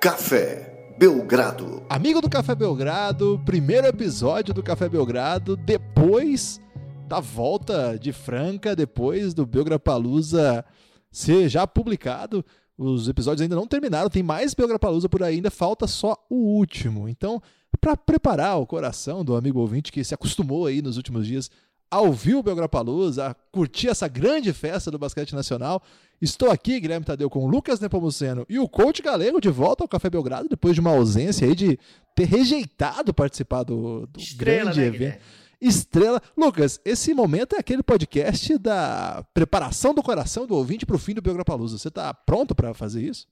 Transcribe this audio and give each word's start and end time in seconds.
Café 0.00 0.94
Belgrado. 0.96 1.82
Amigo 1.88 2.20
do 2.20 2.30
Café 2.30 2.54
Belgrado, 2.54 3.42
primeiro 3.44 3.84
episódio 3.88 4.54
do 4.54 4.62
Café 4.62 4.88
Belgrado, 4.88 5.56
depois 5.56 6.60
da 7.08 7.18
volta 7.18 7.98
de 7.98 8.12
Franca, 8.12 8.76
depois 8.76 9.34
do 9.34 9.44
Belgrapalusa 9.44 10.64
ser 11.10 11.48
já 11.48 11.66
publicado. 11.66 12.44
Os 12.76 13.08
episódios 13.08 13.42
ainda 13.42 13.56
não 13.56 13.66
terminaram, 13.66 14.08
tem 14.08 14.22
mais 14.22 14.54
Belgrapalusa 14.54 15.08
por 15.08 15.20
aí, 15.20 15.34
ainda 15.34 15.50
falta 15.50 15.88
só 15.88 16.16
o 16.30 16.36
último. 16.36 17.08
Então, 17.08 17.42
para 17.80 17.96
preparar 17.96 18.56
o 18.60 18.66
coração 18.66 19.24
do 19.24 19.34
amigo 19.34 19.58
ouvinte 19.58 19.90
que 19.90 20.04
se 20.04 20.14
acostumou 20.14 20.66
aí 20.66 20.80
nos 20.80 20.96
últimos 20.96 21.26
dias 21.26 21.50
a 21.90 22.00
ouvir 22.00 22.36
o 22.36 22.42
Belgrapalusa, 22.42 23.28
a 23.28 23.34
curtir 23.34 23.88
essa 23.88 24.06
grande 24.06 24.52
festa 24.52 24.92
do 24.92 24.98
basquete 24.98 25.34
nacional, 25.34 25.82
estou 26.20 26.50
aqui, 26.50 26.80
Guilherme 26.80 27.06
Tadeu, 27.06 27.30
com 27.30 27.44
o 27.44 27.48
Lucas 27.48 27.80
Nepomuceno 27.80 28.46
e 28.48 28.58
o 28.58 28.68
coach 28.68 29.02
galego 29.02 29.40
de 29.40 29.48
volta 29.48 29.84
ao 29.84 29.88
Café 29.88 30.10
Belgrado, 30.10 30.48
depois 30.48 30.74
de 30.74 30.80
uma 30.80 30.90
ausência 30.90 31.46
aí 31.46 31.54
de 31.54 31.78
ter 32.14 32.24
rejeitado 32.24 33.14
participar 33.14 33.62
do, 33.62 34.06
do 34.06 34.20
Estrela, 34.20 34.64
grande 34.64 34.80
né, 34.80 34.86
evento. 34.86 34.98
Guilherme? 34.98 35.22
Estrela. 35.60 36.22
Lucas, 36.36 36.80
esse 36.84 37.12
momento 37.12 37.56
é 37.56 37.58
aquele 37.58 37.82
podcast 37.82 38.56
da 38.58 39.24
preparação 39.34 39.92
do 39.92 40.02
coração 40.02 40.46
do 40.46 40.54
ouvinte 40.54 40.86
para 40.86 40.96
o 40.96 40.98
fim 40.98 41.14
do 41.14 41.22
Belgrapalusa. 41.22 41.78
Você 41.78 41.88
está 41.88 42.14
pronto 42.14 42.54
para 42.54 42.72
fazer 42.74 43.02
isso? 43.02 43.26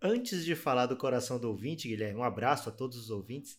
Antes 0.00 0.44
de 0.44 0.54
falar 0.54 0.86
do 0.86 0.96
coração 0.96 1.38
do 1.38 1.48
ouvinte, 1.48 1.88
Guilherme, 1.88 2.20
um 2.20 2.24
abraço 2.24 2.68
a 2.68 2.72
todos 2.72 2.96
os 2.96 3.10
ouvintes 3.10 3.58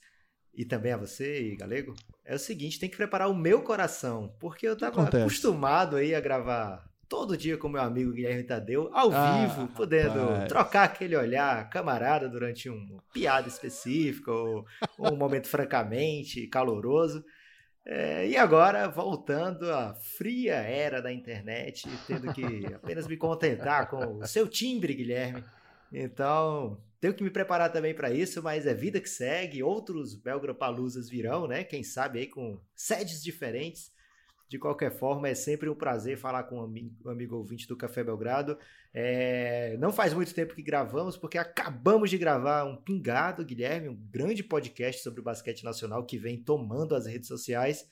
e 0.54 0.66
também 0.66 0.92
a 0.92 0.98
você, 0.98 1.56
Galego. 1.56 1.94
É 2.26 2.34
o 2.34 2.40
seguinte, 2.40 2.80
tem 2.80 2.90
que 2.90 2.98
preparar 2.98 3.30
o 3.30 3.36
meu 3.36 3.62
coração, 3.62 4.34
porque 4.40 4.68
eu 4.68 4.74
estava 4.74 5.04
acostumado 5.04 5.96
aí 5.96 6.16
a 6.16 6.22
gravar 6.22 6.89
todo 7.10 7.36
dia 7.36 7.58
com 7.58 7.68
meu 7.68 7.82
amigo 7.82 8.12
Guilherme 8.14 8.44
Tadeu, 8.44 8.90
ao 8.94 9.12
Ah, 9.12 9.48
vivo, 9.48 9.68
podendo 9.70 10.20
rapaz. 10.20 10.48
trocar 10.48 10.84
aquele 10.84 11.16
olhar 11.18 11.68
camarada 11.70 12.30
durante 12.30 12.70
um 12.70 13.00
piada 13.12 13.48
específica 13.48 14.32
ou, 14.32 14.64
ou 14.98 15.14
um 15.14 15.18
momento 15.18 15.48
francamente 15.50 16.46
caloroso. 16.48 17.26
É, 17.86 18.28
e 18.28 18.38
agora, 18.38 18.88
voltando 18.88 19.74
à 19.74 19.96
fria 19.96 20.56
era 20.56 21.02
da 21.02 21.12
internet, 21.12 21.90
tendo 22.06 22.32
que 22.32 22.66
apenas 22.74 23.08
me 23.08 23.18
contentar 23.18 23.90
com 23.90 24.20
o 24.20 24.28
seu 24.28 24.48
timbre, 24.48 24.94
Guilherme. 24.94 25.44
Então, 25.92 26.80
tenho 27.02 27.16
que 27.16 27.24
me 27.24 27.32
preparar 27.32 27.72
também 27.72 27.96
para 27.96 28.12
isso, 28.12 28.44
mas 28.44 28.68
é 28.68 28.76
vida 28.76 29.02
que 29.02 29.10
segue. 29.10 29.64
Outros 29.64 30.14
Belgrapalusas 30.14 31.10
virão, 31.10 31.48
né? 31.48 31.64
Quem 31.64 31.84
sabe 31.84 32.20
aí 32.20 32.28
com 32.28 32.60
sedes 32.76 33.24
diferentes. 33.24 33.92
De 34.50 34.58
qualquer 34.58 34.92
forma, 34.92 35.30
é 35.30 35.36
sempre 35.36 35.70
um 35.70 35.76
prazer 35.76 36.18
falar 36.18 36.44
com 36.44 36.60
o 36.60 36.64
ami- 36.64 36.92
o 37.06 37.10
amigo 37.10 37.36
ouvinte 37.36 37.68
do 37.68 37.78
Café 37.78 38.04
Belgrado. 38.04 38.58
É, 38.92 39.78
não 39.78 39.92
faz 39.94 40.12
muito 40.12 40.34
tempo 40.34 40.56
que 40.56 40.64
gravamos, 40.64 41.16
porque 41.16 41.38
acabamos 41.38 42.10
de 42.10 42.18
gravar 42.18 42.66
um 42.66 42.76
Pingado, 42.76 43.46
Guilherme, 43.46 43.90
um 43.90 43.96
grande 43.96 44.44
podcast 44.44 45.04
sobre 45.04 45.20
o 45.22 45.24
basquete 45.24 45.64
nacional 45.64 46.04
que 46.04 46.18
vem 46.18 46.42
tomando 46.42 46.96
as 46.96 47.06
redes 47.06 47.28
sociais. 47.28 47.88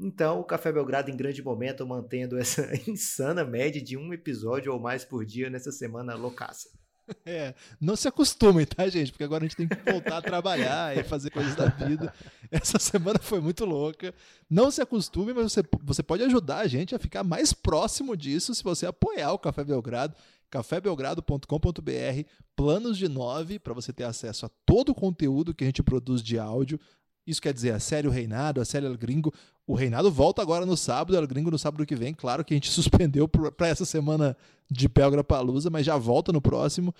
Então, 0.00 0.40
o 0.40 0.44
Café 0.44 0.72
Belgrado 0.72 1.10
em 1.10 1.16
grande 1.16 1.42
momento, 1.42 1.86
mantendo 1.86 2.38
essa 2.38 2.70
insana 2.88 3.44
média 3.44 3.82
de 3.82 3.96
um 3.98 4.10
episódio 4.14 4.72
ou 4.72 4.80
mais 4.80 5.04
por 5.04 5.26
dia 5.26 5.50
nessa 5.50 5.70
semana 5.70 6.14
loucaça. 6.14 6.70
É, 7.24 7.54
não 7.80 7.94
se 7.94 8.08
acostumem, 8.08 8.64
tá, 8.64 8.88
gente? 8.88 9.12
Porque 9.12 9.24
agora 9.24 9.44
a 9.44 9.48
gente 9.48 9.56
tem 9.56 9.68
que 9.68 9.90
voltar 9.90 10.18
a 10.18 10.22
trabalhar 10.22 10.96
e 10.96 11.02
fazer 11.02 11.30
coisas 11.30 11.54
da 11.54 11.66
vida. 11.66 12.12
Essa 12.50 12.78
semana 12.80 13.18
foi 13.18 13.40
muito 13.40 13.64
louca. 13.64 14.14
Não 14.48 14.70
se 14.70 14.80
acostume, 14.80 15.32
mas 15.34 15.52
você, 15.52 15.62
você 15.82 16.02
pode 16.02 16.22
ajudar 16.22 16.58
a 16.58 16.66
gente 16.66 16.94
a 16.94 16.98
ficar 16.98 17.22
mais 17.22 17.52
próximo 17.52 18.16
disso 18.16 18.54
se 18.54 18.62
você 18.62 18.86
apoiar 18.86 19.32
o 19.32 19.38
Café 19.38 19.62
Belgrado, 19.62 20.14
cafébelgrado.com.br, 20.50 22.28
planos 22.56 22.96
de 22.96 23.08
9 23.08 23.58
para 23.58 23.74
você 23.74 23.92
ter 23.92 24.04
acesso 24.04 24.46
a 24.46 24.50
todo 24.64 24.90
o 24.90 24.94
conteúdo 24.94 25.54
que 25.54 25.64
a 25.64 25.66
gente 25.66 25.82
produz 25.82 26.22
de 26.22 26.38
áudio. 26.38 26.80
Isso 27.28 27.42
quer 27.42 27.52
dizer 27.52 27.72
a 27.72 27.78
série 27.78 28.08
O 28.08 28.10
Reinado, 28.10 28.58
a 28.58 28.64
série 28.64 28.86
El 28.86 28.96
Gringo. 28.96 29.32
O 29.66 29.74
Reinado 29.74 30.10
volta 30.10 30.40
agora 30.40 30.64
no 30.64 30.78
sábado, 30.78 31.14
El 31.14 31.26
Gringo 31.26 31.50
no 31.50 31.58
sábado 31.58 31.84
que 31.84 31.94
vem. 31.94 32.14
Claro 32.14 32.42
que 32.42 32.54
a 32.54 32.56
gente 32.56 32.70
suspendeu 32.72 33.28
para 33.28 33.68
essa 33.68 33.84
semana 33.84 34.34
de 34.70 34.88
Pelgra 34.88 35.22
Palusa, 35.22 35.68
mas 35.68 35.84
já 35.84 35.96
volta 35.98 36.32
no 36.32 36.40
próximo. 36.40 36.94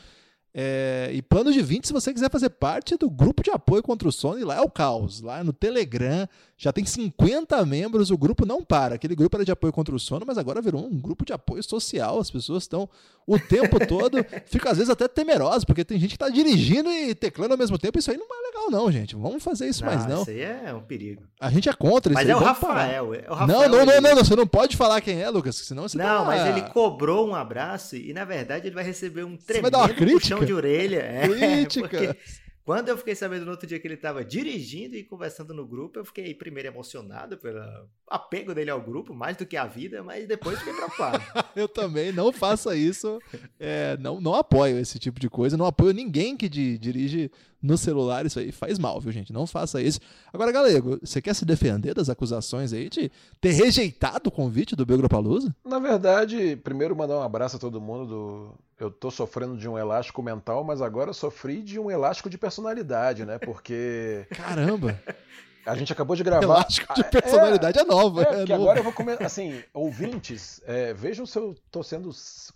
É, 0.55 1.11
e 1.13 1.21
plano 1.23 1.53
de 1.53 1.61
20, 1.63 1.87
se 1.87 1.93
você 1.93 2.13
quiser 2.13 2.31
fazer 2.31 2.49
parte 2.51 2.97
do 2.97 3.09
grupo 3.09 3.43
de 3.43 3.51
apoio 3.51 3.83
contra 3.83 4.09
o 4.09 4.13
sono, 4.13 4.39
e 4.41 4.45
lá 4.45 4.57
é 4.57 4.61
o 4.61 4.71
caos. 4.71 5.21
Lá 5.21 5.45
no 5.45 5.53
Telegram 5.53 6.27
já 6.57 6.73
tem 6.73 6.85
50 6.85 7.65
membros, 7.65 8.11
o 8.11 8.19
grupo 8.19 8.45
não 8.45 8.65
para. 8.65 8.97
Aquele 8.97 9.15
grupo 9.15 9.37
era 9.37 9.45
de 9.45 9.53
apoio 9.53 9.73
contra 9.73 9.95
o 9.95 9.99
sono, 10.01 10.25
mas 10.27 10.37
agora 10.39 10.61
virou 10.61 10.85
um 10.85 10.99
grupo 10.99 11.25
de 11.25 11.33
apoio 11.33 11.63
social. 11.63 12.19
As 12.19 12.31
pessoas 12.31 12.65
estão 12.65 12.89
o 13.27 13.39
tempo 13.39 13.79
todo, 13.87 14.25
ficam 14.47 14.73
às 14.73 14.79
vezes 14.79 14.91
até 14.91 15.07
temerosas, 15.07 15.65
porque 15.65 15.85
tem 15.85 16.01
gente 16.01 16.11
que 16.11 16.17
está 16.17 16.29
dirigindo 16.29 16.91
e 16.91 17.15
teclando 17.15 17.53
ao 17.55 17.59
mesmo 17.59 17.79
tempo. 17.79 17.99
Isso 17.99 18.11
aí 18.11 18.17
não 18.17 18.27
é 18.27 18.47
legal, 18.49 18.71
não, 18.71 18.91
gente. 18.91 19.15
Vamos 19.15 19.45
fazer 19.45 19.69
isso 19.69 19.85
mais, 19.85 20.07
não. 20.07 20.23
Isso 20.23 20.31
aí 20.31 20.41
é 20.43 20.75
um 20.75 20.81
perigo. 20.81 21.23
A 21.39 21.51
gente 21.51 21.69
é 21.69 21.73
contra 21.73 22.11
isso 22.13 22.21
Mas 22.21 22.29
é 22.29 22.35
o. 22.35 22.39
Rafael. 22.41 23.15
É 23.15 23.21
o 23.21 23.29
Não, 23.29 23.35
Rafael, 23.37 23.59
não, 23.69 23.69
não, 23.87 23.93
ele- 23.93 24.01
não, 24.01 24.15
não, 24.17 24.25
você 24.25 24.35
não 24.35 24.47
pode 24.47 24.77
falar 24.77 25.01
quem 25.01 25.21
é, 25.23 25.29
Lucas, 25.31 25.55
senão 25.57 25.85
você 25.87 25.97
Não, 25.99 26.05
tá- 26.21 26.25
mas 26.25 26.47
ele 26.49 26.63
cobrou 26.71 27.29
um 27.29 27.35
abraço 27.37 27.95
e, 27.95 28.13
na 28.13 28.25
verdade, 28.25 28.67
ele 28.67 28.75
vai 28.75 28.83
receber 28.83 29.23
um 29.23 29.37
Você 29.39 29.61
vai 29.61 29.71
tremendo 29.71 29.71
dar 29.71 29.79
uma 29.81 29.89
crítica? 29.91 30.38
Puxão 30.41 30.47
de 30.47 30.53
orelha. 30.55 30.99
É, 31.01 31.29
Crítica. 31.29 31.89
porque 31.89 32.17
quando 32.65 32.91
eu 32.91 32.99
fiquei 32.99 33.15
sabendo 33.15 33.47
no 33.47 33.51
outro 33.53 33.67
dia 33.67 33.79
que 33.81 33.87
ele 33.87 33.95
estava 33.95 34.23
dirigindo 34.23 34.95
e 34.95 35.03
conversando 35.03 35.55
no 35.55 35.67
grupo, 35.67 35.99
eu 35.99 36.05
fiquei 36.05 36.35
primeiro 36.35 36.69
emocionado 36.69 37.39
pelo 37.39 37.61
apego 38.07 38.55
dele 38.55 38.71
ao 38.71 38.81
grupo, 38.81 39.15
mais 39.15 39.39
do 39.39 39.47
que 39.47 39.57
à 39.57 39.65
vida, 39.67 40.03
mas 40.03 40.29
depois 40.29 40.59
fiquei 40.59 40.75
preocupado. 40.75 41.23
Eu 41.57 41.67
também, 41.67 42.13
não 42.13 42.31
faça 42.31 42.77
isso. 42.77 43.19
É, 43.59 43.97
não, 43.99 44.21
não 44.21 44.35
apoio 44.35 44.79
esse 44.79 44.99
tipo 44.99 45.19
de 45.19 45.31
coisa. 45.31 45.57
Não 45.57 45.65
apoio 45.67 45.93
ninguém 45.95 46.37
que 46.37 46.47
di- 46.49 46.77
dirige 46.79 47.31
no 47.63 47.77
celular. 47.77 48.25
Isso 48.25 48.39
aí 48.39 48.53
faz 48.53 48.79
mal, 48.79 49.01
viu, 49.01 49.13
gente? 49.13 49.33
Não 49.33 49.47
faça 49.47 49.81
isso. 49.81 50.01
Agora, 50.33 50.53
Galego, 50.53 50.99
você 51.01 51.21
quer 51.21 51.35
se 51.35 51.45
defender 51.45 51.95
das 51.95 52.09
acusações 52.09 52.73
aí 52.73 52.89
de 52.89 53.11
ter 53.41 53.53
rejeitado 53.53 54.29
o 54.29 54.33
convite 54.33 54.77
do 54.77 54.87
Belgrapalusa? 54.87 55.55
Na 55.65 55.79
verdade, 55.79 56.57
primeiro 56.57 56.97
mandar 56.97 57.19
um 57.19 57.23
abraço 57.23 57.57
a 57.57 57.61
todo 57.61 57.81
mundo 57.81 58.07
do. 58.07 58.55
Eu 58.79 58.91
tô 58.91 59.11
sofrendo 59.11 59.57
de 59.57 59.69
um 59.69 59.77
elástico 59.77 60.23
mental, 60.23 60.63
mas 60.63 60.81
agora 60.81 61.11
eu 61.11 61.15
sofri 61.15 61.63
de 61.63 61.81
um 61.81 61.91
elástico 61.91 62.31
de 62.31 62.39
personalidade, 62.39 63.25
né? 63.25 63.37
Porque 63.39 64.25
Caramba! 64.31 64.99
a 65.67 65.75
gente 65.75 65.93
acabou 65.93 66.17
de 66.17 66.23
gravar. 66.23 66.45
Elástico 66.45 66.95
de 66.95 67.05
personalidade 67.05 67.79
é, 67.79 67.85
nova. 67.85 68.23
É, 68.23 68.25
É, 68.25 68.27
porque 68.37 68.53
novo. 68.53 68.63
agora 68.63 68.79
eu 68.79 68.85
vou 68.85 68.93
começar. 68.93 69.27
Assim, 69.27 69.63
ouvintes, 69.75 70.61
é, 70.65 70.95
vejam 70.95 71.27
se 71.27 71.39
eu 71.39 71.55
tô 71.71 71.83
sendo 71.83 72.11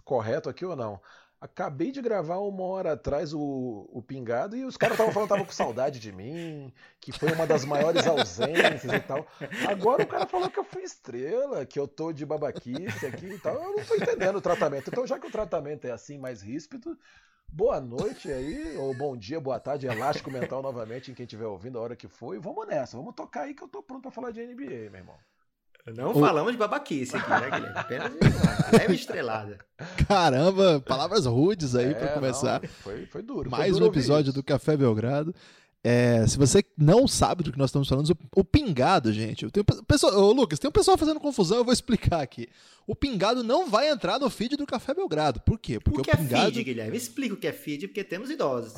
correto 0.05 0.49
aqui 0.49 0.65
ou 0.65 0.77
não. 0.77 1.01
Acabei 1.43 1.91
de 1.91 2.01
gravar 2.01 2.39
uma 2.39 2.63
hora 2.63 2.93
atrás 2.93 3.35
o, 3.35 3.89
o 3.93 4.01
Pingado 4.01 4.57
e 4.57 4.65
os 4.65 4.77
caras 4.77 4.95
estavam 4.95 5.13
falando 5.13 5.27
que 5.27 5.35
estavam 5.35 5.45
com 5.45 5.53
saudade 5.53 5.99
de 5.99 6.13
mim, 6.13 6.73
que 7.01 7.11
foi 7.11 7.33
uma 7.33 7.45
das 7.45 7.65
maiores 7.65 8.07
ausências 8.07 8.85
e 8.85 9.01
tal. 9.01 9.27
Agora 9.69 10.05
o 10.05 10.07
cara 10.07 10.25
falou 10.25 10.49
que 10.49 10.61
eu 10.61 10.63
fui 10.63 10.85
estrela, 10.85 11.67
que 11.67 11.81
eu 11.81 11.89
tô 11.89 12.13
de 12.13 12.25
babaquice 12.25 13.07
aqui 13.07 13.27
e 13.27 13.39
tal. 13.41 13.57
Eu 13.57 13.77
não 13.77 13.85
tô 13.85 13.97
entendendo 13.97 14.37
o 14.37 14.41
tratamento. 14.41 14.89
Então, 14.89 15.05
já 15.05 15.19
que 15.19 15.27
o 15.27 15.33
tratamento 15.33 15.85
é 15.85 15.91
assim, 15.91 16.17
mais 16.17 16.43
ríspido, 16.43 16.97
boa 17.49 17.81
noite 17.81 18.31
aí, 18.31 18.77
ou 18.77 18.95
bom 18.95 19.17
dia, 19.17 19.41
boa 19.41 19.59
tarde, 19.59 19.89
elástico 19.89 20.31
mental 20.31 20.63
novamente 20.63 21.11
em 21.11 21.15
quem 21.15 21.25
estiver 21.25 21.47
ouvindo 21.47 21.77
a 21.77 21.83
hora 21.83 21.97
que 21.97 22.07
for. 22.07 22.37
E 22.37 22.39
vamos 22.39 22.69
nessa, 22.69 22.97
vamos 22.97 23.17
tocar 23.17 23.43
aí 23.43 23.55
que 23.55 23.65
eu 23.65 23.69
tô 23.69 23.83
pronto 23.83 24.03
pra 24.03 24.13
falar 24.13 24.31
de 24.31 24.47
NBA, 24.47 24.91
meu 24.91 25.01
irmão. 25.01 25.19
Não 25.97 26.11
O- 26.13 26.21
falamos 26.21 26.53
de 26.53 26.59
babaquice 26.59 27.17
aqui, 27.17 27.29
né, 27.31 27.51
Guilherme? 27.51 27.73
Apenas 27.79 28.13
de 28.13 28.19
uma 28.29 28.79
leve 28.79 28.95
estrelada. 28.95 29.59
Caramba, 30.09 30.81
palavras 30.87 31.27
rudes 31.27 31.75
aí 31.75 31.91
É, 31.91 31.95
pra 31.95 32.09
começar. 32.09 32.61
não, 32.63 32.69
foi, 32.69 33.07
foi 33.07 33.23
duro. 33.23 33.51
foi 33.51 33.59
Mais 33.59 33.73
duro 33.73 33.87
um 33.87 33.89
episódio 33.89 34.29
isso. 34.31 34.37
do 34.39 34.43
Café 34.45 34.77
Belgrado. 34.77 35.35
É, 35.85 36.25
se 36.29 36.39
você 36.39 36.65
não 36.79 37.09
sabe 37.09 37.43
do 37.43 37.51
que 37.51 37.59
nós 37.59 37.71
estamos 37.71 37.89
falando, 37.89 38.09
o, 38.37 38.41
o 38.41 38.45
pingado, 38.45 39.13
gente. 39.13 39.51
Tem, 39.51 39.65
um 39.69 39.83
pessoal, 39.85 40.15
ô, 40.15 40.33
Lucas, 40.33 40.61
tem 40.61 40.69
um 40.69 40.73
pessoal 40.73 40.97
fazendo 40.97 41.19
confusão, 41.19 41.59
eu 41.59 41.65
vou 41.65 41.73
explicar 41.73 42.21
aqui. 42.23 42.49
O 42.87 42.95
pingado 42.95 43.43
não 43.43 43.69
vai 43.69 43.91
entrar 43.91 44.21
no 44.21 44.31
feed 44.31 44.57
do 44.57 44.65
Café 44.65 44.95
Belgrado. 44.95 45.41
Por 45.41 45.59
quê? 45.59 45.81
Porque 45.81 46.01
o 46.01 46.05
que 46.05 46.11
o 46.11 46.17
pingado. 46.17 46.43
é 46.43 46.53
feed, 46.53 46.63
Guilherme? 46.63 46.97
Explica 46.97 47.35
o 47.35 47.37
que 47.37 47.49
é 47.49 47.53
feed, 47.53 47.89
porque 47.89 48.05
temos 48.05 48.31
idosos. 48.31 48.75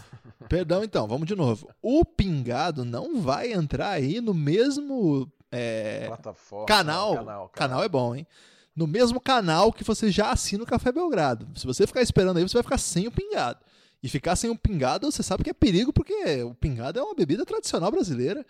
Perdão, 0.49 0.83
então, 0.83 1.07
vamos 1.07 1.27
de 1.27 1.37
novo. 1.37 1.69
O 1.83 2.07
pingado 2.07 2.87
não 2.87 3.21
vai 3.21 3.53
entrar 3.53 3.91
aí 3.91 4.23
no 4.23 4.33
mesmo 4.33 5.31
é, 5.55 6.07
Plataforma, 6.07 6.67
canal. 6.67 7.15
canal, 7.17 7.49
Canal 7.49 7.83
é 7.83 7.89
bom, 7.89 8.15
hein? 8.15 8.27
No 8.75 8.87
mesmo 8.87 9.21
canal 9.21 9.73
que 9.73 9.85
você 9.85 10.11
já 10.11 10.31
assina 10.33 10.65
o 10.65 10.67
Café 10.67 10.91
Belgrado. 10.91 11.47
Se 11.55 11.67
você 11.67 11.87
ficar 11.87 12.03
esperando 12.03 12.39
aí, 12.39 12.43
você 12.43 12.55
vai 12.55 12.63
ficar 12.63 12.79
sem 12.79 13.07
o 13.07 13.11
pingado. 13.11 13.61
E 14.03 14.09
ficar 14.09 14.37
sem 14.37 14.51
o 14.51 14.59
pingado, 14.59 15.11
você 15.11 15.23
sabe 15.23 15.45
que 15.45 15.51
é 15.51 15.55
perigo, 15.55 15.93
porque 15.93 16.43
o 16.43 16.55
pingado 16.55 16.99
é 16.99 17.03
uma 17.03 17.15
bebida 17.15 17.47
tradicional 17.47 17.91
brasileira 17.91 18.45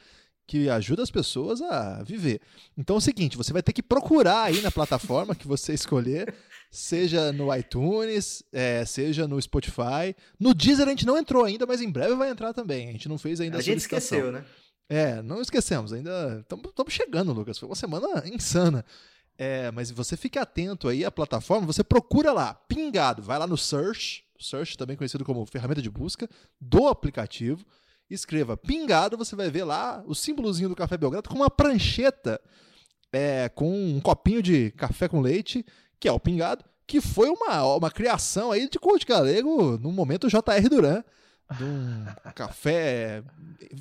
que 0.47 0.69
ajuda 0.69 1.03
as 1.03 1.11
pessoas 1.11 1.63
a 1.63 2.03
viver. 2.03 2.41
Então 2.77 2.97
é 2.97 2.99
o 2.99 3.03
seguinte, 3.03 3.37
você 3.37 3.53
vai 3.53 3.63
ter 3.63 3.73
que 3.73 3.83
procurar 3.83 4.43
aí 4.43 4.61
na 4.61 4.71
plataforma 4.71 5.35
que 5.35 5.47
você 5.47 5.73
escolher, 5.75 6.35
seja 6.71 7.33
no 7.33 7.55
iTunes, 7.55 8.43
é, 8.53 8.85
seja 8.85 9.27
no 9.29 9.41
Spotify. 9.41 10.15
No 10.39 10.53
Deezer 10.53 10.87
a 10.87 10.91
gente 10.91 11.07
não 11.07 11.17
entrou 11.17 11.45
ainda, 11.45 11.67
mas 11.67 11.81
em 11.81 11.91
breve 11.91 12.15
vai 12.15 12.31
entrar 12.31 12.53
também. 12.53 12.89
A 12.89 12.93
gente 12.93 13.09
não 13.09 13.17
fez 13.17 13.41
ainda 13.41 13.57
a, 13.57 13.61
A 13.61 13.63
gente 13.63 13.79
esqueceu, 13.79 14.33
né? 14.33 14.45
É, 14.89 15.23
não 15.23 15.41
esquecemos, 15.41 15.93
ainda 15.93 16.45
estamos 16.69 16.93
chegando, 16.93 17.33
Lucas. 17.33 17.59
Foi 17.59 17.69
uma 17.69 17.75
semana 17.75 18.23
insana. 18.27 18.85
É, 19.37 19.71
mas 19.73 19.91
você 19.91 20.17
fique 20.17 20.39
atento 20.39 20.89
aí 20.89 21.05
à 21.05 21.11
plataforma, 21.11 21.67
você 21.67 21.83
procura 21.83 22.33
lá, 22.33 22.55
pingado, 22.55 23.21
vai 23.21 23.37
lá 23.37 23.49
no 23.49 23.57
search, 23.57 24.23
search 24.39 24.79
também 24.79 24.97
conhecido 24.97 25.25
como 25.25 25.45
ferramenta 25.45 25.83
de 25.83 25.91
busca 25.91 26.29
do 26.61 26.87
aplicativo, 26.87 27.67
escreva 28.09 28.57
pingado, 28.57 29.17
você 29.17 29.35
vai 29.35 29.51
ver 29.51 29.65
lá 29.65 30.05
o 30.07 30.15
símbolozinho 30.15 30.69
do 30.69 30.77
Café 30.77 30.97
Belgrado 30.97 31.29
com 31.29 31.35
uma 31.35 31.51
prancheta 31.51 32.41
é, 33.13 33.49
com 33.49 33.73
um 33.73 34.01
copinho 34.01 34.43
de 34.43 34.71
café 34.73 35.09
com 35.09 35.21
leite, 35.21 35.65
que 35.99 36.09
é 36.09 36.13
o 36.13 36.21
pingado, 36.21 36.65
que 36.87 37.01
foi 37.01 37.29
uma, 37.29 37.77
uma 37.77 37.91
criação 37.91 38.53
aí 38.53 38.69
de 38.69 38.79
coach 38.79 39.07
galego 39.07 39.79
no 39.79 39.91
momento 39.91 40.29
J.R. 40.29 40.69
Duran, 40.69 41.03
de 41.51 41.65
um 41.65 42.05
café 42.35 43.23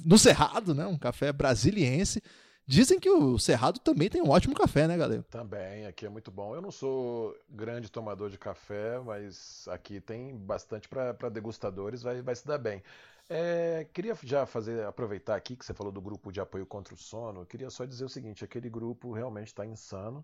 no 0.05 0.17
Cerrado, 0.17 0.73
né? 0.73 0.85
Um 0.85 0.97
café 0.97 1.31
brasiliense. 1.31 2.21
Dizem 2.65 2.97
que 2.97 3.09
o 3.09 3.37
Cerrado 3.37 3.79
também 3.79 4.09
tem 4.09 4.21
um 4.21 4.29
ótimo 4.29 4.55
café, 4.55 4.87
né, 4.87 4.95
galera? 4.95 5.23
Também, 5.23 5.85
aqui 5.85 6.05
é 6.05 6.09
muito 6.09 6.31
bom. 6.31 6.55
Eu 6.55 6.61
não 6.61 6.71
sou 6.71 7.35
grande 7.49 7.91
tomador 7.91 8.29
de 8.29 8.37
café, 8.37 8.99
mas 8.99 9.67
aqui 9.67 9.99
tem 9.99 10.33
bastante 10.37 10.87
para 10.87 11.29
degustadores, 11.29 12.01
vai, 12.01 12.21
vai 12.21 12.35
se 12.35 12.47
dar 12.47 12.57
bem. 12.57 12.81
É, 13.29 13.85
queria 13.93 14.17
já 14.23 14.45
fazer, 14.45 14.85
aproveitar 14.85 15.35
aqui 15.35 15.55
que 15.57 15.65
você 15.65 15.73
falou 15.73 15.91
do 15.91 16.01
grupo 16.01 16.31
de 16.31 16.39
apoio 16.39 16.65
contra 16.65 16.93
o 16.93 16.97
sono, 16.97 17.45
queria 17.45 17.69
só 17.69 17.85
dizer 17.85 18.05
o 18.05 18.09
seguinte, 18.09 18.43
aquele 18.43 18.69
grupo 18.69 19.11
realmente 19.11 19.47
está 19.47 19.65
insano. 19.65 20.23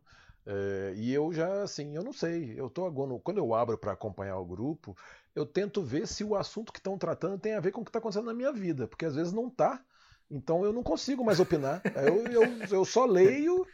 É, 0.52 0.94
e 0.96 1.14
eu 1.14 1.32
já, 1.32 1.62
assim, 1.62 1.96
eu 1.96 2.04
não 2.04 2.12
sei, 2.12 2.60
eu 2.60 2.72
tô 2.72 2.84
agora, 2.84 3.20
quando 3.24 3.38
eu 3.38 3.54
abro 3.54 3.78
para 3.78 3.92
acompanhar 3.92 4.36
o 4.40 4.46
grupo, 4.46 4.98
eu 5.36 5.46
tento 5.46 5.80
ver 5.84 6.08
se 6.08 6.24
o 6.24 6.36
assunto 6.36 6.74
que 6.74 6.80
estão 6.80 6.98
tratando 6.98 7.38
tem 7.38 7.54
a 7.54 7.60
ver 7.60 7.72
com 7.72 7.82
o 7.82 7.84
que 7.84 7.90
está 7.90 8.00
acontecendo 8.00 8.26
na 8.26 8.34
minha 8.34 8.52
vida, 8.52 8.88
porque 8.88 9.06
às 9.06 9.14
vezes 9.14 9.32
não 9.32 9.48
tá. 9.48 9.80
Então 10.30 10.66
eu 10.66 10.74
não 10.74 10.82
consigo 10.82 11.24
mais 11.24 11.40
opinar. 11.40 11.84
Eu, 11.96 12.26
eu, 12.32 12.44
eu 12.72 12.86
só 12.86 13.06
leio, 13.06 13.66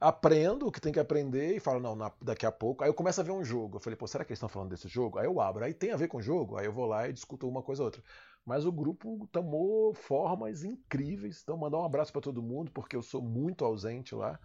aprendo 0.00 0.66
o 0.66 0.72
que 0.72 0.80
tem 0.80 0.92
que 0.92 0.98
aprender 1.00 1.56
e 1.56 1.60
falo, 1.60 1.78
não, 1.80 1.94
na, 1.94 2.12
daqui 2.22 2.46
a 2.46 2.52
pouco. 2.52 2.82
Aí 2.82 2.90
eu 2.90 2.94
começo 2.94 3.20
a 3.20 3.24
ver 3.24 3.32
um 3.32 3.44
jogo. 3.44 3.76
Eu 3.76 3.80
falei, 3.80 3.96
pô, 3.96 4.06
será 4.06 4.24
que 4.24 4.30
eles 4.32 4.38
estão 4.38 4.48
falando 4.48 4.70
desse 4.70 4.88
jogo? 4.88 5.18
Aí 5.18 5.26
eu 5.26 5.40
abro. 5.40 5.64
Aí 5.64 5.74
tem 5.74 5.92
a 5.92 5.96
ver 5.96 6.08
com 6.08 6.18
o 6.18 6.22
jogo? 6.22 6.56
Aí 6.56 6.66
eu 6.66 6.72
vou 6.72 6.86
lá 6.86 7.08
e 7.08 7.12
discuto 7.12 7.48
uma 7.48 7.62
coisa 7.62 7.82
ou 7.82 7.86
outra. 7.86 8.02
Mas 8.44 8.64
o 8.64 8.72
grupo 8.72 9.28
tomou 9.30 9.92
formas 9.94 10.64
incríveis. 10.64 11.40
Então, 11.42 11.56
mandar 11.56 11.78
um 11.78 11.84
abraço 11.84 12.12
para 12.12 12.22
todo 12.22 12.42
mundo, 12.42 12.70
porque 12.72 12.96
eu 12.96 13.02
sou 13.02 13.20
muito 13.20 13.64
ausente 13.64 14.14
lá. 14.14 14.38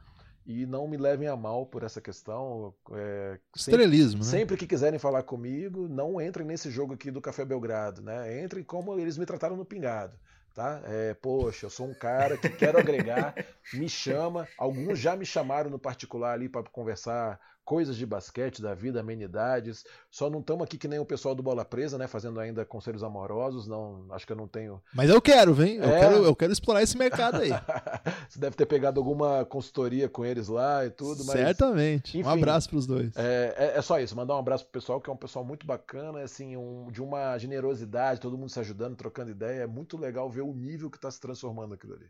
E 0.46 0.66
não 0.66 0.88
me 0.88 0.96
levem 0.96 1.28
a 1.28 1.36
mal 1.36 1.66
por 1.66 1.84
essa 1.84 2.00
questão. 2.00 2.74
É, 2.92 3.40
Estrelismo, 3.56 4.24
sempre, 4.24 4.34
né? 4.34 4.40
Sempre 4.40 4.58
que 4.58 4.68
quiserem 4.68 5.00
falar 5.00 5.24
comigo, 5.24 5.88
não 5.88 6.22
entrem 6.22 6.46
nesse 6.46 6.70
jogo 6.70 6.94
aqui 6.94 7.10
do 7.10 7.22
Café 7.22 7.44
Belgrado, 7.44 8.02
né? 8.02 8.44
Entrem 8.44 8.64
como 8.64 8.98
eles 9.00 9.18
me 9.18 9.26
trataram 9.26 9.58
no 9.58 9.66
Pingado 9.66 10.16
tá? 10.56 10.82
É, 10.86 11.14
poxa, 11.14 11.66
eu 11.66 11.70
sou 11.70 11.88
um 11.88 11.94
cara 11.94 12.38
que 12.38 12.48
quero 12.50 12.80
agregar, 12.80 13.36
me 13.74 13.90
chama. 13.90 14.48
Alguns 14.58 14.98
já 14.98 15.16
me 15.16 15.26
chamaram 15.26 15.70
no 15.70 15.78
particular 15.78 16.32
ali 16.32 16.48
para 16.48 16.64
conversar 16.64 17.40
coisas 17.66 17.98
de 17.98 18.06
basquete, 18.06 18.62
da 18.62 18.76
vida, 18.76 19.00
amenidades. 19.00 19.84
Só 20.12 20.30
não 20.30 20.40
estamos 20.40 20.64
aqui 20.64 20.78
que 20.78 20.88
nem 20.88 21.00
o 21.00 21.06
pessoal 21.06 21.34
do 21.34 21.42
Bola 21.42 21.66
Presa, 21.66 21.98
né? 21.98 22.08
Fazendo 22.08 22.40
ainda 22.40 22.64
conselhos 22.64 23.04
amorosos. 23.04 23.68
Não, 23.68 24.06
acho 24.12 24.26
que 24.26 24.32
eu 24.32 24.38
não 24.38 24.48
tenho. 24.48 24.82
Mas 24.94 25.10
eu 25.10 25.20
quero, 25.20 25.54
vem. 25.54 25.78
Eu, 25.78 25.84
é... 25.84 26.00
quero, 26.00 26.16
eu 26.24 26.36
quero 26.36 26.54
explorar 26.54 26.84
esse 26.84 26.96
mercado 26.96 27.42
aí. 27.42 27.50
Você 28.30 28.40
deve 28.40 28.56
ter 28.56 28.68
pegado 28.68 29.00
alguma 29.00 29.44
consultoria 29.44 30.08
com 30.08 30.24
eles 30.24 30.48
lá 30.48 30.86
e 30.86 30.92
tudo. 30.92 31.26
Mas... 31.26 31.36
Certamente. 31.36 32.20
Enfim, 32.20 32.28
um 32.28 32.32
abraço 32.32 32.70
para 32.70 32.78
os 32.78 32.86
dois. 32.86 33.18
É, 33.18 33.56
é, 33.58 33.78
é, 33.78 33.82
só 33.82 34.00
isso. 34.00 34.16
Mandar 34.16 34.36
um 34.36 34.40
abraço 34.40 34.64
pro 34.66 34.74
pessoal, 34.74 35.02
que 35.02 35.10
é 35.10 35.14
um 35.14 35.18
pessoal 35.18 35.44
muito 35.44 35.66
bacana, 35.66 36.22
assim, 36.22 36.56
um, 36.56 36.92
de 36.92 37.02
uma 37.02 37.38
generosidade, 37.40 38.22
todo 38.22 38.38
mundo 38.38 38.50
se 38.50 38.60
ajudando, 38.60 38.96
trocando 38.96 39.32
ideia. 39.32 39.64
É 39.64 39.68
muito 39.68 39.98
legal 39.98 40.30
ver 40.30 40.42
o 40.42 40.54
nível 40.54 40.90
que 40.90 40.98
está 40.98 41.10
se 41.10 41.20
transformando 41.20 41.74
aquilo 41.74 41.96
ali. 41.96 42.06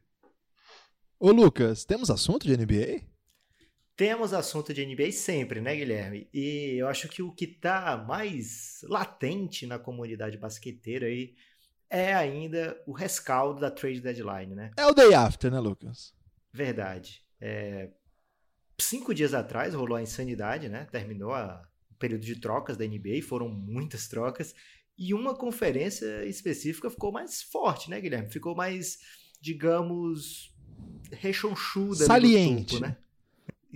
Ô 1.17 1.31
Lucas, 1.31 1.85
temos 1.85 2.09
assunto 2.09 2.45
de 2.45 2.57
NBA? 2.57 3.14
Temos 3.95 4.33
assunto 4.33 4.73
de 4.73 4.85
NBA 4.85 5.11
sempre, 5.13 5.61
né, 5.61 5.73
Guilherme? 5.73 6.27
E 6.33 6.75
eu 6.77 6.87
acho 6.87 7.07
que 7.07 7.21
o 7.21 7.31
que 7.31 7.45
está 7.45 7.95
mais 7.95 8.81
latente 8.83 9.65
na 9.65 9.79
comunidade 9.79 10.37
basqueteira 10.37 11.05
aí 11.05 11.33
é 11.89 12.13
ainda 12.13 12.77
o 12.85 12.91
rescaldo 12.91 13.61
da 13.61 13.71
trade 13.71 14.01
deadline, 14.01 14.53
né? 14.53 14.71
É 14.75 14.85
o 14.85 14.93
day 14.93 15.13
after, 15.13 15.49
né, 15.49 15.59
Lucas? 15.59 16.13
Verdade. 16.51 17.23
É... 17.39 17.89
Cinco 18.77 19.13
dias 19.13 19.33
atrás 19.33 19.73
rolou 19.73 19.95
a 19.95 20.01
insanidade, 20.01 20.67
né? 20.67 20.85
Terminou 20.91 21.33
a... 21.33 21.65
o 21.89 21.95
período 21.95 22.25
de 22.25 22.35
trocas 22.37 22.75
da 22.75 22.85
NBA, 22.85 23.21
foram 23.25 23.47
muitas 23.47 24.09
trocas. 24.09 24.53
E 24.97 25.13
uma 25.13 25.33
conferência 25.33 26.25
específica 26.25 26.89
ficou 26.89 27.13
mais 27.13 27.41
forte, 27.41 27.89
né, 27.89 28.01
Guilherme? 28.01 28.29
Ficou 28.29 28.53
mais, 28.53 28.99
digamos, 29.39 30.53
rechonchuda. 31.13 32.05
Saliente. 32.05 32.73
Topo, 32.73 32.87
né? 32.87 32.97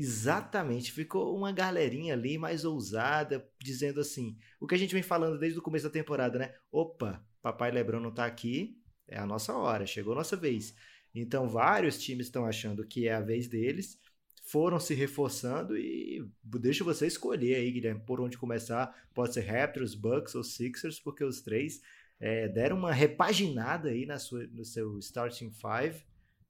Exatamente, 0.02 0.94
ficou 0.94 1.36
uma 1.36 1.52
galerinha 1.52 2.14
ali 2.14 2.38
mais 2.38 2.64
ousada, 2.64 3.46
dizendo 3.62 4.00
assim, 4.00 4.38
o 4.58 4.66
que 4.66 4.74
a 4.74 4.78
gente 4.78 4.94
vem 4.94 5.04
falando 5.04 5.38
desde 5.38 5.60
o 5.60 5.62
começo 5.62 5.84
da 5.84 5.92
temporada, 5.92 6.40
né? 6.40 6.56
Opa, 6.72 7.22
papai 7.42 7.70
Lebron 7.70 8.00
não 8.00 8.10
tá 8.10 8.26
aqui, 8.26 8.82
é 9.10 9.20
a 9.20 9.26
nossa 9.26 9.54
hora, 9.58 9.86
chegou 9.86 10.14
a 10.14 10.16
nossa 10.16 10.38
vez. 10.38 10.74
Então 11.14 11.50
vários 11.50 12.02
times 12.02 12.28
estão 12.28 12.46
achando 12.46 12.88
que 12.88 13.10
é 13.10 13.14
a 13.14 13.20
vez 13.20 13.50
deles, 13.50 14.00
foram 14.46 14.80
se 14.80 14.94
reforçando 14.94 15.78
e 15.78 16.26
deixa 16.46 16.82
você 16.82 17.06
escolher 17.06 17.56
aí, 17.56 17.70
Guilherme, 17.70 18.00
por 18.06 18.22
onde 18.22 18.38
começar. 18.38 18.96
Pode 19.14 19.34
ser 19.34 19.42
Raptors, 19.42 19.96
Bucks 19.96 20.34
ou 20.34 20.46
Sixers, 20.46 20.98
porque 20.98 21.26
os 21.26 21.42
três 21.42 21.82
é, 22.22 22.48
deram 22.48 22.78
uma 22.78 22.94
repaginada 22.94 23.90
aí 23.90 24.06
na 24.06 24.18
sua, 24.18 24.48
no 24.48 24.64
seu 24.64 24.98
starting 24.98 25.52
five 25.52 26.02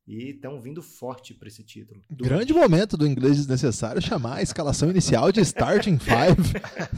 e 0.09 0.31
estão 0.31 0.59
vindo 0.59 0.81
forte 0.81 1.35
para 1.35 1.47
esse 1.47 1.61
título. 1.61 2.01
Grande 2.09 2.51
momento 2.51 2.97
do 2.97 3.05
inglês 3.05 3.37
desnecessário 3.37 4.01
chamar 4.01 4.37
a 4.37 4.41
escalação 4.41 4.89
inicial 4.89 5.31
de 5.31 5.39
starting 5.41 5.99
five. 5.99 6.51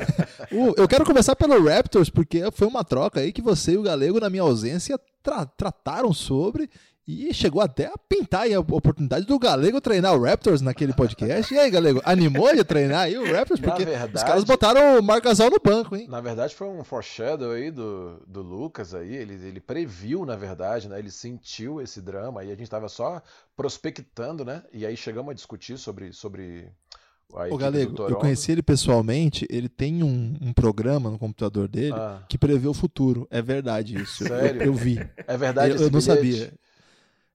eu 0.77 0.87
quero 0.87 1.03
começar 1.03 1.35
pelo 1.35 1.61
Raptors 1.61 2.09
porque 2.09 2.49
foi 2.51 2.67
uma 2.67 2.85
troca 2.85 3.19
aí 3.19 3.33
que 3.33 3.41
você 3.41 3.73
e 3.73 3.77
o 3.77 3.83
Galego 3.83 4.17
na 4.21 4.29
minha 4.29 4.43
ausência 4.43 4.97
tra 5.21 5.45
trataram 5.45 6.13
sobre 6.13 6.69
e 7.11 7.33
chegou 7.33 7.61
até 7.61 7.87
a 7.87 7.97
pintar 7.97 8.51
a 8.51 8.59
oportunidade 8.59 9.25
do 9.25 9.37
Galego 9.37 9.81
treinar 9.81 10.15
o 10.15 10.23
Raptors 10.23 10.61
naquele 10.61 10.93
podcast. 10.93 11.53
E 11.53 11.57
aí, 11.57 11.69
Galego, 11.69 12.01
animou 12.05 12.55
de 12.55 12.63
treinar 12.63 13.01
aí 13.01 13.17
o 13.17 13.33
Raptors? 13.33 13.59
Porque 13.59 13.83
verdade, 13.83 14.15
os 14.15 14.23
caras 14.23 14.43
botaram 14.43 14.99
o 14.99 15.03
Marc 15.03 15.23
Gasol 15.23 15.49
no 15.49 15.59
banco, 15.59 15.95
hein? 15.95 16.07
Na 16.07 16.21
verdade, 16.21 16.55
foi 16.55 16.67
um 16.67 16.83
foreshadow 16.83 17.51
aí 17.51 17.69
do, 17.69 18.21
do 18.25 18.41
Lucas 18.41 18.93
aí. 18.93 19.13
Ele, 19.13 19.33
ele 19.33 19.59
previu, 19.59 20.25
na 20.25 20.35
verdade, 20.35 20.87
né? 20.87 20.99
Ele 20.99 21.11
sentiu 21.11 21.81
esse 21.81 22.01
drama 22.01 22.43
e 22.43 22.51
a 22.51 22.55
gente 22.55 22.69
tava 22.69 22.87
só 22.87 23.21
prospectando, 23.55 24.45
né? 24.45 24.63
E 24.71 24.85
aí 24.85 24.95
chegamos 24.95 25.31
a 25.31 25.33
discutir 25.33 25.77
sobre... 25.77 26.13
sobre 26.13 26.71
o 27.49 27.57
Galego, 27.57 27.95
eu 28.09 28.17
conheci 28.17 28.51
ele 28.51 28.61
pessoalmente, 28.61 29.47
ele 29.49 29.69
tem 29.69 30.03
um, 30.03 30.35
um 30.41 30.51
programa 30.51 31.09
no 31.09 31.17
computador 31.17 31.65
dele 31.67 31.93
ah. 31.93 32.21
que 32.27 32.37
prevê 32.37 32.67
o 32.67 32.73
futuro. 32.73 33.25
É 33.31 33.41
verdade 33.41 33.95
isso. 33.95 34.25
Sério? 34.25 34.61
Eu, 34.61 34.65
eu 34.67 34.73
vi. 34.73 34.99
É 35.25 35.37
verdade 35.37 35.75
Eu, 35.75 35.83
eu 35.83 35.89
não 35.89 36.01
sabia. 36.01 36.53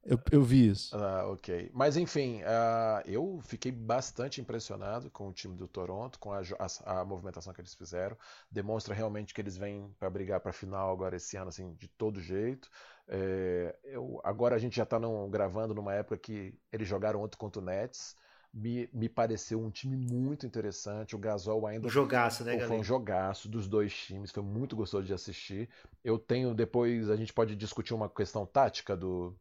Eu, 0.09 0.21
eu 0.31 0.43
vi 0.43 0.69
isso. 0.69 0.97
Ah, 0.97 1.27
ok. 1.27 1.69
Mas 1.75 1.97
enfim, 1.97 2.41
uh, 2.43 3.03
eu 3.07 3.41
fiquei 3.43 3.73
bastante 3.73 4.41
impressionado 4.41 5.11
com 5.11 5.29
o 5.29 5.33
time 5.33 5.57
do 5.57 5.67
Toronto, 5.67 6.19
com 6.21 6.33
a, 6.33 6.41
a, 6.85 7.01
a 7.01 7.05
movimentação 7.05 7.53
que 7.53 7.61
eles 7.61 7.75
fizeram. 7.75 8.17
Demonstra 8.49 8.95
realmente 8.95 9.35
que 9.35 9.41
eles 9.41 9.57
vêm 9.57 9.93
para 9.99 10.09
brigar 10.09 10.41
para 10.41 10.51
a 10.51 10.55
final 10.55 10.93
agora 10.93 11.17
esse 11.17 11.37
ano, 11.37 11.49
assim, 11.49 11.75
de 11.75 11.89
todo 11.89 12.21
jeito. 12.21 12.71
É, 13.09 13.75
eu, 13.83 14.21
agora 14.23 14.55
a 14.55 14.59
gente 14.59 14.77
já 14.77 14.85
está 14.85 14.97
gravando 15.29 15.75
numa 15.75 15.93
época 15.93 16.17
que 16.17 16.55
eles 16.73 16.87
jogaram 16.87 17.23
ontem 17.23 17.37
contra 17.37 17.61
o 17.61 17.65
Nets. 17.65 18.15
Me, 18.55 18.89
me, 18.93 19.09
pareceu 19.09 19.61
um 19.61 19.71
time 19.71 19.97
muito 19.97 20.47
interessante. 20.47 21.17
O 21.17 21.19
Gasol 21.19 21.67
ainda. 21.67 21.89
Um 21.89 21.91
jogaço, 21.91 22.45
né, 22.45 22.53
galera? 22.53 22.69
Foi 22.69 22.79
um 22.79 22.85
jogaço 22.85 23.49
dos 23.49 23.67
dois 23.67 23.93
times. 23.93 24.31
Foi 24.31 24.43
muito 24.43 24.77
gostoso 24.77 25.05
de 25.05 25.13
assistir. 25.13 25.69
Eu 26.03 26.17
tenho. 26.17 26.55
Depois 26.55 27.11
a 27.11 27.17
gente 27.17 27.35
pode 27.35 27.57
discutir 27.57 27.93
uma 27.93 28.09
questão 28.09 28.47
tática 28.47 28.97
do, 28.97 29.37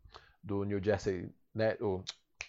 do 0.45 0.63
New 0.63 0.81
Jersey, 0.83 1.29
né, 1.53 1.77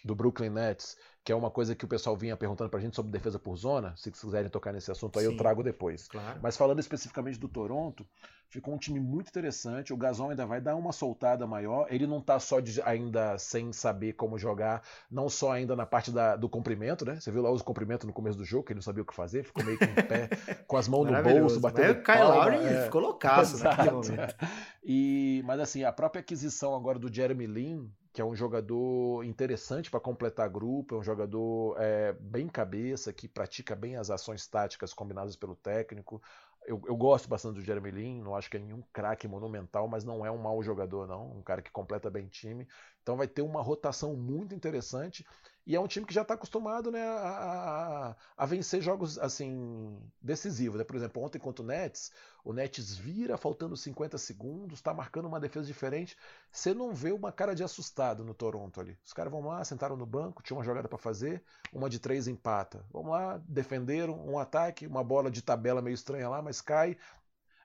do 0.03 0.15
Brooklyn 0.15 0.49
Nets, 0.49 0.97
que 1.23 1.31
é 1.31 1.35
uma 1.35 1.51
coisa 1.51 1.75
que 1.75 1.83
o 1.83 1.87
pessoal 1.87 2.15
vinha 2.15 2.37
perguntando 2.37 2.69
pra 2.69 2.79
gente 2.79 2.95
sobre 2.95 3.11
defesa 3.11 3.37
por 3.37 3.55
zona. 3.57 3.93
Se 3.97 4.09
quiserem 4.09 4.49
tocar 4.49 4.71
nesse 4.71 4.89
assunto 4.89 5.19
aí, 5.19 5.25
Sim, 5.25 5.31
eu 5.31 5.37
trago 5.37 5.61
depois. 5.61 6.07
Claro. 6.07 6.39
Mas 6.41 6.55
falando 6.55 6.79
especificamente 6.79 7.37
do 7.37 7.49
Toronto, 7.49 8.07
ficou 8.49 8.73
um 8.73 8.77
time 8.77 8.99
muito 8.99 9.27
interessante. 9.27 9.93
O 9.93 9.97
Gasol 9.97 10.29
ainda 10.29 10.45
vai 10.45 10.61
dar 10.61 10.75
uma 10.75 10.93
soltada 10.93 11.45
maior. 11.45 11.87
Ele 11.89 12.07
não 12.07 12.21
tá 12.21 12.39
só 12.39 12.61
de, 12.61 12.81
ainda 12.81 13.37
sem 13.37 13.73
saber 13.73 14.13
como 14.13 14.37
jogar, 14.37 14.81
não 15.11 15.27
só 15.27 15.51
ainda 15.51 15.75
na 15.75 15.85
parte 15.85 16.11
da, 16.11 16.37
do 16.37 16.47
comprimento, 16.47 17.03
né? 17.03 17.19
Você 17.19 17.29
viu 17.29 17.41
lá 17.41 17.51
os 17.51 17.61
comprimentos 17.61 18.07
no 18.07 18.13
começo 18.13 18.37
do 18.37 18.45
jogo, 18.45 18.63
que 18.63 18.71
ele 18.71 18.77
não 18.77 18.83
sabia 18.83 19.03
o 19.03 19.05
que 19.05 19.13
fazer, 19.13 19.43
ficou 19.43 19.65
meio 19.65 19.77
que 19.77 19.83
em 19.83 19.95
pé, 19.95 20.29
com 20.65 20.77
as 20.77 20.87
mãos 20.87 21.05
no 21.05 21.23
bolso, 21.23 21.59
batendo. 21.59 21.87
Mas 21.87 21.97
o 21.97 22.03
Kyle 22.03 22.23
Lowry 22.23 22.55
é... 22.55 22.83
ficou 22.83 23.01
loucaço 23.01 23.61
naquele 23.61 23.91
momento. 23.91 24.35
E, 24.81 25.43
mas 25.45 25.59
assim, 25.59 25.83
a 25.83 25.91
própria 25.91 26.21
aquisição 26.21 26.73
agora 26.73 26.97
do 26.97 27.13
Jeremy 27.13 27.47
Lin 27.47 27.91
que 28.17 28.21
é 28.21 28.25
um 28.25 28.33
jogador 28.33 29.23
interessante 29.23 29.91
para 29.91 29.99
completar 29.99 30.49
grupo, 30.49 30.95
é 30.95 30.97
um 30.97 31.03
jogador 31.03 31.75
é, 31.79 32.13
bem 32.13 32.47
cabeça, 32.47 33.13
que 33.13 33.27
pratica 33.27 33.75
bem 33.75 33.95
as 33.95 34.09
ações 34.09 34.47
táticas 34.47 34.91
combinadas 34.91 35.35
pelo 35.35 35.55
técnico. 35.55 36.19
Eu, 36.65 36.81
eu 36.87 36.97
gosto 36.97 37.29
bastante 37.29 37.57
do 37.57 37.61
Jeremy 37.61 37.91
Lin, 37.91 38.21
não 38.23 38.35
acho 38.35 38.49
que 38.49 38.57
é 38.57 38.59
nenhum 38.59 38.81
craque 38.91 39.27
monumental, 39.27 39.87
mas 39.87 40.03
não 40.03 40.25
é 40.25 40.31
um 40.31 40.37
mau 40.39 40.63
jogador, 40.63 41.07
não. 41.07 41.37
Um 41.37 41.43
cara 41.43 41.61
que 41.61 41.69
completa 41.69 42.09
bem 42.09 42.27
time. 42.27 42.67
Então 43.03 43.15
vai 43.15 43.27
ter 43.27 43.43
uma 43.43 43.61
rotação 43.61 44.15
muito 44.15 44.55
interessante. 44.55 45.23
E 45.67 45.75
é 45.75 45.79
um 45.81 45.85
time 45.85 46.05
que 46.05 46.13
já 46.13 46.21
está 46.21 46.33
acostumado 46.33 46.89
né, 46.89 47.03
a, 47.03 47.27
a, 47.27 48.15
a, 48.37 48.45
vencer 48.45 48.81
jogos 48.81 49.19
assim 49.19 49.99
decisivos. 50.21 50.77
Né? 50.77 50.85
Por 50.85 50.95
exemplo, 50.95 51.21
ontem 51.21 51.39
contra 51.39 51.61
o 51.61 51.67
Nets, 51.67 52.09
o 52.41 52.53
Nets 52.53 52.95
vira 52.95 53.35
faltando 53.35 53.75
50 53.75 54.17
segundos, 54.17 54.79
está 54.79 54.93
marcando 54.93 55.25
uma 55.25 55.41
defesa 55.41 55.67
diferente. 55.67 56.17
Você 56.49 56.73
não 56.73 56.93
vê 56.93 57.11
uma 57.11 57.33
cara 57.33 57.53
de 57.53 57.65
assustado 57.65 58.23
no 58.23 58.33
Toronto 58.33 58.79
ali. 58.79 58.97
Os 59.03 59.11
caras 59.11 59.29
vão 59.29 59.45
lá, 59.45 59.61
sentaram 59.65 59.97
no 59.97 60.05
banco, 60.05 60.41
tinha 60.41 60.55
uma 60.55 60.63
jogada 60.63 60.87
para 60.87 60.97
fazer, 60.97 61.43
uma 61.73 61.89
de 61.89 61.99
três 61.99 62.29
empata. 62.29 62.85
Vamos 62.89 63.11
lá, 63.11 63.37
defenderam 63.45 64.25
um 64.25 64.39
ataque, 64.39 64.87
uma 64.87 65.03
bola 65.03 65.29
de 65.29 65.41
tabela 65.41 65.81
meio 65.81 65.95
estranha 65.95 66.29
lá, 66.29 66.41
mas 66.41 66.61
cai. 66.61 66.95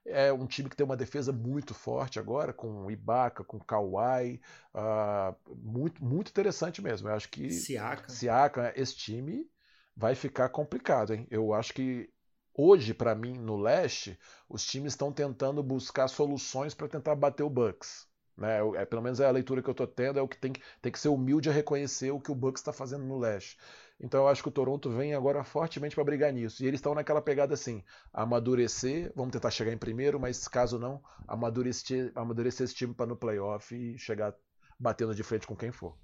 É 0.05 0.33
um 0.33 0.47
time 0.47 0.69
que 0.69 0.77
tem 0.77 0.85
uma 0.85 0.97
defesa 0.97 1.33
muito 1.33 1.75
forte 1.75 2.19
agora, 2.19 2.53
com 2.53 2.91
Ibaka, 2.91 3.45
com 3.45 3.61
Kawhi. 3.61 4.41
Uh, 4.75 5.55
muito, 5.57 6.05
muito 6.05 6.31
interessante 6.31 6.83
mesmo. 6.83 7.09
Eu 7.09 7.15
acho 7.15 7.29
que 7.29 7.51
Siaka. 7.51 8.09
Siaka, 8.11 8.73
esse 8.77 8.97
time 8.97 9.49
vai 9.97 10.15
ficar 10.15 10.49
complicado, 10.49 11.15
hein? 11.15 11.27
Eu 11.31 11.53
acho 11.55 11.73
que 11.73 12.11
hoje, 12.55 12.93
para 12.93 13.15
mim, 13.15 13.39
no 13.39 13.57
leste, 13.57 14.19
os 14.49 14.65
times 14.65 14.93
estão 14.93 15.13
tentando 15.13 15.63
buscar 15.63 16.09
soluções 16.09 16.75
para 16.75 16.89
tentar 16.89 17.15
bater 17.15 17.43
o 17.43 17.51
Bucks. 17.51 18.07
Né? 18.37 18.59
É, 18.77 18.85
pelo 18.85 19.03
menos 19.03 19.21
é 19.21 19.27
a 19.27 19.31
leitura 19.31 19.63
que 19.63 19.69
eu 19.69 19.73
estou 19.73 19.87
tendo, 19.87 20.19
é 20.19 20.23
o 20.23 20.29
que 20.29 20.39
tem, 20.39 20.53
tem 20.81 20.93
que 20.93 20.99
ser 20.99 21.09
humilde 21.09 21.49
a 21.49 21.53
reconhecer 21.53 22.11
o 22.11 22.21
que 22.21 22.33
o 22.33 22.35
Bucks 22.35 22.61
está 22.61 22.73
fazendo 22.73 23.05
no 23.05 23.19
leste. 23.19 23.57
Então 24.03 24.23
eu 24.23 24.29
acho 24.29 24.43
que 24.43 24.49
o 24.49 24.53
Toronto 24.53 24.91
vem 24.91 25.15
agora 25.15 25.45
fortemente 25.45 25.95
para 25.95 26.03
brigar 26.03 26.33
nisso. 26.33 26.63
E 26.63 26.67
eles 26.67 26.79
estão 26.79 26.95
naquela 26.95 27.23
pegada 27.23 27.55
assim: 27.55 27.85
amadurecer, 28.13 29.13
vamos 29.15 29.33
tentar 29.33 29.51
chegar 29.51 29.73
em 29.73 29.79
primeiro, 29.79 30.19
mas 30.19 30.49
caso 30.49 30.79
não, 30.79 31.01
amadurecer, 31.27 32.11
amadurecer 32.17 32.65
esse 32.65 32.75
time 32.75 32.93
para 32.93 33.07
no 33.07 33.17
playoff 33.17 33.73
e 33.75 33.97
chegar 33.97 34.35
batendo 34.79 35.15
de 35.15 35.23
frente 35.23 35.47
com 35.47 35.55
quem 35.55 35.71
for. 35.71 35.97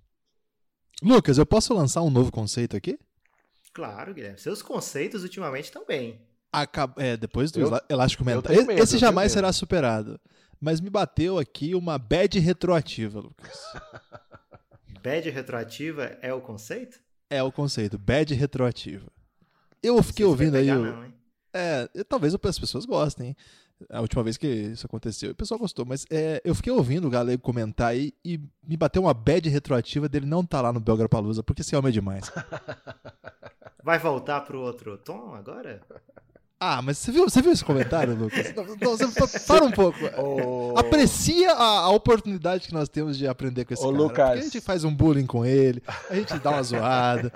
Lucas, 1.02 1.38
eu 1.38 1.46
posso 1.46 1.74
lançar 1.74 2.02
um 2.02 2.10
novo 2.10 2.30
conceito 2.30 2.76
aqui? 2.76 2.98
Claro, 3.72 4.14
Guilherme. 4.14 4.38
Seus 4.38 4.62
conceitos 4.62 5.24
ultimamente 5.24 5.72
também. 5.72 6.20
Acab 6.52 6.94
é, 6.96 7.16
depois 7.16 7.50
do 7.50 7.60
eu, 7.60 7.80
elástico 7.88 8.24
mental. 8.24 8.54
Medo, 8.54 8.72
Esse 8.72 8.96
jamais 8.96 9.32
será 9.32 9.52
superado. 9.52 10.20
Mas 10.60 10.80
me 10.80 10.90
bateu 10.90 11.38
aqui 11.38 11.74
uma 11.74 11.98
bad 11.98 12.38
retroativa, 12.38 13.20
Lucas. 13.20 13.58
bad 15.02 15.30
retroativa 15.30 16.16
é 16.20 16.32
o 16.32 16.40
conceito? 16.40 16.98
É 17.30 17.42
o 17.42 17.52
conceito, 17.52 17.98
bad 17.98 18.34
retroativa. 18.34 19.06
Eu 19.82 20.02
fiquei 20.02 20.24
ouvindo 20.24 20.56
aí. 20.56 20.66
Não, 20.66 21.12
é, 21.52 21.88
talvez 22.08 22.34
as 22.34 22.58
pessoas 22.58 22.84
gostem. 22.84 23.36
A 23.90 24.00
última 24.00 24.24
vez 24.24 24.36
que 24.36 24.46
isso 24.46 24.86
aconteceu, 24.86 25.30
o 25.30 25.34
pessoal 25.34 25.60
gostou, 25.60 25.84
mas 25.84 26.04
é, 26.10 26.40
eu 26.44 26.52
fiquei 26.52 26.72
ouvindo 26.72 27.06
o 27.06 27.10
Galego 27.10 27.40
comentar 27.40 27.88
aí 27.88 28.12
e 28.24 28.40
me 28.66 28.76
bateu 28.76 29.02
uma 29.02 29.14
bad 29.14 29.48
retroativa 29.48 30.08
dele 30.08 30.26
não 30.26 30.40
estar 30.40 30.58
tá 30.58 30.62
lá 30.62 30.72
no 30.72 30.80
Belgra 30.80 31.08
Palusa, 31.08 31.44
porque 31.44 31.62
esse 31.62 31.76
homem 31.76 31.90
é 31.90 31.92
demais. 31.92 32.28
Vai 33.84 33.98
voltar 34.00 34.40
pro 34.40 34.60
outro 34.60 34.98
tom 34.98 35.32
agora? 35.34 35.80
Ah, 36.60 36.82
mas 36.82 36.98
você 36.98 37.12
viu, 37.12 37.24
você 37.24 37.40
viu 37.40 37.52
esse 37.52 37.64
comentário, 37.64 38.16
Lucas? 38.16 38.52
Não, 38.54 38.64
não, 38.64 38.96
você, 38.96 39.38
para 39.38 39.64
um 39.64 39.70
pouco. 39.70 39.98
Oh. 40.16 40.76
Aprecia 40.76 41.52
a, 41.52 41.80
a, 41.82 41.90
oportunidade 41.90 42.66
que 42.66 42.74
nós 42.74 42.88
temos 42.88 43.16
de 43.16 43.28
aprender 43.28 43.64
com 43.64 43.74
esse 43.74 43.84
oh, 43.84 43.92
cara. 43.92 44.02
Lucas. 44.02 44.26
Porque 44.26 44.40
a 44.40 44.42
gente 44.42 44.60
faz 44.60 44.82
um 44.82 44.92
bullying 44.92 45.26
com 45.26 45.46
ele, 45.46 45.80
a 46.10 46.14
gente 46.16 46.36
dá 46.40 46.50
uma 46.50 46.62
zoada. 46.64 47.30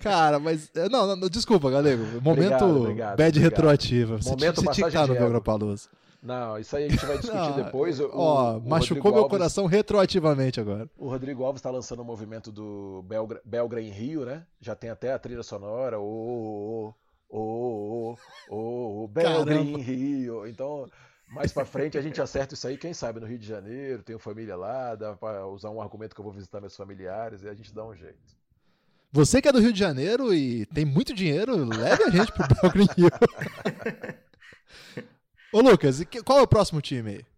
Cara, 0.00 0.38
mas. 0.38 0.70
Eh, 0.74 0.88
não, 0.88 1.14
não 1.14 1.28
desculpa, 1.28 1.70
galego. 1.70 2.02
Momento 2.22 2.30
obrigado, 2.30 2.76
obrigado, 2.76 3.16
bad 3.18 3.28
obrigado. 3.28 3.42
retroativa. 3.42 4.16
Você, 4.16 4.30
Momento 4.30 4.62
você 4.62 4.70
tinha 4.70 4.88
que 4.88 4.96
estar 4.96 5.06
no 5.06 5.14
Belgrapalooza. 5.14 5.88
Não, 6.22 6.56
isso 6.56 6.74
aí 6.76 6.86
a 6.86 6.88
gente 6.88 7.04
vai 7.04 7.18
discutir 7.18 7.36
não, 7.36 7.64
depois. 7.64 8.00
O, 8.00 8.08
ó, 8.14 8.56
o 8.56 8.60
machucou 8.60 8.94
Rodrigo 8.94 9.08
meu 9.10 9.22
Alves, 9.24 9.30
coração 9.30 9.66
retroativamente 9.66 10.60
agora. 10.60 10.88
O 10.96 11.08
Rodrigo 11.08 11.44
Alves 11.44 11.58
está 11.58 11.70
lançando 11.70 11.98
o 11.98 12.02
um 12.02 12.06
movimento 12.06 12.50
do 12.50 13.04
Belgra, 13.06 13.40
Belgra 13.44 13.82
em 13.82 13.90
Rio, 13.90 14.24
né? 14.24 14.44
Já 14.60 14.74
tem 14.74 14.88
até 14.88 15.12
a 15.12 15.18
trilha 15.18 15.42
sonora. 15.42 15.98
Ô, 15.98 16.94
ô, 17.38 19.08
Belgreen 19.08 19.78
Rio. 19.78 20.46
Então, 20.46 20.86
mais 21.28 21.52
para 21.52 21.64
frente 21.64 21.96
a 21.96 22.02
gente 22.02 22.20
acerta 22.20 22.54
isso 22.54 22.66
aí, 22.66 22.76
quem 22.76 22.92
sabe 22.92 23.20
no 23.20 23.26
Rio 23.26 23.38
de 23.38 23.46
Janeiro, 23.46 24.02
tenho 24.02 24.18
família 24.18 24.54
lá, 24.54 24.94
dá 24.94 25.14
para 25.14 25.46
usar 25.46 25.70
um 25.70 25.80
argumento 25.80 26.14
que 26.14 26.20
eu 26.20 26.24
vou 26.24 26.32
visitar 26.32 26.60
meus 26.60 26.76
familiares 26.76 27.42
e 27.42 27.48
a 27.48 27.54
gente 27.54 27.74
dá 27.74 27.84
um 27.84 27.94
jeito. 27.94 28.36
Você 29.10 29.42
que 29.42 29.48
é 29.48 29.52
do 29.52 29.60
Rio 29.60 29.72
de 29.72 29.78
Janeiro 29.78 30.34
e 30.34 30.66
tem 30.66 30.84
muito 30.84 31.14
dinheiro, 31.14 31.64
leve 31.64 32.04
a 32.04 32.10
gente 32.10 32.32
pro 32.32 32.46
Belgreen 32.60 32.88
Rio. 32.96 33.10
Ô 35.52 35.60
Lucas, 35.60 36.02
qual 36.24 36.38
é 36.38 36.42
o 36.42 36.46
próximo 36.46 36.80
time 36.80 37.10
aí? 37.10 37.31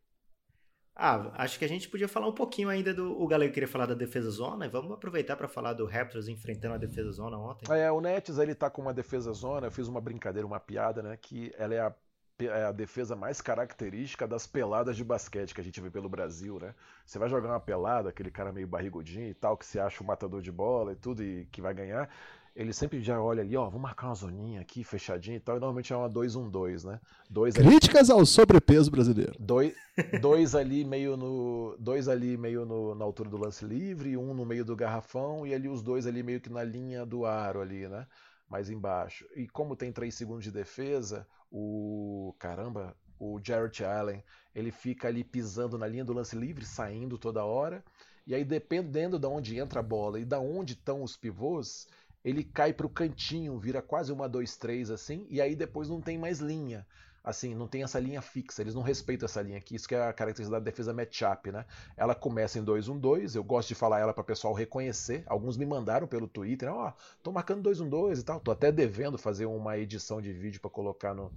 Ah, 0.96 1.32
acho 1.42 1.58
que 1.58 1.64
a 1.64 1.68
gente 1.68 1.88
podia 1.88 2.06
falar 2.06 2.28
um 2.28 2.32
pouquinho 2.32 2.68
ainda 2.68 2.94
do. 2.94 3.20
O 3.20 3.26
Galego 3.26 3.52
queria 3.52 3.68
falar 3.68 3.86
da 3.86 3.94
defesa 3.94 4.30
zona, 4.30 4.68
vamos 4.68 4.92
aproveitar 4.92 5.34
para 5.36 5.48
falar 5.48 5.72
do 5.72 5.86
Raptors 5.86 6.28
enfrentando 6.28 6.74
a 6.74 6.78
defesa 6.78 7.10
zona 7.10 7.36
ontem. 7.36 7.66
É, 7.72 7.90
o 7.90 8.00
Nets 8.00 8.38
ele 8.38 8.54
tá 8.54 8.70
com 8.70 8.82
uma 8.82 8.94
defesa 8.94 9.32
zona, 9.32 9.66
eu 9.66 9.72
fiz 9.72 9.88
uma 9.88 10.00
brincadeira, 10.00 10.46
uma 10.46 10.60
piada, 10.60 11.02
né? 11.02 11.16
Que 11.20 11.52
ela 11.58 11.74
é 11.74 11.80
a, 11.80 11.94
é 12.38 12.64
a 12.66 12.72
defesa 12.72 13.16
mais 13.16 13.40
característica 13.40 14.24
das 14.28 14.46
peladas 14.46 14.96
de 14.96 15.02
basquete 15.02 15.52
que 15.52 15.60
a 15.60 15.64
gente 15.64 15.80
vê 15.80 15.90
pelo 15.90 16.08
Brasil, 16.08 16.60
né? 16.60 16.72
Você 17.04 17.18
vai 17.18 17.28
jogar 17.28 17.48
uma 17.48 17.60
pelada, 17.60 18.10
aquele 18.10 18.30
cara 18.30 18.52
meio 18.52 18.68
barrigudinho 18.68 19.28
e 19.28 19.34
tal, 19.34 19.56
que 19.56 19.66
se 19.66 19.80
acha 19.80 20.00
um 20.00 20.06
matador 20.06 20.40
de 20.40 20.52
bola 20.52 20.92
e 20.92 20.96
tudo, 20.96 21.24
e 21.24 21.46
que 21.46 21.60
vai 21.60 21.74
ganhar 21.74 22.08
ele 22.54 22.72
sempre 22.72 23.02
já 23.02 23.20
olha 23.20 23.42
ali, 23.42 23.56
ó, 23.56 23.64
vamos 23.64 23.82
marcar 23.82 24.06
uma 24.06 24.14
zoninha 24.14 24.60
aqui, 24.60 24.84
fechadinha 24.84 25.36
e 25.36 25.40
tal, 25.40 25.56
e 25.56 25.58
normalmente 25.58 25.92
é 25.92 25.96
uma 25.96 26.08
2-1-2, 26.08 26.84
né? 26.84 27.00
Dois 27.28 27.54
Críticas 27.54 28.08
ali, 28.08 28.18
ao 28.18 28.24
sobrepeso 28.24 28.90
brasileiro. 28.92 29.34
Dois, 29.40 29.74
dois 30.22 30.54
ali 30.54 30.84
meio 30.84 31.16
no. 31.16 31.76
Dois 31.80 32.08
ali 32.08 32.36
meio 32.36 32.64
no, 32.64 32.94
na 32.94 33.04
altura 33.04 33.28
do 33.28 33.36
lance 33.36 33.64
livre, 33.64 34.16
um 34.16 34.32
no 34.32 34.46
meio 34.46 34.64
do 34.64 34.76
garrafão, 34.76 35.44
e 35.44 35.52
ali 35.52 35.68
os 35.68 35.82
dois 35.82 36.06
ali 36.06 36.22
meio 36.22 36.40
que 36.40 36.48
na 36.48 36.62
linha 36.62 37.04
do 37.04 37.26
aro 37.26 37.60
ali, 37.60 37.88
né? 37.88 38.06
Mais 38.48 38.70
embaixo. 38.70 39.26
E 39.34 39.48
como 39.48 39.74
tem 39.74 39.90
3 39.90 40.14
segundos 40.14 40.44
de 40.44 40.52
defesa, 40.52 41.26
o. 41.50 42.36
Caramba, 42.38 42.96
o 43.18 43.40
Jarrett 43.42 43.84
Allen, 43.84 44.22
ele 44.54 44.70
fica 44.70 45.08
ali 45.08 45.24
pisando 45.24 45.76
na 45.76 45.88
linha 45.88 46.04
do 46.04 46.12
lance 46.12 46.36
livre, 46.36 46.64
saindo 46.64 47.18
toda 47.18 47.44
hora. 47.44 47.82
E 48.26 48.34
aí, 48.34 48.44
dependendo 48.44 49.18
de 49.18 49.26
onde 49.26 49.58
entra 49.58 49.80
a 49.80 49.82
bola 49.82 50.18
e 50.18 50.24
da 50.24 50.40
onde 50.40 50.72
estão 50.72 51.02
os 51.02 51.14
pivôs, 51.14 51.86
ele 52.24 52.42
cai 52.42 52.72
para 52.72 52.86
o 52.86 52.90
cantinho, 52.90 53.58
vira 53.58 53.82
quase 53.82 54.10
uma 54.10 54.28
2-3 54.28 54.90
assim, 54.90 55.26
e 55.28 55.40
aí 55.40 55.54
depois 55.54 55.88
não 55.88 56.00
tem 56.00 56.16
mais 56.18 56.40
linha. 56.40 56.86
Assim, 57.22 57.54
não 57.54 57.66
tem 57.66 57.82
essa 57.82 57.98
linha 57.98 58.20
fixa, 58.20 58.60
eles 58.60 58.74
não 58.74 58.82
respeitam 58.82 59.24
essa 59.24 59.40
linha 59.40 59.56
aqui, 59.56 59.74
isso 59.74 59.88
que 59.88 59.94
é 59.94 60.08
a 60.08 60.12
característica 60.12 60.58
da 60.58 60.62
defesa 60.62 60.92
matchup, 60.92 61.50
né? 61.50 61.64
Ela 61.96 62.14
começa 62.14 62.58
em 62.58 62.64
2-1-2, 62.64 63.34
eu 63.34 63.42
gosto 63.42 63.68
de 63.68 63.74
falar 63.74 63.98
ela 63.98 64.12
para 64.12 64.20
o 64.20 64.24
pessoal 64.26 64.52
reconhecer. 64.52 65.22
Alguns 65.26 65.56
me 65.56 65.64
mandaram 65.64 66.06
pelo 66.06 66.28
Twitter, 66.28 66.70
ó, 66.70 66.88
oh, 66.88 66.92
tô 67.22 67.32
marcando 67.32 67.66
2-1-2 67.70 68.20
e 68.20 68.22
tal, 68.22 68.40
tô 68.40 68.50
até 68.50 68.70
devendo 68.70 69.16
fazer 69.16 69.46
uma 69.46 69.78
edição 69.78 70.20
de 70.20 70.34
vídeo 70.34 70.60
para 70.60 70.70
colocar 70.70 71.14
no, 71.14 71.32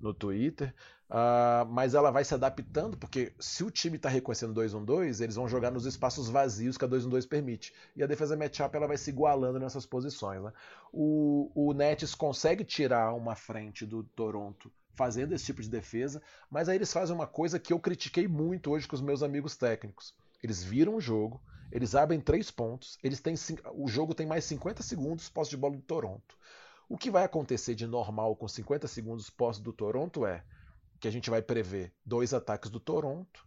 no 0.00 0.12
Twitter. 0.12 0.74
Uh, 1.10 1.66
mas 1.68 1.94
ela 1.94 2.12
vai 2.12 2.24
se 2.24 2.32
adaptando, 2.32 2.96
porque 2.96 3.32
se 3.40 3.64
o 3.64 3.70
time 3.70 3.96
está 3.96 4.08
reconhecendo 4.08 4.54
2-1-2, 4.54 5.20
eles 5.20 5.34
vão 5.34 5.48
jogar 5.48 5.72
nos 5.72 5.84
espaços 5.84 6.28
vazios 6.28 6.78
que 6.78 6.84
a 6.84 6.88
2-1-2 6.88 7.26
permite. 7.26 7.74
E 7.96 8.02
a 8.02 8.06
defesa 8.06 8.36
matchup 8.36 8.76
ela 8.76 8.86
vai 8.86 8.96
se 8.96 9.10
igualando 9.10 9.58
nessas 9.58 9.84
posições. 9.84 10.40
Né? 10.40 10.52
O, 10.92 11.50
o 11.52 11.72
Nets 11.72 12.14
consegue 12.14 12.62
tirar 12.62 13.12
uma 13.12 13.34
frente 13.34 13.84
do 13.84 14.04
Toronto 14.04 14.70
fazendo 14.94 15.32
esse 15.32 15.46
tipo 15.46 15.60
de 15.60 15.68
defesa, 15.68 16.22
mas 16.48 16.68
aí 16.68 16.76
eles 16.76 16.92
fazem 16.92 17.14
uma 17.14 17.26
coisa 17.26 17.58
que 17.58 17.72
eu 17.72 17.80
critiquei 17.80 18.28
muito 18.28 18.70
hoje 18.70 18.86
com 18.86 18.94
os 18.94 19.02
meus 19.02 19.22
amigos 19.22 19.56
técnicos. 19.56 20.14
Eles 20.40 20.62
viram 20.62 20.94
o 20.94 21.00
jogo, 21.00 21.40
eles 21.72 21.96
abrem 21.96 22.20
três 22.20 22.52
pontos, 22.52 22.98
eles 23.02 23.20
têm 23.20 23.34
o 23.74 23.88
jogo 23.88 24.14
tem 24.14 24.26
mais 24.26 24.44
50 24.44 24.80
segundos 24.82 25.28
posse 25.28 25.50
de 25.50 25.56
bola 25.56 25.74
do 25.74 25.82
Toronto. 25.82 26.36
O 26.88 26.96
que 26.96 27.10
vai 27.10 27.24
acontecer 27.24 27.74
de 27.74 27.86
normal 27.86 28.36
com 28.36 28.46
50 28.46 28.86
segundos 28.86 29.28
posse 29.28 29.60
do 29.60 29.72
Toronto 29.72 30.24
é 30.24 30.44
que 31.00 31.08
a 31.08 31.10
gente 31.10 31.30
vai 31.30 31.40
prever 31.40 31.92
dois 32.04 32.34
ataques 32.34 32.70
do 32.70 32.78
Toronto 32.78 33.46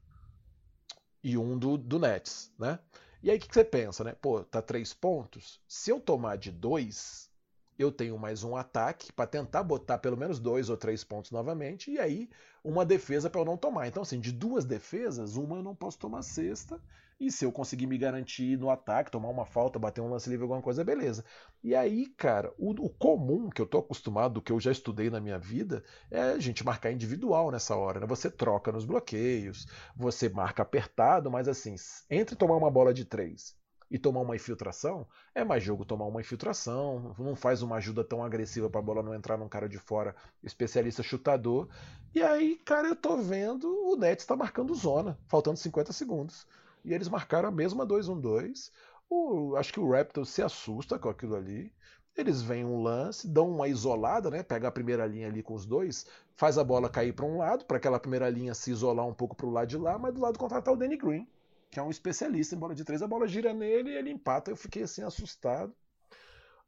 e 1.23 1.37
um 1.37 1.57
do, 1.57 1.77
do 1.77 1.99
Nets, 1.99 2.51
né? 2.57 2.79
E 3.21 3.31
aí 3.31 3.37
o 3.37 3.39
que, 3.39 3.47
que 3.47 3.53
você 3.53 3.63
pensa, 3.63 4.03
né? 4.03 4.13
Pô, 4.21 4.43
tá 4.43 4.61
três 4.61 4.93
pontos. 4.93 5.61
Se 5.67 5.89
eu 5.89 5.99
tomar 5.99 6.35
de 6.37 6.51
dois, 6.51 7.29
eu 7.77 7.91
tenho 7.91 8.17
mais 8.17 8.43
um 8.43 8.55
ataque 8.55 9.13
para 9.13 9.27
tentar 9.27 9.63
botar 9.63 9.97
pelo 9.97 10.17
menos 10.17 10.39
dois 10.39 10.69
ou 10.69 10.75
três 10.75 11.03
pontos 11.03 11.31
novamente, 11.31 11.91
e 11.91 11.99
aí 11.99 12.29
uma 12.63 12.85
defesa 12.85 13.29
para 13.29 13.41
eu 13.41 13.45
não 13.45 13.55
tomar. 13.55 13.87
Então, 13.87 14.03
assim, 14.03 14.19
de 14.19 14.31
duas 14.31 14.65
defesas, 14.65 15.37
uma 15.37 15.57
eu 15.57 15.63
não 15.63 15.75
posso 15.75 15.97
tomar 15.97 16.21
sexta, 16.21 16.81
e 17.27 17.31
se 17.31 17.45
eu 17.45 17.51
conseguir 17.51 17.87
me 17.87 17.97
garantir 17.97 18.57
no 18.57 18.69
ataque, 18.69 19.11
tomar 19.11 19.29
uma 19.29 19.45
falta, 19.45 19.79
bater 19.79 20.01
um 20.01 20.09
lance 20.09 20.29
livre, 20.29 20.43
alguma 20.43 20.61
coisa, 20.61 20.83
beleza. 20.83 21.23
E 21.63 21.73
aí, 21.73 22.07
cara, 22.17 22.53
o, 22.57 22.71
o 22.71 22.89
comum 22.89 23.49
que 23.49 23.61
eu 23.61 23.65
tô 23.65 23.77
acostumado, 23.77 24.41
que 24.41 24.51
eu 24.51 24.59
já 24.59 24.71
estudei 24.71 25.09
na 25.09 25.21
minha 25.21 25.39
vida, 25.39 25.83
é 26.11 26.19
a 26.21 26.39
gente 26.39 26.65
marcar 26.65 26.91
individual 26.91 27.49
nessa 27.51 27.75
hora, 27.75 28.01
né? 28.01 28.05
Você 28.07 28.29
troca 28.29 28.71
nos 28.71 28.83
bloqueios, 28.85 29.65
você 29.95 30.27
marca 30.27 30.61
apertado, 30.63 31.31
mas 31.31 31.47
assim, 31.47 31.75
entre 32.09 32.35
tomar 32.35 32.57
uma 32.57 32.69
bola 32.69 32.93
de 32.93 33.05
três 33.05 33.55
e 33.89 33.97
tomar 33.97 34.21
uma 34.21 34.35
infiltração, 34.35 35.07
é 35.35 35.43
mais 35.43 35.63
jogo 35.63 35.85
tomar 35.85 36.05
uma 36.05 36.19
infiltração, 36.19 37.15
não 37.17 37.35
faz 37.35 37.61
uma 37.61 37.75
ajuda 37.77 38.03
tão 38.03 38.23
agressiva 38.23 38.69
para 38.69 38.79
a 38.79 38.83
bola 38.83 39.03
não 39.03 39.13
entrar 39.13 39.37
num 39.37 39.47
cara 39.47 39.69
de 39.69 39.77
fora, 39.77 40.15
especialista 40.43 41.03
chutador. 41.03 41.69
E 42.13 42.21
aí, 42.21 42.55
cara, 42.65 42.87
eu 42.87 42.95
tô 42.95 43.15
vendo 43.17 43.67
o 43.87 43.95
Nets 43.95 44.23
está 44.23 44.35
marcando 44.35 44.73
zona, 44.73 45.17
faltando 45.27 45.57
50 45.57 45.93
segundos. 45.93 46.47
E 46.83 46.93
eles 46.93 47.09
marcaram 47.09 47.49
a 47.49 47.51
mesma 47.51 47.85
2-1-2. 47.85 48.71
o, 49.09 49.55
acho 49.55 49.71
que 49.73 49.79
o 49.79 49.89
Raptors 49.89 50.29
se 50.29 50.41
assusta 50.41 50.99
com 50.99 51.09
aquilo 51.09 51.35
ali. 51.35 51.73
Eles 52.15 52.41
vêm 52.41 52.63
um 52.63 52.81
lance, 52.83 53.27
dão 53.27 53.49
uma 53.49 53.67
isolada, 53.67 54.29
né? 54.29 54.43
Pega 54.43 54.67
a 54.67 54.71
primeira 54.71 55.05
linha 55.07 55.27
ali 55.27 55.41
com 55.41 55.53
os 55.55 55.65
dois, 55.65 56.05
faz 56.35 56.57
a 56.57 56.63
bola 56.63 56.89
cair 56.89 57.13
para 57.13 57.25
um 57.25 57.37
lado, 57.37 57.65
para 57.65 57.77
aquela 57.77 57.99
primeira 57.99 58.29
linha 58.29 58.53
se 58.53 58.71
isolar 58.71 59.07
um 59.07 59.13
pouco 59.13 59.35
para 59.35 59.47
o 59.47 59.51
lado 59.51 59.67
de 59.67 59.77
lá, 59.77 59.97
mas 59.97 60.13
do 60.13 60.21
lado 60.21 60.37
contrário 60.37 60.63
tá 60.63 60.71
o 60.71 60.75
Danny 60.75 60.95
Green, 60.95 61.27
que 61.71 61.79
é 61.79 61.83
um 61.83 61.89
especialista 61.89 62.55
em 62.55 62.59
bola 62.59 62.75
de 62.75 62.83
três. 62.83 63.01
A 63.01 63.07
bola 63.07 63.27
gira 63.27 63.51
nele 63.53 63.91
e 63.91 63.95
ele 63.95 64.11
empata. 64.11 64.51
Eu 64.51 64.55
fiquei 64.55 64.83
assim 64.83 65.01
assustado. 65.01 65.73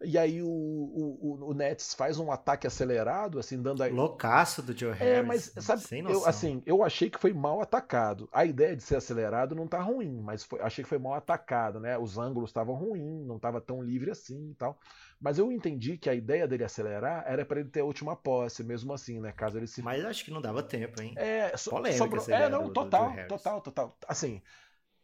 E 0.03 0.17
aí 0.17 0.41
o, 0.41 0.47
o, 0.47 1.49
o, 1.49 1.53
Nets 1.53 1.93
faz 1.93 2.19
um 2.19 2.29
ataque 2.29 2.67
acelerado, 2.67 3.39
assim, 3.39 3.61
dando 3.61 3.81
a... 3.81 3.87
Loucaço 3.87 4.61
do 4.61 4.77
Joe 4.77 4.91
Harris. 4.91 5.17
É, 5.17 5.21
mas 5.23 5.53
sabe, 5.57 5.81
Sem 5.83 6.01
noção. 6.01 6.21
eu, 6.21 6.27
assim, 6.27 6.63
eu 6.65 6.83
achei 6.83 7.09
que 7.09 7.17
foi 7.17 7.31
mal 7.31 7.61
atacado. 7.61 8.27
A 8.31 8.43
ideia 8.43 8.75
de 8.75 8.83
ser 8.83 8.97
acelerado 8.97 9.55
não 9.55 9.67
tá 9.67 9.79
ruim, 9.79 10.19
mas 10.21 10.43
foi, 10.43 10.59
achei 10.59 10.83
que 10.83 10.89
foi 10.89 10.99
mal 10.99 11.13
atacado, 11.13 11.79
né? 11.79 11.97
Os 11.97 12.17
ângulos 12.17 12.49
estavam 12.49 12.75
ruins, 12.75 13.25
não 13.25 13.39
tava 13.39 13.61
tão 13.61 13.81
livre 13.81 14.11
assim 14.11 14.51
e 14.51 14.55
tal. 14.55 14.77
Mas 15.19 15.39
eu 15.39 15.49
entendi 15.49 15.97
que 15.97 16.09
a 16.09 16.13
ideia 16.13 16.45
dele 16.45 16.65
acelerar 16.65 17.23
era 17.25 17.45
para 17.45 17.61
ele 17.61 17.69
ter 17.69 17.79
a 17.79 17.85
última 17.85 18.17
posse, 18.17 18.63
mesmo 18.65 18.91
assim, 18.91 19.21
né? 19.21 19.31
Caso 19.31 19.57
ele 19.57 19.65
se. 19.65 19.81
Mas 19.81 20.03
acho 20.03 20.25
que 20.25 20.31
não 20.31 20.41
dava 20.41 20.61
tempo, 20.61 21.01
hein? 21.01 21.13
É, 21.15 21.55
so, 21.55 21.69
Polêmica 21.69 21.97
sobrou... 21.97 22.25
é 22.27 22.49
não, 22.49 22.71
total, 22.71 23.13
total, 23.27 23.61
total. 23.61 23.97
Assim, 24.07 24.41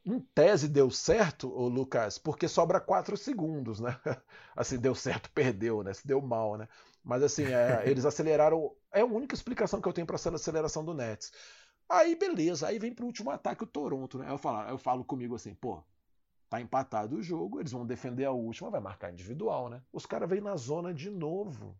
em 0.05 0.19
tese 0.19 0.67
deu 0.67 0.89
certo, 0.89 1.47
o 1.49 1.67
Lucas, 1.67 2.17
porque 2.17 2.47
sobra 2.47 2.79
4 2.79 3.15
segundos, 3.17 3.79
né? 3.79 3.99
Assim, 4.55 4.77
deu 4.77 4.95
certo, 4.95 5.29
perdeu, 5.31 5.83
né? 5.83 5.93
Se 5.93 6.05
deu 6.07 6.21
mal, 6.21 6.57
né? 6.57 6.67
Mas 7.03 7.23
assim, 7.23 7.45
é, 7.45 7.83
eles 7.89 8.05
aceleraram. 8.05 8.75
É 8.91 9.01
a 9.01 9.05
única 9.05 9.33
explicação 9.35 9.81
que 9.81 9.87
eu 9.87 9.93
tenho 9.93 10.05
para 10.05 10.15
essa 10.15 10.33
aceleração 10.33 10.85
do 10.85 10.93
Nets. 10.93 11.31
Aí, 11.89 12.15
beleza, 12.15 12.67
aí 12.67 12.79
vem 12.79 12.93
pro 12.93 13.05
último 13.05 13.31
ataque 13.31 13.63
o 13.63 13.67
Toronto, 13.67 14.17
né? 14.17 14.29
Eu 14.29 14.37
falo, 14.37 14.69
eu 14.69 14.77
falo 14.77 15.03
comigo 15.03 15.35
assim, 15.35 15.53
pô, 15.55 15.83
tá 16.49 16.61
empatado 16.61 17.17
o 17.17 17.23
jogo, 17.23 17.59
eles 17.59 17.71
vão 17.71 17.85
defender 17.85 18.25
a 18.25 18.31
última, 18.31 18.69
vai 18.69 18.81
marcar 18.81 19.11
individual, 19.11 19.69
né? 19.69 19.81
Os 19.91 20.05
caras 20.05 20.29
vêm 20.29 20.41
na 20.41 20.55
zona 20.55 20.93
de 20.93 21.09
novo. 21.09 21.77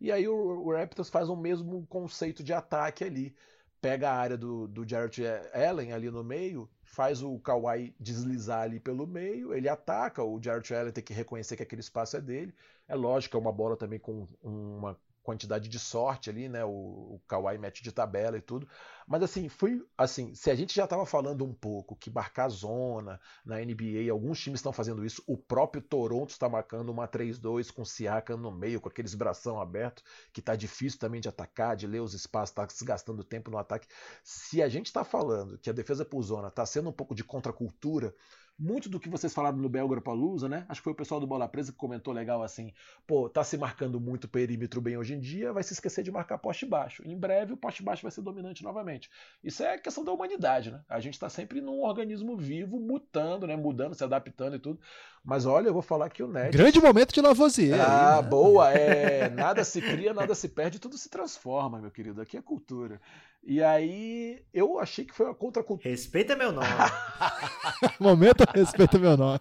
E 0.00 0.12
aí 0.12 0.28
o, 0.28 0.34
o 0.34 0.72
Raptors 0.72 1.08
faz 1.08 1.28
o 1.28 1.36
mesmo 1.36 1.86
conceito 1.86 2.42
de 2.42 2.52
ataque 2.52 3.04
ali. 3.04 3.34
Pega 3.80 4.10
a 4.10 4.14
área 4.14 4.36
do, 4.36 4.66
do 4.66 4.88
Jarrett 4.88 5.22
Allen 5.52 5.92
ali 5.92 6.10
no 6.10 6.24
meio, 6.24 6.68
faz 6.82 7.22
o 7.22 7.38
Kawhi 7.38 7.94
deslizar 8.00 8.62
ali 8.62 8.80
pelo 8.80 9.06
meio, 9.06 9.54
ele 9.54 9.68
ataca, 9.68 10.24
o 10.24 10.42
Jarrett 10.42 10.74
Allen 10.74 10.92
tem 10.92 11.04
que 11.04 11.12
reconhecer 11.12 11.56
que 11.56 11.62
aquele 11.62 11.80
espaço 11.80 12.16
é 12.16 12.20
dele. 12.20 12.54
É 12.88 12.94
lógico, 12.94 13.36
é 13.36 13.40
uma 13.40 13.52
bola 13.52 13.76
também 13.76 13.98
com 13.98 14.26
uma 14.42 14.98
quantidade 15.26 15.68
de 15.68 15.78
sorte 15.80 16.30
ali, 16.30 16.48
né? 16.48 16.64
O, 16.64 16.68
o 16.70 17.20
Kawhi 17.26 17.58
mete 17.58 17.82
de 17.82 17.90
tabela 17.90 18.38
e 18.38 18.40
tudo. 18.40 18.68
Mas 19.08 19.22
assim, 19.24 19.48
foi 19.48 19.84
assim, 19.98 20.32
se 20.36 20.50
a 20.50 20.54
gente 20.54 20.72
já 20.72 20.84
estava 20.84 21.04
falando 21.04 21.44
um 21.44 21.52
pouco 21.52 21.96
que 21.96 22.10
marcar 22.10 22.48
zona 22.48 23.20
na 23.44 23.56
NBA, 23.58 24.10
alguns 24.10 24.40
times 24.40 24.60
estão 24.60 24.72
fazendo 24.72 25.04
isso, 25.04 25.22
o 25.26 25.36
próprio 25.36 25.82
Toronto 25.82 26.30
está 26.30 26.48
marcando 26.48 26.90
uma 26.90 27.08
3-2 27.08 27.72
com 27.72 27.82
o 27.82 27.86
Siakam 27.86 28.36
no 28.36 28.52
meio, 28.52 28.80
com 28.80 28.88
aqueles 28.88 29.14
bração 29.14 29.60
aberto, 29.60 30.02
que 30.32 30.40
tá 30.40 30.54
difícil 30.54 31.00
também 31.00 31.20
de 31.20 31.28
atacar, 31.28 31.74
de 31.74 31.88
ler 31.88 32.00
os 32.00 32.14
espaços, 32.14 32.54
tá 32.54 32.66
gastando 32.84 33.24
tempo 33.24 33.50
no 33.50 33.58
ataque. 33.58 33.88
Se 34.22 34.62
a 34.62 34.68
gente 34.68 34.86
está 34.86 35.02
falando 35.02 35.58
que 35.58 35.68
a 35.68 35.72
defesa 35.72 36.04
por 36.04 36.22
zona 36.22 36.48
está 36.48 36.64
sendo 36.64 36.88
um 36.88 36.92
pouco 36.92 37.14
de 37.16 37.24
contracultura, 37.24 38.14
muito 38.58 38.88
do 38.88 38.98
que 38.98 39.08
vocês 39.08 39.34
falaram 39.34 39.58
no 39.58 39.68
Belgrado 39.68 40.02
Palusa, 40.02 40.48
né? 40.48 40.64
Acho 40.68 40.80
que 40.80 40.84
foi 40.84 40.92
o 40.92 40.96
pessoal 40.96 41.20
do 41.20 41.26
Bola 41.26 41.46
Presa 41.46 41.72
que 41.72 41.78
comentou 41.78 42.12
legal 42.12 42.42
assim: 42.42 42.72
pô, 43.06 43.28
tá 43.28 43.44
se 43.44 43.58
marcando 43.58 44.00
muito 44.00 44.26
perímetro 44.26 44.80
bem 44.80 44.96
hoje 44.96 45.14
em 45.14 45.20
dia, 45.20 45.52
vai 45.52 45.62
se 45.62 45.74
esquecer 45.74 46.02
de 46.02 46.10
marcar 46.10 46.38
poste 46.38 46.64
baixo. 46.64 47.02
Em 47.04 47.16
breve 47.16 47.52
o 47.52 47.56
poste 47.56 47.82
baixo 47.82 48.02
vai 48.02 48.10
ser 48.10 48.22
dominante 48.22 48.64
novamente. 48.64 49.10
Isso 49.44 49.62
é 49.62 49.76
questão 49.76 50.04
da 50.04 50.12
humanidade, 50.12 50.70
né? 50.70 50.80
A 50.88 51.00
gente 51.00 51.18
tá 51.18 51.28
sempre 51.28 51.60
num 51.60 51.82
organismo 51.82 52.36
vivo, 52.36 52.80
mutando, 52.80 53.46
né? 53.46 53.56
Mudando, 53.56 53.94
se 53.94 54.04
adaptando 54.04 54.56
e 54.56 54.58
tudo. 54.58 54.80
Mas 55.22 55.44
olha, 55.44 55.68
eu 55.68 55.72
vou 55.72 55.82
falar 55.82 56.08
que 56.08 56.22
o 56.22 56.28
Nets. 56.28 56.56
Grande 56.56 56.80
momento 56.80 57.12
de 57.12 57.20
Lavoisier. 57.20 57.80
Ah, 57.80 58.16
aí, 58.16 58.22
né? 58.22 58.28
boa. 58.28 58.70
É, 58.72 59.28
nada 59.28 59.64
se 59.64 59.82
cria, 59.82 60.14
nada 60.14 60.34
se 60.34 60.48
perde, 60.48 60.78
tudo 60.78 60.96
se 60.96 61.10
transforma, 61.10 61.80
meu 61.80 61.90
querido. 61.90 62.22
Aqui 62.22 62.36
é 62.36 62.42
cultura. 62.42 63.00
E 63.48 63.62
aí 63.62 64.44
eu 64.52 64.76
achei 64.80 65.04
que 65.04 65.14
foi 65.14 65.26
uma 65.26 65.34
contracultura. 65.34 65.88
Respeita 65.88 66.34
meu 66.34 66.50
nome. 66.50 66.66
Momento 68.00 68.42
respeita 68.52 68.98
meu 68.98 69.16
nome. 69.16 69.38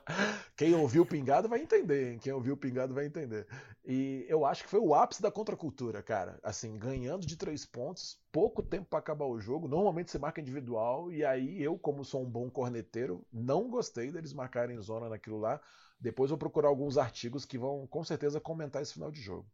Quem 0.56 0.76
ouviu 0.76 1.02
o 1.02 1.06
Pingado 1.08 1.50
vai 1.50 1.60
entender, 1.60 2.12
hein? 2.12 2.20
Quem 2.22 2.32
ouviu 2.32 2.54
o 2.54 2.58
Pingado 2.58 2.94
vai 2.94 3.08
entender. 3.08 3.48
E 3.84 4.24
eu 4.30 4.46
acho 4.46 4.64
que 4.64 4.70
foi 4.70 4.80
o 4.80 4.94
ápice 4.94 5.24
da 5.24 5.32
contracultura, 5.32 6.04
cara. 6.04 6.38
Assim, 6.44 6.78
ganhando 6.78 7.26
de 7.26 7.36
três 7.36 7.66
pontos, 7.66 8.20
pouco 8.32 8.62
tempo 8.62 8.86
para 8.88 9.00
acabar 9.00 9.26
o 9.26 9.40
jogo. 9.40 9.68
Normalmente 9.68 10.12
você 10.12 10.20
marca 10.20 10.40
individual. 10.40 11.12
E 11.12 11.26
aí 11.26 11.60
eu, 11.60 11.76
como 11.76 12.06
sou 12.06 12.22
um 12.22 12.30
bom 12.30 12.48
corneteiro, 12.48 13.26
não 13.34 13.68
gostei 13.68 14.12
deles 14.12 14.34
marcarem 14.34 14.80
zona 14.82 15.10
naquilo 15.10 15.40
lá. 15.40 15.60
Depois 16.00 16.30
vou 16.30 16.38
procurar 16.38 16.68
alguns 16.68 17.00
artigos 17.00 17.44
que 17.44 17.58
vão 17.58 17.88
com 17.88 18.04
certeza 18.04 18.40
comentar 18.40 18.84
esse 18.84 18.94
final 18.94 19.10
de 19.10 19.20
jogo. 19.20 19.48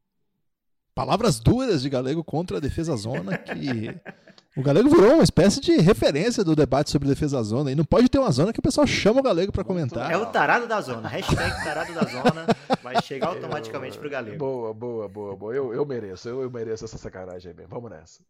Palavras 0.94 1.40
duras 1.40 1.82
de 1.82 1.90
Galego 1.90 2.22
contra 2.22 2.58
a 2.58 2.60
defesa 2.60 2.98
zona 2.98 3.38
que 3.38 3.56
o 4.56 4.62
Galego 4.62 4.90
virou 4.90 5.14
uma 5.14 5.24
espécie 5.24 5.62
de 5.62 5.78
referência 5.78 6.44
do 6.44 6.56
debate 6.56 6.92
sobre 6.92 7.08
defesa 7.08 7.42
zona. 7.42 7.72
E 7.72 7.76
não 7.76 7.86
pode 7.86 8.10
ter 8.10 8.20
uma 8.20 8.32
zona 8.32 8.52
que 8.52 8.60
o 8.60 8.64
pessoal 8.64 8.86
chama 8.86 9.22
o 9.22 9.24
Galego 9.24 9.52
para 9.52 9.64
comentar. 9.64 10.12
É 10.12 10.18
o 10.18 10.26
tarado 10.26 10.68
da 10.68 10.82
zona. 10.82 11.08
Hashtag 11.08 11.64
tarado 11.64 11.94
da 11.94 12.02
zona 12.02 12.46
vai 12.84 13.02
chegar 13.02 13.28
automaticamente 13.28 13.98
pro 13.98 14.10
Galego. 14.10 14.38
Boa, 14.38 14.74
boa, 14.74 15.08
boa, 15.08 15.36
boa. 15.38 15.56
Eu, 15.56 15.74
eu 15.74 15.86
mereço. 15.86 16.28
Eu, 16.28 16.42
eu 16.42 16.52
mereço 16.52 16.84
essa 16.84 16.98
sacanagem 16.98 17.54
aí 17.58 17.66
Vamos 17.66 17.90
nessa. 17.90 18.22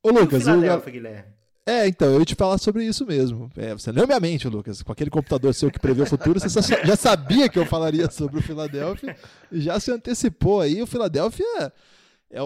Ô, 0.00 0.10
Lucas, 0.10 0.46
o, 0.46 0.60
Gal... 0.60 0.80
Guilherme? 0.80 1.24
É, 1.66 1.86
então, 1.86 2.08
eu 2.12 2.18
ia 2.18 2.24
te 2.24 2.34
falar 2.34 2.58
sobre 2.58 2.84
isso 2.84 3.06
mesmo. 3.06 3.50
É, 3.56 3.72
você 3.72 3.92
leu 3.92 4.06
minha 4.06 4.18
mente, 4.18 4.48
Lucas. 4.48 4.82
Com 4.82 4.92
aquele 4.92 5.10
computador 5.10 5.54
seu 5.54 5.70
que 5.70 5.78
prevê 5.78 6.02
o 6.02 6.06
futuro, 6.06 6.38
você 6.38 6.48
já 6.84 6.96
sabia 6.96 7.48
que 7.48 7.58
eu 7.58 7.66
falaria 7.66 8.10
sobre 8.10 8.38
o 8.38 8.42
Philadelphia 8.42 9.16
e 9.50 9.60
já 9.60 9.78
se 9.78 9.90
antecipou 9.92 10.60
aí. 10.60 10.82
O 10.82 10.86
Philadelphia 10.86 11.72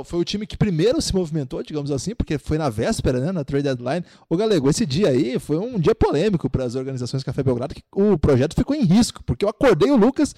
foi 0.05 0.21
o 0.21 0.25
time 0.25 0.47
que 0.47 0.57
primeiro 0.57 1.01
se 1.01 1.15
movimentou, 1.15 1.63
digamos 1.63 1.91
assim, 1.91 2.15
porque 2.15 2.39
foi 2.39 2.59
na 2.59 2.69
véspera, 2.69 3.21
né, 3.21 3.33
na 3.33 3.45
trade 3.45 3.65
deadline. 3.65 4.05
O 4.29 4.37
Galego, 4.37 4.69
esse 4.69 4.85
dia 4.85 5.09
aí 5.09 5.39
foi 5.39 5.59
um 5.59 5.79
dia 5.79 5.95
polêmico 5.95 6.51
para 6.51 6.65
as 6.65 6.75
organizações 6.75 7.23
Café 7.23 7.43
Belgrado, 7.43 7.75
que 7.75 7.83
o 7.93 8.19
projeto 8.19 8.55
ficou 8.55 8.75
em 8.75 8.85
risco, 8.85 9.23
porque 9.25 9.45
eu 9.45 9.49
acordei 9.49 9.91
o 9.91 9.97
Lucas 9.97 10.35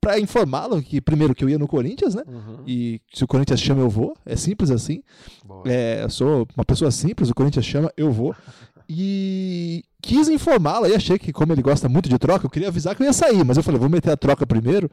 para 0.00 0.18
informá-lo 0.18 0.82
que 0.82 1.00
primeiro 1.00 1.34
que 1.34 1.44
eu 1.44 1.48
ia 1.48 1.58
no 1.58 1.68
Corinthians, 1.68 2.14
né? 2.14 2.24
Uhum. 2.26 2.58
E 2.66 3.00
se 3.14 3.22
o 3.22 3.26
Corinthians 3.26 3.60
chama 3.60 3.82
eu 3.82 3.88
vou, 3.88 4.16
é 4.26 4.34
simples 4.34 4.70
assim. 4.70 5.00
É, 5.64 6.02
eu 6.02 6.10
sou 6.10 6.48
uma 6.56 6.64
pessoa 6.64 6.90
simples, 6.90 7.30
o 7.30 7.34
Corinthians 7.34 7.64
chama 7.64 7.92
eu 7.96 8.10
vou. 8.10 8.34
E 8.88 9.84
quis 10.02 10.28
informá-lo, 10.28 10.86
aí 10.86 10.94
achei 10.94 11.18
que 11.18 11.32
como 11.32 11.52
ele 11.52 11.62
gosta 11.62 11.88
muito 11.88 12.08
de 12.08 12.18
troca, 12.18 12.44
eu 12.44 12.50
queria 12.50 12.68
avisar 12.68 12.96
que 12.96 13.02
eu 13.02 13.06
ia 13.06 13.12
sair, 13.12 13.44
mas 13.44 13.56
eu 13.56 13.62
falei, 13.62 13.78
vou 13.78 13.88
meter 13.88 14.10
a 14.10 14.16
troca 14.16 14.44
primeiro 14.44 14.90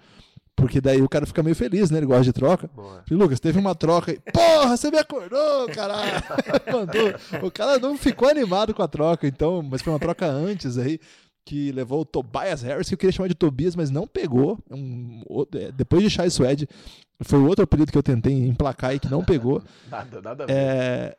porque 0.60 0.82
daí 0.82 1.02
o 1.02 1.10
cara 1.10 1.26
fica 1.26 1.42
meio 1.42 1.56
feliz, 1.56 1.90
né? 1.90 2.00
Ele 2.00 2.06
gosta 2.06 2.24
de 2.24 2.34
troca. 2.34 2.70
Boa. 2.76 3.04
Falei, 3.08 3.24
Lucas, 3.24 3.40
teve 3.40 3.58
uma 3.58 3.74
troca 3.74 4.12
aí. 4.12 4.20
Porra, 4.32 4.76
você 4.76 4.92
me 4.92 4.98
acordou, 4.98 5.68
caralho. 5.70 6.12
Mandou. 6.72 7.48
O 7.48 7.52
cara 7.52 7.80
não 7.80 7.98
ficou 7.98 8.28
animado 8.30 8.74
com 8.74 8.84
a 8.84 8.88
troca, 8.88 9.28
então, 9.28 9.62
mas 9.62 9.82
foi 9.82 9.94
uma 9.94 10.00
troca 10.00 10.28
antes 10.28 10.78
aí 10.78 11.00
que 11.46 11.72
levou 11.72 12.02
o 12.02 12.06
Tobias 12.06 12.62
Harris, 12.62 12.88
que 12.88 12.94
eu 12.94 12.98
queria 12.98 13.12
chamar 13.12 13.28
de 13.28 13.34
Tobias, 13.34 13.76
mas 13.76 13.90
não 13.90 14.06
pegou. 14.06 14.60
Um, 14.70 15.24
é, 15.56 15.72
depois 15.72 16.04
de 16.04 16.10
Chai 16.10 16.30
Suede, 16.30 16.68
foi 17.24 17.40
outro 17.40 17.64
apelido 17.64 17.92
que 17.92 17.98
eu 17.98 18.04
tentei 18.04 18.34
emplacar 18.34 18.94
e 18.94 19.00
que 19.00 19.10
não 19.10 19.24
pegou. 19.24 19.64
nada, 19.90 20.22
nada. 20.22 20.46
É, 20.48 21.18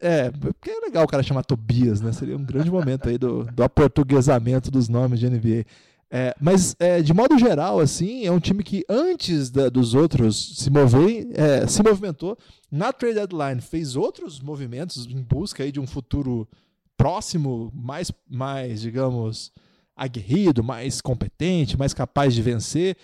é, 0.00 0.30
porque 0.30 0.70
é 0.70 0.80
legal 0.80 1.04
o 1.04 1.08
cara 1.08 1.22
chamar 1.22 1.44
Tobias, 1.44 2.00
né? 2.00 2.12
Seria 2.12 2.36
um 2.36 2.44
grande 2.44 2.70
momento 2.70 3.08
aí 3.08 3.16
do, 3.16 3.44
do 3.44 3.62
aportuguesamento 3.62 4.70
dos 4.70 4.88
nomes 4.88 5.20
de 5.20 5.30
NBA. 5.30 5.64
É, 6.10 6.34
mas, 6.40 6.74
é, 6.78 7.02
de 7.02 7.12
modo 7.12 7.38
geral, 7.38 7.80
assim, 7.80 8.24
é 8.24 8.32
um 8.32 8.40
time 8.40 8.62
que 8.62 8.84
antes 8.88 9.50
da, 9.50 9.68
dos 9.68 9.94
outros 9.94 10.56
se 10.56 10.70
mover, 10.70 11.28
é, 11.34 11.66
se 11.66 11.82
movimentou. 11.82 12.36
Na 12.70 12.92
trade 12.92 13.14
deadline 13.14 13.60
fez 13.60 13.94
outros 13.94 14.40
movimentos 14.40 15.06
em 15.06 15.22
busca 15.22 15.62
aí 15.62 15.70
de 15.70 15.80
um 15.80 15.86
futuro 15.86 16.48
próximo, 16.96 17.70
mais, 17.74 18.10
mais 18.28 18.80
digamos, 18.80 19.52
aguerrido, 19.94 20.64
mais 20.64 21.00
competente, 21.00 21.78
mais 21.78 21.92
capaz 21.92 22.34
de 22.34 22.40
vencer, 22.40 22.96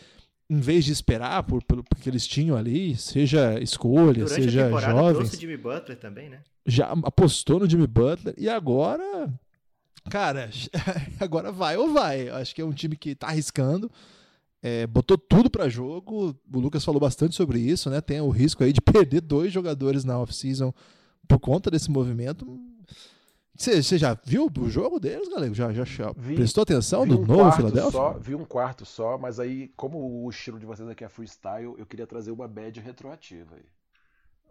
em 0.49 0.61
vez 0.61 0.85
de 0.85 0.93
esperar 0.93 1.43
por, 1.43 1.63
pelo 1.63 1.85
que 1.85 2.09
eles 2.09 2.27
tinham 2.27 2.57
ali, 2.57 2.97
seja 2.97 3.61
escolha, 3.61 4.25
Durante 4.25 4.35
seja 4.35 4.69
Jimmy 5.41 5.57
Butler 5.57 5.99
também, 5.99 6.29
né? 6.29 6.41
Já 6.67 6.87
apostou 6.87 7.61
no 7.61 7.69
Jimmy 7.69 7.87
Butler 7.87 8.35
e 8.39 8.49
agora 8.49 9.29
Cara, 10.11 10.51
agora 11.19 11.51
vai 11.51 11.77
ou 11.77 11.93
vai. 11.93 12.29
Acho 12.29 12.55
que 12.55 12.61
é 12.61 12.65
um 12.65 12.73
time 12.73 12.97
que 12.97 13.15
tá 13.15 13.29
arriscando. 13.29 13.91
É, 14.63 14.87
botou 14.87 15.19
tudo 15.19 15.51
para 15.51 15.69
jogo. 15.69 16.35
O 16.53 16.59
Lucas 16.59 16.85
falou 16.85 17.01
bastante 17.01 17.35
sobre 17.35 17.59
isso, 17.59 17.91
né? 17.91 18.01
Tem 18.01 18.21
o 18.21 18.31
risco 18.31 18.65
aí 18.65 18.73
de 18.73 18.81
perder 18.83 19.21
dois 19.21 19.53
jogadores 19.53 20.05
na 20.05 20.19
off-season 20.19 20.73
por 21.29 21.39
conta 21.39 21.71
desse 21.71 21.91
movimento. 21.91 22.47
Você, 23.57 23.99
já 23.99 24.19
viu 24.25 24.51
o 24.59 24.69
jogo 24.69 24.99
deles, 24.99 25.29
galera? 25.29 25.55
Já, 25.55 25.73
já, 25.73 25.85
já 25.85 26.13
vi, 26.17 26.35
prestou 26.35 26.63
atenção 26.63 27.07
no 27.07 27.21
um 27.21 27.25
novo 27.25 27.53
Philadelphia? 27.53 27.93
Só, 27.93 28.19
vi 28.19 28.35
um 28.35 28.45
quarto 28.45 28.85
só, 28.85 29.17
mas 29.17 29.39
aí, 29.39 29.69
como 29.77 30.25
o 30.25 30.29
estilo 30.29 30.59
de 30.59 30.67
vocês 30.67 30.89
aqui 30.89 31.05
é 31.05 31.09
freestyle, 31.09 31.77
eu 31.79 31.87
queria 31.87 32.07
trazer 32.07 32.33
uma 32.33 32.49
bad 32.49 32.81
retroativa 32.81 33.55
aí. 33.55 33.65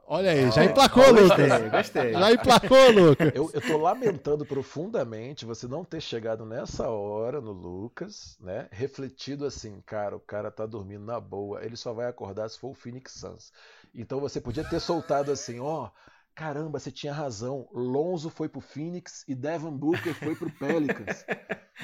Olha 0.05 0.31
aí, 0.31 0.51
já 0.51 0.65
emplacou, 0.65 1.11
Lucas. 1.11 1.49
Gostei, 1.49 1.69
gostei. 1.69 2.13
Já 2.13 2.31
emplacou, 2.31 2.91
Lucas. 2.91 3.31
Eu, 3.33 3.49
eu 3.53 3.61
tô 3.61 3.77
lamentando 3.77 4.45
profundamente 4.45 5.45
você 5.45 5.67
não 5.67 5.85
ter 5.85 6.01
chegado 6.01 6.45
nessa 6.45 6.89
hora 6.89 7.39
no 7.39 7.51
Lucas, 7.51 8.37
né? 8.39 8.67
Refletido 8.71 9.45
assim, 9.45 9.81
cara, 9.85 10.15
o 10.15 10.19
cara 10.19 10.51
tá 10.51 10.65
dormindo 10.65 11.05
na 11.05 11.19
boa, 11.19 11.63
ele 11.63 11.77
só 11.77 11.93
vai 11.93 12.07
acordar 12.07 12.49
se 12.49 12.59
for 12.59 12.71
o 12.71 12.75
Phoenix 12.75 13.13
Suns. 13.13 13.53
Então 13.95 14.19
você 14.19 14.41
podia 14.41 14.63
ter 14.63 14.79
soltado 14.79 15.31
assim, 15.31 15.59
ó, 15.59 15.89
caramba, 16.35 16.79
você 16.79 16.91
tinha 16.91 17.13
razão. 17.13 17.67
Lonzo 17.71 18.29
foi 18.29 18.49
pro 18.49 18.59
Phoenix 18.59 19.23
e 19.27 19.33
Devin 19.33 19.71
Booker 19.71 20.13
foi 20.13 20.35
pro 20.35 20.51
Pelicans. 20.51 21.25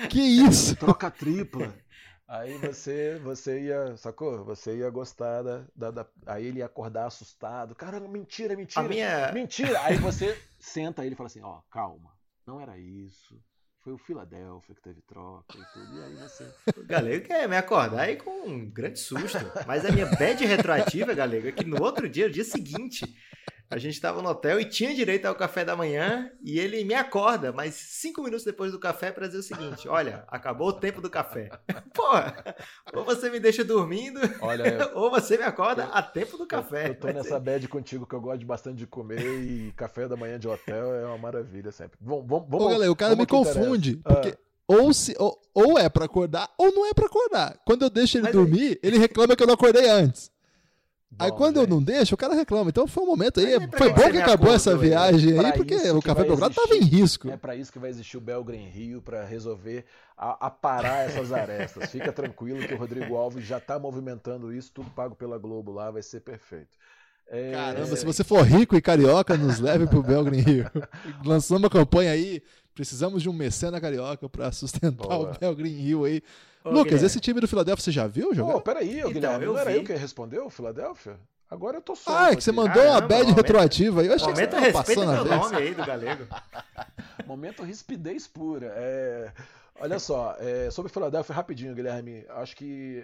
Que 0.09 0.21
isso? 0.21 0.75
Troca 0.75 1.09
tripla. 1.09 1.73
Aí 2.31 2.57
você, 2.59 3.19
você 3.23 3.59
ia, 3.59 3.97
sacou? 3.97 4.43
Você 4.45 4.77
ia 4.77 4.89
gostar 4.91 5.41
da, 5.41 5.65
da, 5.75 5.89
da- 5.89 6.07
Aí 6.27 6.45
ele 6.45 6.59
ia 6.59 6.65
acordar 6.67 7.07
assustado. 7.07 7.73
Caramba, 7.73 8.07
mentira, 8.07 8.55
mentira. 8.55 8.87
Minha. 8.87 9.31
Mentira! 9.33 9.81
Aí 9.81 9.97
você 9.97 10.39
senta 10.59 11.03
ele 11.03 11.15
e 11.15 11.17
fala 11.17 11.25
assim, 11.25 11.41
ó, 11.41 11.59
calma, 11.71 12.11
não 12.45 12.61
era 12.61 12.77
isso. 12.77 13.41
Foi 13.81 13.93
o 13.93 13.97
Philadelphia 13.97 14.75
que 14.75 14.81
teve 14.81 15.01
troca 15.01 15.57
e 15.57 15.73
tudo. 15.73 15.97
E 15.97 16.03
aí 16.03 16.15
você. 16.17 16.53
O 16.77 16.85
Galego 16.85 17.25
quer 17.25 17.47
me 17.49 17.57
acordar 17.57 18.01
aí 18.01 18.17
com 18.17 18.29
um 18.47 18.69
grande 18.69 18.99
susto. 18.99 19.37
Mas 19.65 19.83
a 19.85 19.91
minha 19.91 20.05
bad 20.05 20.45
retroativa, 20.45 21.13
Galego, 21.15 21.47
é 21.47 21.51
que 21.51 21.63
no 21.63 21.81
outro 21.81 22.07
dia, 22.07 22.27
no 22.27 22.33
dia 22.33 22.43
seguinte, 22.43 23.05
a 23.69 23.77
gente 23.77 24.01
tava 24.01 24.21
no 24.21 24.29
hotel 24.29 24.59
e 24.59 24.65
tinha 24.65 24.95
direito 24.95 25.25
ao 25.27 25.35
café 25.35 25.63
da 25.63 25.75
manhã 25.75 26.31
e 26.43 26.59
ele 26.59 26.83
me 26.83 26.93
acorda, 26.95 27.51
mas 27.51 27.75
cinco 27.75 28.23
minutos 28.23 28.43
depois 28.43 28.71
do 28.71 28.79
café 28.79 29.11
para 29.11 29.27
dizer 29.27 29.39
o 29.39 29.43
seguinte: 29.43 29.87
olha, 29.87 30.23
acabou 30.27 30.69
o 30.69 30.73
tempo 30.73 30.99
do 31.01 31.09
café. 31.09 31.51
Porra, 31.93 32.55
ou 32.93 33.03
você 33.03 33.29
me 33.29 33.39
deixa 33.39 33.63
dormindo, 33.63 34.19
Olha, 34.41 34.63
eu, 34.67 34.91
ou 34.97 35.09
você 35.11 35.37
me 35.37 35.43
acorda 35.43 35.85
a 35.85 36.01
tempo 36.01 36.37
do 36.37 36.47
café. 36.47 36.89
eu 36.89 36.95
tô 36.95 37.07
Vai 37.07 37.13
nessa 37.13 37.29
ser- 37.29 37.39
bad 37.39 37.67
contigo 37.67 38.05
que 38.07 38.15
eu 38.15 38.21
gosto 38.21 38.45
bastante 38.45 38.77
de 38.77 38.87
comer 38.87 39.21
e 39.21 39.71
café 39.75 40.07
da 40.07 40.15
manhã 40.17 40.39
de 40.39 40.47
hotel 40.47 40.93
é 40.95 41.05
uma 41.05 41.17
maravilha 41.17 41.71
sempre. 41.71 41.97
Vamos, 42.01 42.25
vamos, 42.27 42.45
Ô, 42.47 42.49
vamos, 42.57 42.71
galera, 42.73 42.91
o 42.91 42.95
cara 42.95 43.15
me 43.15 43.23
interessa. 43.23 43.53
confunde. 43.59 44.01
Ah. 44.03 44.13
Porque 44.15 44.37
ou, 44.67 44.93
se, 44.93 45.15
ou, 45.17 45.35
ou 45.53 45.79
é 45.79 45.89
pra 45.89 46.05
acordar, 46.05 46.47
ou 46.57 46.71
não 46.71 46.85
é 46.85 46.93
pra 46.93 47.07
acordar. 47.07 47.57
Quando 47.65 47.83
eu 47.83 47.89
deixo 47.89 48.17
ele 48.17 48.23
Mas 48.23 48.35
aí- 48.35 48.41
dormir, 48.41 48.79
ele 48.83 48.97
reclama 48.99 49.35
que 49.35 49.41
eu 49.43 49.47
não 49.47 49.55
acordei 49.55 49.89
antes. 49.89 50.31
Aí 51.17 51.31
Bom, 51.31 51.37
quando 51.37 51.57
eu 51.57 51.67
não 51.67 51.81
deixo, 51.81 52.13
o 52.13 52.17
cara 52.17 52.35
reclama. 52.35 52.69
Então 52.69 52.87
foi 52.87 53.03
um 53.03 53.07
momento 53.07 53.39
aí. 53.39 53.53
Aí 53.55 53.67
pra 53.67 53.77
Foi 53.77 53.91
bom 53.91 54.11
que 54.11 54.17
acabou 54.17 54.53
essa 54.53 54.71
aí? 54.71 54.77
viagem 54.77 55.39
aí, 55.39 55.53
porque 55.53 55.75
o 55.89 56.01
Café 56.01 56.23
Belgrado 56.23 56.53
tava 56.53 56.75
em 56.75 56.83
risco. 56.83 57.29
É 57.29 57.37
para 57.37 57.55
isso 57.55 57.71
que 57.71 57.79
vai 57.79 57.89
existir 57.89 58.17
o 58.17 58.21
Belgreen 58.21 58.69
Rio 58.69 59.01
para 59.01 59.25
resolver 59.25 59.85
a, 60.15 60.47
aparar 60.47 61.09
essas 61.09 61.31
arestas. 61.31 61.89
Fica 61.91 62.11
tranquilo 62.13 62.65
que 62.67 62.73
o 62.73 62.77
Rodrigo 62.77 63.15
Alves 63.15 63.43
já 63.43 63.57
está 63.57 63.79
movimentando 63.79 64.53
isso, 64.53 64.71
tudo 64.71 64.89
pago 64.91 65.15
pela 65.15 65.37
Globo 65.37 65.71
lá, 65.71 65.89
vai 65.89 66.03
ser 66.03 66.21
perfeito. 66.21 66.77
É, 67.27 67.51
Caramba, 67.51 67.95
se 67.95 68.05
você 68.05 68.23
for 68.23 68.43
rico 68.43 68.75
e 68.75 68.81
carioca, 68.81 69.37
nos 69.37 69.59
leve 69.59 69.87
pro 69.87 70.01
Belgreen 70.01 70.41
Rio. 70.41 70.71
Lançamos 71.23 71.63
uma 71.63 71.69
campanha 71.69 72.11
aí. 72.11 72.41
Precisamos 72.73 73.21
de 73.21 73.29
um 73.29 73.33
mecena 73.33 73.81
carioca 73.81 74.27
pra 74.29 74.51
sustentar 74.51 75.07
Boa. 75.07 75.31
o 75.31 75.37
Belgreen 75.37 75.75
Rio 75.75 76.05
aí. 76.05 76.23
Ô, 76.63 76.69
Lucas, 76.69 76.83
Guilherme, 76.85 77.05
esse 77.07 77.19
time 77.19 77.39
do 77.39 77.47
Philadelphia 77.47 77.83
você 77.83 77.91
já 77.91 78.05
viu 78.07 78.33
jogar? 78.33 78.53
Pô, 78.53 78.61
peraí, 78.61 78.95
ô, 78.95 78.99
Então, 78.99 79.11
Guilherme, 79.13 79.45
eu 79.45 79.53
não 79.53 79.59
era 79.59 79.71
vi. 79.71 79.77
eu 79.77 79.83
que 79.83 79.93
respondeu, 79.93 80.49
Filadélfia? 80.49 81.17
Agora 81.49 81.77
eu 81.77 81.81
tô 81.81 81.95
solto. 81.95 82.15
ah, 82.17 82.31
é 82.31 82.35
que 82.35 82.43
você 82.43 82.51
mandou 82.51 82.81
uma 82.83 82.89
Caramba, 82.93 83.07
bad 83.07 83.21
momento- 83.23 83.35
retroativa 83.37 84.01
aí. 84.01 84.07
Eu 84.07 84.13
achei 84.13 84.27
que 84.27 84.35
você 84.35 84.45
Momento 84.45 84.61
tava 84.61 84.71
passando 84.85 85.09
a 85.09 85.13
meu 85.15 85.23
vez. 85.25 85.41
nome 85.41 85.55
aí 85.57 85.73
do 85.73 85.85
Galego. 85.85 86.27
Momento 87.25 87.63
rispidez 87.63 88.27
pura. 88.27 88.67
É, 88.75 89.31
olha 89.79 89.97
só, 89.99 90.35
é, 90.39 90.69
sobre 90.69 90.91
Philadelphia, 90.91 91.33
rapidinho, 91.35 91.73
Guilherme. 91.73 92.25
Acho 92.29 92.55
que 92.55 93.03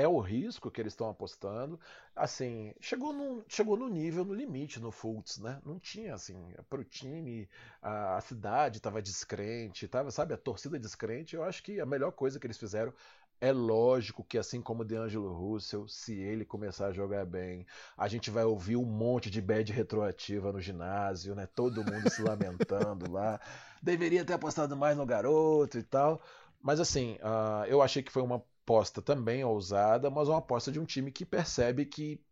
é 0.00 0.08
o 0.08 0.18
risco 0.20 0.70
que 0.70 0.80
eles 0.80 0.92
estão 0.92 1.08
apostando. 1.08 1.78
Assim, 2.14 2.74
chegou 2.80 3.12
no, 3.12 3.44
chegou 3.48 3.76
no 3.76 3.88
nível, 3.88 4.24
no 4.24 4.34
limite 4.34 4.80
no 4.80 4.90
Fultz, 4.90 5.38
né? 5.38 5.60
Não 5.64 5.78
tinha, 5.78 6.14
assim, 6.14 6.36
pro 6.68 6.84
time, 6.84 7.48
a, 7.82 8.16
a 8.16 8.20
cidade 8.20 8.78
estava 8.78 9.02
descrente, 9.02 9.88
tava, 9.88 10.10
sabe, 10.10 10.34
a 10.34 10.38
torcida 10.38 10.78
descrente. 10.78 11.36
Eu 11.36 11.44
acho 11.44 11.62
que 11.62 11.80
a 11.80 11.86
melhor 11.86 12.12
coisa 12.12 12.38
que 12.38 12.46
eles 12.46 12.58
fizeram 12.58 12.92
é 13.40 13.52
lógico 13.52 14.22
que, 14.22 14.36
assim 14.36 14.60
como 14.60 14.82
o 14.82 14.84
DeAngelo 14.84 15.32
Russell, 15.32 15.88
se 15.88 16.14
ele 16.14 16.44
começar 16.44 16.88
a 16.88 16.92
jogar 16.92 17.24
bem, 17.24 17.66
a 17.96 18.06
gente 18.06 18.30
vai 18.30 18.44
ouvir 18.44 18.76
um 18.76 18.84
monte 18.84 19.30
de 19.30 19.40
bad 19.40 19.72
retroativa 19.72 20.52
no 20.52 20.60
ginásio, 20.60 21.34
né? 21.34 21.46
Todo 21.46 21.84
mundo 21.84 22.10
se 22.10 22.22
lamentando 22.22 23.10
lá. 23.10 23.40
Deveria 23.82 24.24
ter 24.24 24.34
apostado 24.34 24.76
mais 24.76 24.96
no 24.96 25.06
garoto 25.06 25.78
e 25.78 25.82
tal. 25.82 26.20
Mas 26.62 26.78
assim, 26.80 27.18
ah, 27.22 27.64
eu 27.66 27.80
achei 27.80 28.02
que 28.02 28.12
foi 28.12 28.22
uma 28.22 28.44
aposta 28.70 29.02
também 29.02 29.44
ousada, 29.44 30.08
mas 30.10 30.28
uma 30.28 30.38
aposta 30.38 30.70
de 30.70 30.78
um 30.78 30.84
time 30.84 31.10
que 31.10 31.26
percebe 31.26 31.84
que 31.84 32.24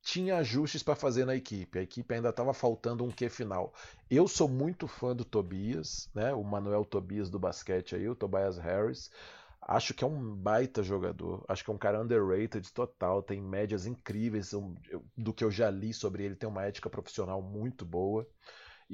tinha 0.00 0.36
ajustes 0.36 0.80
para 0.80 0.94
fazer 0.94 1.24
na 1.24 1.34
equipe. 1.34 1.76
A 1.76 1.82
equipe 1.82 2.14
ainda 2.14 2.28
estava 2.28 2.54
faltando 2.54 3.02
um 3.02 3.10
quê 3.10 3.28
final. 3.28 3.74
Eu 4.08 4.28
sou 4.28 4.48
muito 4.48 4.86
fã 4.86 5.14
do 5.14 5.24
Tobias, 5.24 6.08
né? 6.14 6.32
O 6.34 6.44
Manuel 6.44 6.84
Tobias 6.84 7.28
do 7.28 7.38
basquete 7.38 7.96
aí, 7.96 8.08
o 8.08 8.14
Tobias 8.14 8.58
Harris. 8.58 9.10
Acho 9.60 9.92
que 9.92 10.04
é 10.04 10.06
um 10.06 10.36
baita 10.36 10.84
jogador. 10.84 11.44
Acho 11.48 11.64
que 11.64 11.70
é 11.70 11.74
um 11.74 11.78
cara 11.78 12.00
underrated 12.00 12.72
total. 12.72 13.20
Tem 13.20 13.40
médias 13.40 13.84
incríveis 13.84 14.52
do 15.16 15.34
que 15.34 15.42
eu 15.42 15.50
já 15.50 15.68
li 15.68 15.92
sobre 15.92 16.24
ele. 16.24 16.36
Tem 16.36 16.48
uma 16.48 16.64
ética 16.64 16.88
profissional 16.90 17.42
muito 17.42 17.84
boa. 17.84 18.26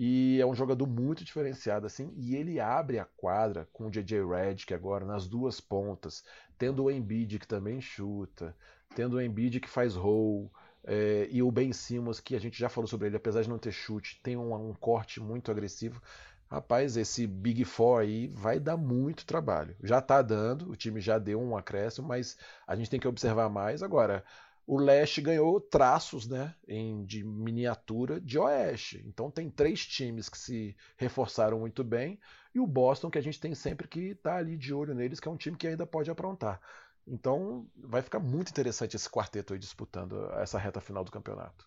E 0.01 0.41
é 0.41 0.47
um 0.47 0.55
jogador 0.55 0.87
muito 0.87 1.25
diferenciado, 1.25 1.85
assim. 1.85 2.13
E 2.17 2.37
ele 2.37 2.61
abre 2.61 3.01
a 3.01 3.05
quadra 3.05 3.69
com 3.73 3.87
o 3.87 3.91
JJ 3.91 4.25
Redick 4.25 4.73
agora 4.73 5.05
nas 5.05 5.27
duas 5.27 5.61
pontas. 5.61 6.25
Tendo 6.57 6.85
o 6.85 6.91
Embiid 6.91 7.39
que 7.41 7.49
também 7.49 7.81
chuta. 7.81 8.57
Tendo 8.95 9.17
o 9.17 9.21
Embiid 9.21 9.59
que 9.59 9.69
faz 9.69 9.95
roll. 9.97 10.53
é, 10.85 11.27
e 11.31 11.43
o 11.43 11.51
Ben 11.51 11.73
Simmons, 11.73 12.21
que 12.21 12.37
a 12.37 12.41
gente 12.41 12.57
já 12.59 12.69
falou 12.69 12.87
sobre 12.87 13.09
ele, 13.09 13.17
apesar 13.17 13.43
de 13.43 13.49
não 13.49 13.59
ter 13.59 13.73
chute, 13.73 14.21
tem 14.23 14.37
um, 14.37 14.55
um 14.71 14.73
corte 14.75 15.21
muito 15.21 15.51
agressivo. 15.51 16.01
Rapaz, 16.49 16.97
esse 16.97 17.27
Big 17.27 17.65
Four 17.65 18.01
aí 18.01 18.29
vai 18.29 18.59
dar 18.61 18.77
muito 18.77 19.27
trabalho. 19.27 19.77
Já 19.83 20.01
tá 20.01 20.23
dando, 20.23 20.71
o 20.71 20.77
time 20.77 21.01
já 21.01 21.19
deu 21.19 21.41
um 21.41 21.57
acréscimo, 21.57 22.07
mas 22.09 22.39
a 22.67 22.77
gente 22.77 22.89
tem 22.89 23.01
que 23.01 23.09
observar 23.09 23.51
mais. 23.51 23.83
Agora, 23.83 24.25
o 24.69 24.77
leste 24.77 25.23
ganhou 25.23 25.59
traços, 25.59 26.29
né, 26.29 26.55
em, 26.69 27.03
de 27.03 27.25
miniatura 27.25 28.21
de 28.21 28.39
oeste. 28.39 29.03
Então 29.07 29.31
tem 29.31 29.49
três 29.49 29.87
times 29.87 30.29
que 30.29 30.37
se 30.37 30.77
reforçaram 30.99 31.59
muito 31.59 31.83
bem 31.83 32.21
e 32.55 32.61
o 32.61 32.67
Boston 32.67 33.11
que 33.11 33.17
a 33.17 33.23
gente 33.23 33.41
tem 33.41 33.55
sempre 33.55 33.89
que 33.89 34.11
estar 34.11 34.37
ali 34.37 34.59
de 34.59 34.75
olho 34.75 34.95
neles, 34.95 35.19
que 35.19 35.27
é 35.27 35.31
um 35.31 35.39
time 35.39 35.57
que 35.57 35.67
ainda 35.67 35.87
pode 35.87 36.11
aprontar. 36.11 36.61
Então 37.07 37.67
vai 37.77 38.03
ficar 38.03 38.19
muito 38.19 38.51
interessante 38.51 38.95
esse 38.95 39.09
quarteto 39.09 39.55
aí 39.55 39.59
disputando 39.59 40.31
essa 40.35 40.59
reta 40.59 40.83
final 40.83 41.03
do 41.03 41.11
campeonato. 41.11 41.67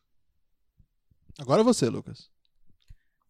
Agora 1.40 1.64
você, 1.64 1.90
Lucas. 1.90 2.30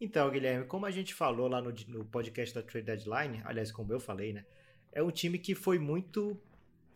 Então, 0.02 0.30
Guilherme, 0.30 0.66
como 0.66 0.86
a 0.86 0.92
gente 0.92 1.14
falou 1.14 1.48
lá 1.48 1.62
no, 1.62 1.72
no 1.88 2.04
podcast 2.04 2.54
da 2.54 2.62
Trade 2.62 2.88
Deadline, 2.88 3.42
aliás, 3.46 3.72
como 3.72 3.94
eu 3.94 4.02
falei, 4.02 4.34
né? 4.34 4.44
É 4.92 5.02
um 5.02 5.12
time 5.12 5.40
que 5.40 5.56
foi 5.56 5.80
muito 5.80 6.38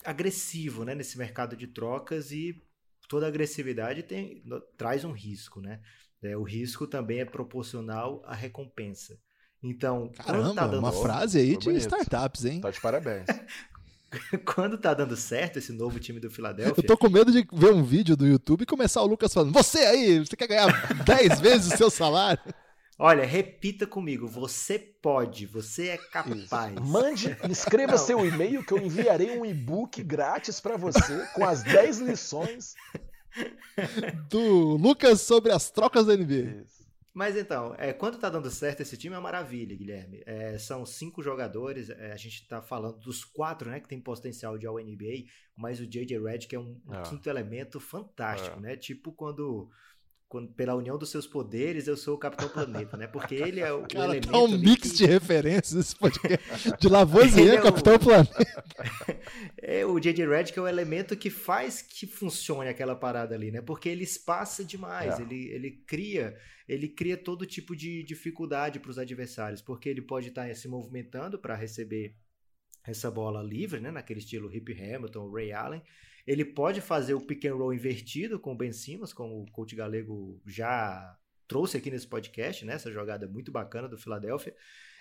agressivo, 0.03 0.85
né, 0.85 0.93
nesse 0.93 1.17
mercado 1.17 1.55
de 1.55 1.67
trocas 1.67 2.31
e 2.31 2.61
toda 3.07 3.27
agressividade 3.27 4.03
tem, 4.03 4.43
traz 4.77 5.03
um 5.03 5.11
risco, 5.11 5.61
né? 5.61 5.79
É, 6.21 6.35
o 6.35 6.43
risco 6.43 6.87
também 6.87 7.19
é 7.19 7.25
proporcional 7.25 8.23
à 8.25 8.33
recompensa. 8.33 9.17
Então, 9.61 10.11
quando 10.15 10.25
Caramba, 10.25 10.53
tá 10.55 10.67
dando 10.67 10.79
uma 10.79 10.91
frase 10.91 11.39
aí 11.39 11.57
de 11.57 11.65
bonito. 11.65 11.81
startups, 11.81 12.45
hein? 12.45 12.61
Tá 12.61 12.71
de 12.71 12.79
parabéns. 12.81 13.25
quando 14.45 14.77
tá 14.77 14.93
dando 14.93 15.15
certo 15.15 15.57
esse 15.57 15.71
novo 15.71 15.99
time 15.99 16.19
do 16.19 16.27
Eu 16.27 16.31
Philadelphia, 16.31 16.83
tô 16.83 16.97
com 16.97 17.09
medo 17.09 17.31
de 17.31 17.45
ver 17.51 17.73
um 17.73 17.83
vídeo 17.83 18.15
do 18.15 18.25
YouTube 18.25 18.61
e 18.61 18.65
começar 18.65 19.01
o 19.01 19.07
Lucas 19.07 19.33
falando: 19.33 19.53
Você 19.53 19.79
aí, 19.79 20.19
você 20.19 20.35
quer 20.35 20.47
ganhar 20.47 20.67
10 21.03 21.39
vezes 21.39 21.73
o 21.73 21.77
seu 21.77 21.89
salário? 21.89 22.41
Olha, 22.97 23.25
repita 23.25 23.85
comigo, 23.87 24.27
você 24.27 24.77
pode, 24.79 25.45
você 25.45 25.89
é 25.89 25.97
capaz. 25.97 26.73
Mande, 26.81 27.35
escreva 27.49 27.93
Não. 27.93 27.99
seu 27.99 28.25
e-mail 28.25 28.63
que 28.63 28.71
eu 28.73 28.77
enviarei 28.77 29.37
um 29.37 29.45
e-book 29.45 30.01
grátis 30.03 30.59
para 30.59 30.77
você 30.77 31.25
com 31.33 31.45
as 31.45 31.63
10 31.63 31.99
lições. 31.99 32.75
Do 34.29 34.75
Lucas 34.77 35.21
sobre 35.21 35.51
as 35.51 35.69
trocas 35.69 36.05
da 36.05 36.15
NBA. 36.15 36.61
Isso. 36.63 36.85
Mas 37.13 37.37
então, 37.37 37.73
é, 37.77 37.93
quando 37.93 38.17
tá 38.17 38.29
dando 38.29 38.49
certo 38.51 38.81
esse 38.81 38.97
time 38.97 39.15
é 39.15 39.17
uma 39.17 39.23
maravilha, 39.23 39.73
Guilherme. 39.75 40.21
É, 40.25 40.57
são 40.57 40.85
cinco 40.85 41.23
jogadores, 41.23 41.89
é, 41.89 42.11
a 42.11 42.17
gente 42.17 42.45
tá 42.45 42.61
falando 42.61 42.97
dos 42.99 43.23
quatro, 43.23 43.69
né, 43.69 43.79
que 43.79 43.87
tem 43.87 44.01
potencial 44.01 44.57
de 44.57 44.67
All-NBA, 44.67 45.23
mas 45.55 45.79
o 45.79 45.87
J.J. 45.87 46.19
Redick 46.19 46.53
é 46.53 46.59
um, 46.59 46.77
um 46.85 46.93
É. 46.93 47.01
quinto 47.03 47.29
elemento 47.29 47.79
fantástico, 47.79 48.57
É. 48.57 48.61
né? 48.61 48.75
Tipo 48.75 49.13
quando, 49.13 49.69
quando, 50.27 50.51
pela 50.53 50.75
união 50.75 50.97
dos 50.97 51.09
seus 51.11 51.27
poderes, 51.27 51.87
eu 51.87 51.95
sou 51.95 52.15
o 52.15 52.17
Capitão 52.17 52.49
Planeta, 52.49 52.97
né? 52.97 53.07
Porque 53.07 53.35
ele 53.35 53.59
é 53.61 53.71
o, 53.71 53.83
o 53.83 53.87
Cara, 53.87 54.05
elemento 54.05 54.31
tá 54.31 54.37
um 54.39 54.47
mix 54.57 54.91
que- 54.91 54.97
de 54.97 55.05
referências 55.05 55.73
esse 55.75 55.95
podcast. 55.95 56.71
De 56.79 56.87
Lavoisier, 56.89 57.55
é 57.55 57.59
o- 57.59 57.63
Capitão 57.63 57.97
Planeta. 57.99 58.35
É, 59.61 59.85
o 59.85 59.99
J.J. 59.99 60.27
Redick 60.27 60.57
é 60.57 60.61
o 60.61 60.67
elemento 60.67 61.15
que 61.17 61.29
faz 61.29 61.81
que 61.81 62.05
funcione 62.05 62.69
aquela 62.69 62.95
parada 62.95 63.33
ali, 63.33 63.51
né? 63.51 63.61
Porque 63.61 63.89
ele 63.89 64.03
espaça 64.03 64.63
demais, 64.63 65.19
É. 65.19 65.23
ele, 65.23 65.49
ele 65.49 65.71
cria 65.87 66.35
ele 66.67 66.87
cria 66.89 67.15
todo 67.17 67.45
tipo 67.45 67.75
de 67.75 68.03
dificuldade 68.03 68.79
para 68.79 68.89
os 68.91 68.97
adversários, 68.97 69.61
porque 69.61 69.87
ele 69.89 70.01
pode 70.01 70.29
estar 70.29 70.53
se 70.55 70.67
movimentando 70.67 71.37
para 71.39 71.55
receber 71.55 72.15
essa 72.85 73.09
bola 73.11 73.41
livre, 73.43 73.79
né, 73.79 73.91
naquele 73.91 74.19
estilo 74.19 74.51
Hip 74.53 74.71
Hamilton, 74.73 75.31
Ray 75.31 75.51
Allen. 75.51 75.81
Ele 76.25 76.43
pode 76.43 76.81
fazer 76.81 77.13
o 77.13 77.21
pick 77.21 77.45
and 77.45 77.55
roll 77.55 77.73
invertido 77.73 78.39
com 78.39 78.53
o 78.53 78.57
Ben 78.57 78.71
Simmons, 78.71 79.13
como 79.13 79.41
o 79.41 79.51
coach 79.51 79.75
galego 79.75 80.41
já 80.45 81.17
trouxe 81.47 81.77
aqui 81.77 81.91
nesse 81.91 82.07
podcast, 82.07 82.65
né, 82.65 82.73
essa 82.73 82.91
jogada 82.91 83.27
muito 83.27 83.51
bacana 83.51 83.87
do 83.87 83.97
Philadelphia. 83.97 84.55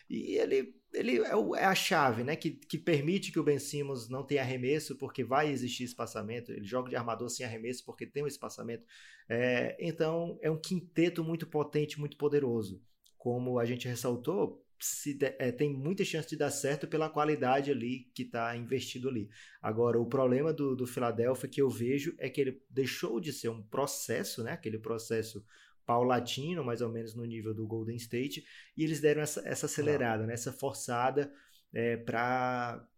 E 0.08 0.36
ele, 0.36 0.74
ele 0.92 1.18
é, 1.20 1.30
é, 1.30 1.64
a 1.64 1.74
chave, 1.74 2.22
né? 2.22 2.36
Que, 2.36 2.50
que 2.50 2.76
permite 2.76 3.32
que 3.32 3.38
o 3.38 3.42
Ben 3.42 3.58
Simmons 3.58 4.08
não 4.08 4.22
tenha 4.22 4.42
arremesso, 4.42 4.96
porque 4.96 5.24
vai 5.24 5.50
existir 5.50 5.84
espaçamento. 5.84 6.52
Ele 6.52 6.64
joga 6.64 6.90
de 6.90 6.96
armador 6.96 7.28
sem 7.30 7.44
arremesso, 7.46 7.84
porque 7.84 8.06
tem 8.06 8.22
um 8.22 8.26
espaçamento. 8.26 8.84
É, 9.28 9.76
então, 9.80 10.38
é 10.42 10.50
um 10.50 10.60
quinteto 10.60 11.24
muito 11.24 11.46
potente, 11.46 11.98
muito 11.98 12.16
poderoso. 12.16 12.82
Como 13.16 13.58
a 13.58 13.64
gente 13.64 13.88
ressaltou, 13.88 14.63
de, 14.78 15.24
é, 15.38 15.52
tem 15.52 15.72
muita 15.72 16.04
chance 16.04 16.28
de 16.28 16.36
dar 16.36 16.50
certo 16.50 16.86
pela 16.86 17.08
qualidade 17.08 17.70
ali 17.70 18.10
que 18.14 18.22
está 18.22 18.56
investido 18.56 19.08
ali. 19.08 19.28
Agora, 19.62 20.00
o 20.00 20.06
problema 20.06 20.52
do, 20.52 20.74
do 20.74 20.86
Philadelphia 20.86 21.48
que 21.48 21.62
eu 21.62 21.70
vejo 21.70 22.14
é 22.18 22.28
que 22.28 22.40
ele 22.40 22.62
deixou 22.68 23.20
de 23.20 23.32
ser 23.32 23.48
um 23.48 23.62
processo, 23.62 24.42
né? 24.42 24.52
Aquele 24.52 24.78
processo 24.78 25.44
paulatino, 25.86 26.64
mais 26.64 26.80
ou 26.80 26.90
menos 26.90 27.14
no 27.14 27.24
nível 27.24 27.54
do 27.54 27.66
Golden 27.66 27.96
State, 27.96 28.44
e 28.76 28.82
eles 28.82 29.00
deram 29.00 29.22
essa, 29.22 29.46
essa 29.46 29.66
acelerada, 29.66 30.26
né, 30.26 30.34
essa 30.34 30.52
forçada 30.52 31.32
é, 31.72 31.96
para 31.96 32.88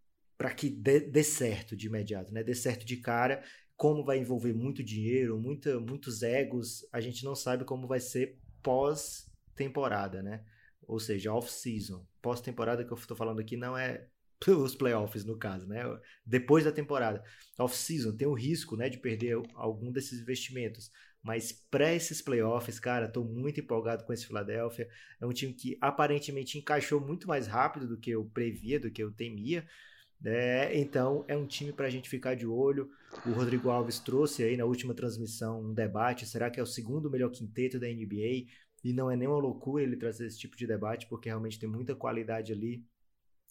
que 0.57 0.71
dê, 0.71 1.01
dê, 1.01 1.23
certo 1.23 1.77
de 1.77 1.87
imediato, 1.87 2.33
né, 2.33 2.43
dê 2.43 2.55
certo 2.55 2.85
de 2.85 2.97
cara. 2.99 3.43
Como 3.77 4.05
vai 4.05 4.19
envolver 4.19 4.55
muito 4.55 4.83
dinheiro, 4.83 5.39
muita, 5.39 5.79
muitos 5.79 6.23
egos, 6.23 6.87
a 6.93 7.01
gente 7.01 7.25
não 7.25 7.35
sabe 7.35 7.65
como 7.65 7.87
vai 7.87 8.01
ser 8.01 8.39
pós-temporada, 8.63 10.23
né? 10.23 10.45
Ou 10.87 11.01
seja, 11.01 11.33
off-season. 11.33 12.07
Pós-temporada 12.23 12.85
que 12.85 12.93
eu 12.93 12.97
estou 12.97 13.17
falando 13.17 13.41
aqui 13.41 13.57
não 13.57 13.77
é 13.77 14.07
os 14.47 14.75
playoffs, 14.75 15.25
no 15.25 15.37
caso, 15.37 15.67
né? 15.67 15.83
Depois 16.25 16.65
da 16.65 16.73
temporada. 16.73 17.23
Off-season 17.59 18.17
tem 18.17 18.29
o 18.29 18.35
risco 18.35 18.77
né, 18.77 18.89
de 18.89 18.99
perder 18.99 19.37
algum 19.55 19.91
desses 19.91 20.21
investimentos. 20.21 20.91
Mas 21.23 21.51
para 21.51 21.93
esses 21.93 22.23
playoffs, 22.23 22.79
cara, 22.79 23.09
tô 23.09 23.25
muito 23.25 23.59
empolgado 23.59 24.05
com 24.05 24.13
esse 24.13 24.27
Philadelphia. 24.27 24.89
É 25.21 25.27
um 25.27 25.33
time 25.33 25.53
que 25.53 25.77
aparentemente 25.81 26.57
encaixou 26.57 27.01
muito 27.01 27.27
mais 27.27 27.49
rápido 27.49 27.89
do 27.89 27.99
que 27.99 28.11
eu 28.11 28.25
previa, 28.27 28.79
do 28.79 28.91
que 28.91 29.03
eu 29.03 29.11
temia. 29.11 29.67
É, 30.25 30.79
então 30.79 31.25
é 31.29 31.37
um 31.37 31.47
time 31.47 31.73
para 31.73 31.87
a 31.87 31.91
gente 31.91 32.09
ficar 32.09 32.35
de 32.35 32.47
olho. 32.47 32.89
O 33.27 33.31
Rodrigo 33.33 33.71
Alves 33.71 33.99
trouxe 33.99 34.43
aí 34.45 34.57
na 34.57 34.65
última 34.65 34.95
transmissão 34.95 35.61
um 35.61 35.75
debate: 35.75 36.27
será 36.27 36.51
que 36.51 36.61
é 36.61 36.63
o 36.63 36.67
segundo 36.67 37.11
melhor 37.11 37.31
quinteto 37.31 37.79
da 37.79 37.87
NBA? 37.89 38.47
E 38.87 38.93
não 38.93 39.11
é 39.11 39.17
nenhuma 39.17 39.39
loucura 39.39 39.83
ele 39.83 39.97
trazer 39.97 40.27
esse 40.29 40.39
tipo 40.39 40.57
de 40.57 40.65
debate, 40.65 41.09
porque 41.09 41.29
realmente 41.29 41.59
tem 41.59 41.69
muita 41.69 41.93
qualidade 41.97 42.53
ali. 42.53 42.87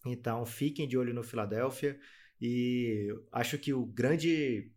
Então 0.05 0.45
fiquem 0.45 0.87
de 0.87 0.97
olho 0.97 1.13
no 1.13 1.23
Philadelphia. 1.23 1.99
E 2.39 3.09
acho 3.33 3.57
que 3.57 3.73
o 3.73 3.85
grande 3.85 4.71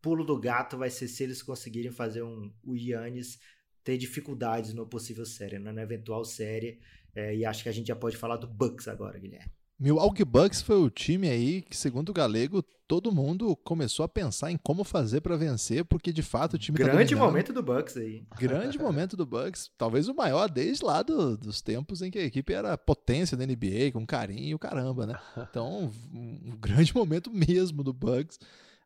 pulo 0.00 0.24
do 0.24 0.38
gato 0.38 0.78
vai 0.78 0.88
ser 0.88 1.08
se 1.08 1.24
eles 1.24 1.42
conseguirem 1.42 1.90
fazer 1.90 2.22
um, 2.22 2.54
o 2.62 2.76
Yannis 2.76 3.40
ter 3.82 3.98
dificuldades 3.98 4.72
no 4.72 4.86
possível 4.86 5.26
série, 5.26 5.58
né, 5.58 5.72
na 5.72 5.82
eventual 5.82 6.24
série. 6.24 6.78
É, 7.12 7.34
e 7.34 7.44
acho 7.44 7.64
que 7.64 7.68
a 7.68 7.72
gente 7.72 7.88
já 7.88 7.96
pode 7.96 8.16
falar 8.16 8.36
do 8.36 8.46
Bucks 8.46 8.86
agora, 8.86 9.18
Guilherme. 9.18 9.50
Milwaukee 9.78 10.24
Bucks 10.24 10.60
foi 10.60 10.76
o 10.76 10.90
time 10.90 11.28
aí 11.28 11.62
que, 11.62 11.76
segundo 11.76 12.08
o 12.08 12.12
Galego, 12.12 12.64
todo 12.88 13.12
mundo 13.12 13.54
começou 13.54 14.04
a 14.04 14.08
pensar 14.08 14.50
em 14.50 14.56
como 14.56 14.82
fazer 14.82 15.20
para 15.20 15.36
vencer, 15.36 15.84
porque 15.84 16.12
de 16.12 16.22
fato 16.22 16.54
o 16.54 16.58
time 16.58 16.78
tá 16.78 16.84
Grande 16.84 17.14
tá 17.14 17.20
momento 17.20 17.52
do 17.52 17.62
Bucks 17.62 17.96
aí. 17.96 18.24
Grande 18.36 18.76
momento 18.80 19.16
do 19.16 19.24
Bucks, 19.24 19.70
talvez 19.78 20.08
o 20.08 20.14
maior 20.14 20.50
desde 20.50 20.84
lá 20.84 21.02
do, 21.02 21.36
dos 21.36 21.60
tempos 21.60 22.02
em 22.02 22.10
que 22.10 22.18
a 22.18 22.24
equipe 22.24 22.52
era 22.52 22.76
potência 22.76 23.36
da 23.36 23.46
NBA, 23.46 23.92
com 23.92 24.04
carinho 24.04 24.58
caramba, 24.58 25.06
né? 25.06 25.14
Então, 25.48 25.92
um 26.12 26.56
grande 26.60 26.94
momento 26.94 27.30
mesmo 27.30 27.84
do 27.84 27.92
Bucks. 27.92 28.38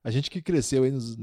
A 0.05 0.11
gente 0.11 0.29
que 0.29 0.43
cresceu 0.43 0.83
aí 0.83 0.91
nos, 0.91 1.17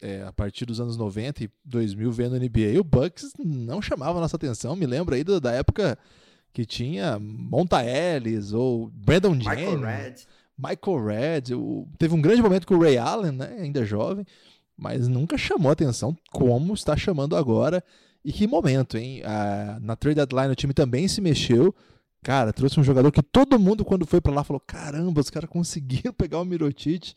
é, 0.00 0.22
a 0.22 0.32
partir 0.32 0.64
dos 0.64 0.80
anos 0.80 0.96
90 0.96 1.42
e 1.42 1.50
2000 1.64 2.12
vendo 2.12 2.38
NBA, 2.38 2.80
o 2.80 2.84
Bucks 2.84 3.32
não 3.36 3.82
chamava 3.82 4.20
nossa 4.20 4.36
atenção. 4.36 4.76
Me 4.76 4.86
lembro 4.86 5.14
aí 5.14 5.24
da 5.24 5.50
época 5.52 5.98
que 6.52 6.66
tinha 6.66 7.18
Monta 7.18 7.84
Ellis 7.84 8.52
ou 8.52 8.90
Brandon 8.94 9.34
Michael 9.34 9.58
Jennings. 9.58 9.82
Red. 9.82 10.14
Michael 10.58 11.04
Red. 11.04 11.54
O, 11.54 11.88
teve 11.98 12.14
um 12.14 12.20
grande 12.20 12.42
momento 12.42 12.66
com 12.66 12.74
o 12.74 12.80
Ray 12.80 12.98
Allen, 12.98 13.32
né, 13.32 13.56
ainda 13.58 13.84
jovem, 13.84 14.26
mas 14.76 15.08
nunca 15.08 15.38
chamou 15.38 15.72
atenção 15.72 16.16
como 16.30 16.74
está 16.74 16.96
chamando 16.96 17.36
agora. 17.36 17.82
E 18.24 18.32
que 18.32 18.46
momento, 18.46 18.96
hein? 18.96 19.22
A, 19.24 19.78
na 19.80 19.96
trade 19.96 20.16
deadline 20.16 20.52
o 20.52 20.56
time 20.56 20.72
também 20.72 21.08
se 21.08 21.20
mexeu. 21.20 21.74
Cara, 22.22 22.52
trouxe 22.52 22.78
um 22.78 22.84
jogador 22.84 23.10
que 23.10 23.20
todo 23.20 23.58
mundo, 23.58 23.84
quando 23.84 24.06
foi 24.06 24.20
para 24.20 24.32
lá, 24.32 24.44
falou: 24.44 24.60
caramba, 24.60 25.20
os 25.20 25.30
caras 25.30 25.50
conseguiram 25.50 26.12
pegar 26.14 26.38
o 26.38 26.44
Mirotic 26.44 27.14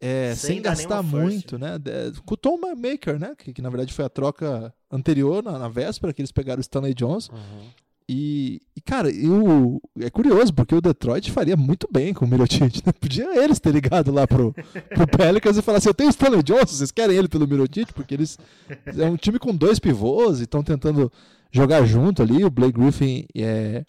é, 0.00 0.34
sem, 0.34 0.54
sem 0.54 0.62
gastar 0.62 1.02
muito, 1.02 1.56
né? 1.56 1.80
Com 2.26 2.34
o 2.34 2.36
Tom 2.36 2.58
Maker, 2.58 3.18
né? 3.18 3.34
Que, 3.38 3.52
que, 3.52 3.62
na 3.62 3.70
verdade 3.70 3.92
foi 3.92 4.04
a 4.04 4.08
troca 4.08 4.74
anterior, 4.90 5.42
na, 5.42 5.58
na 5.58 5.68
véspera, 5.68 6.12
que 6.12 6.20
eles 6.20 6.32
pegaram 6.32 6.58
o 6.58 6.60
Stanley 6.60 6.94
Johnson. 6.94 7.32
Uhum. 7.32 7.70
E, 8.08 8.60
e, 8.76 8.80
cara, 8.82 9.10
eu, 9.10 9.80
é 9.98 10.10
curioso, 10.10 10.52
porque 10.52 10.74
o 10.74 10.80
Detroit 10.80 11.30
faria 11.30 11.56
muito 11.56 11.88
bem 11.90 12.12
com 12.12 12.26
o 12.26 12.28
Mirotic, 12.28 12.82
né? 12.84 12.92
Podia 13.00 13.42
eles 13.42 13.58
ter 13.58 13.72
ligado 13.72 14.12
lá 14.12 14.26
pro, 14.26 14.54
pro 14.90 15.06
Pelicans 15.16 15.56
e 15.56 15.62
falar 15.62 15.78
assim, 15.78 15.88
eu 15.88 15.94
tenho 15.94 16.08
o 16.08 16.10
Stanley 16.10 16.42
Johnson, 16.42 16.66
vocês 16.66 16.90
querem 16.90 17.16
ele 17.16 17.28
pelo 17.28 17.48
Mirotic? 17.48 17.92
Porque 17.94 18.12
eles 18.12 18.38
é 18.86 19.06
um 19.06 19.16
time 19.16 19.38
com 19.38 19.56
dois 19.56 19.78
pivôs 19.78 20.40
e 20.40 20.44
estão 20.44 20.62
tentando 20.62 21.10
jogar 21.50 21.86
junto 21.86 22.20
ali, 22.20 22.44
o 22.44 22.50
Blake 22.50 22.78
Griffin 22.78 23.26
é, 23.34 23.86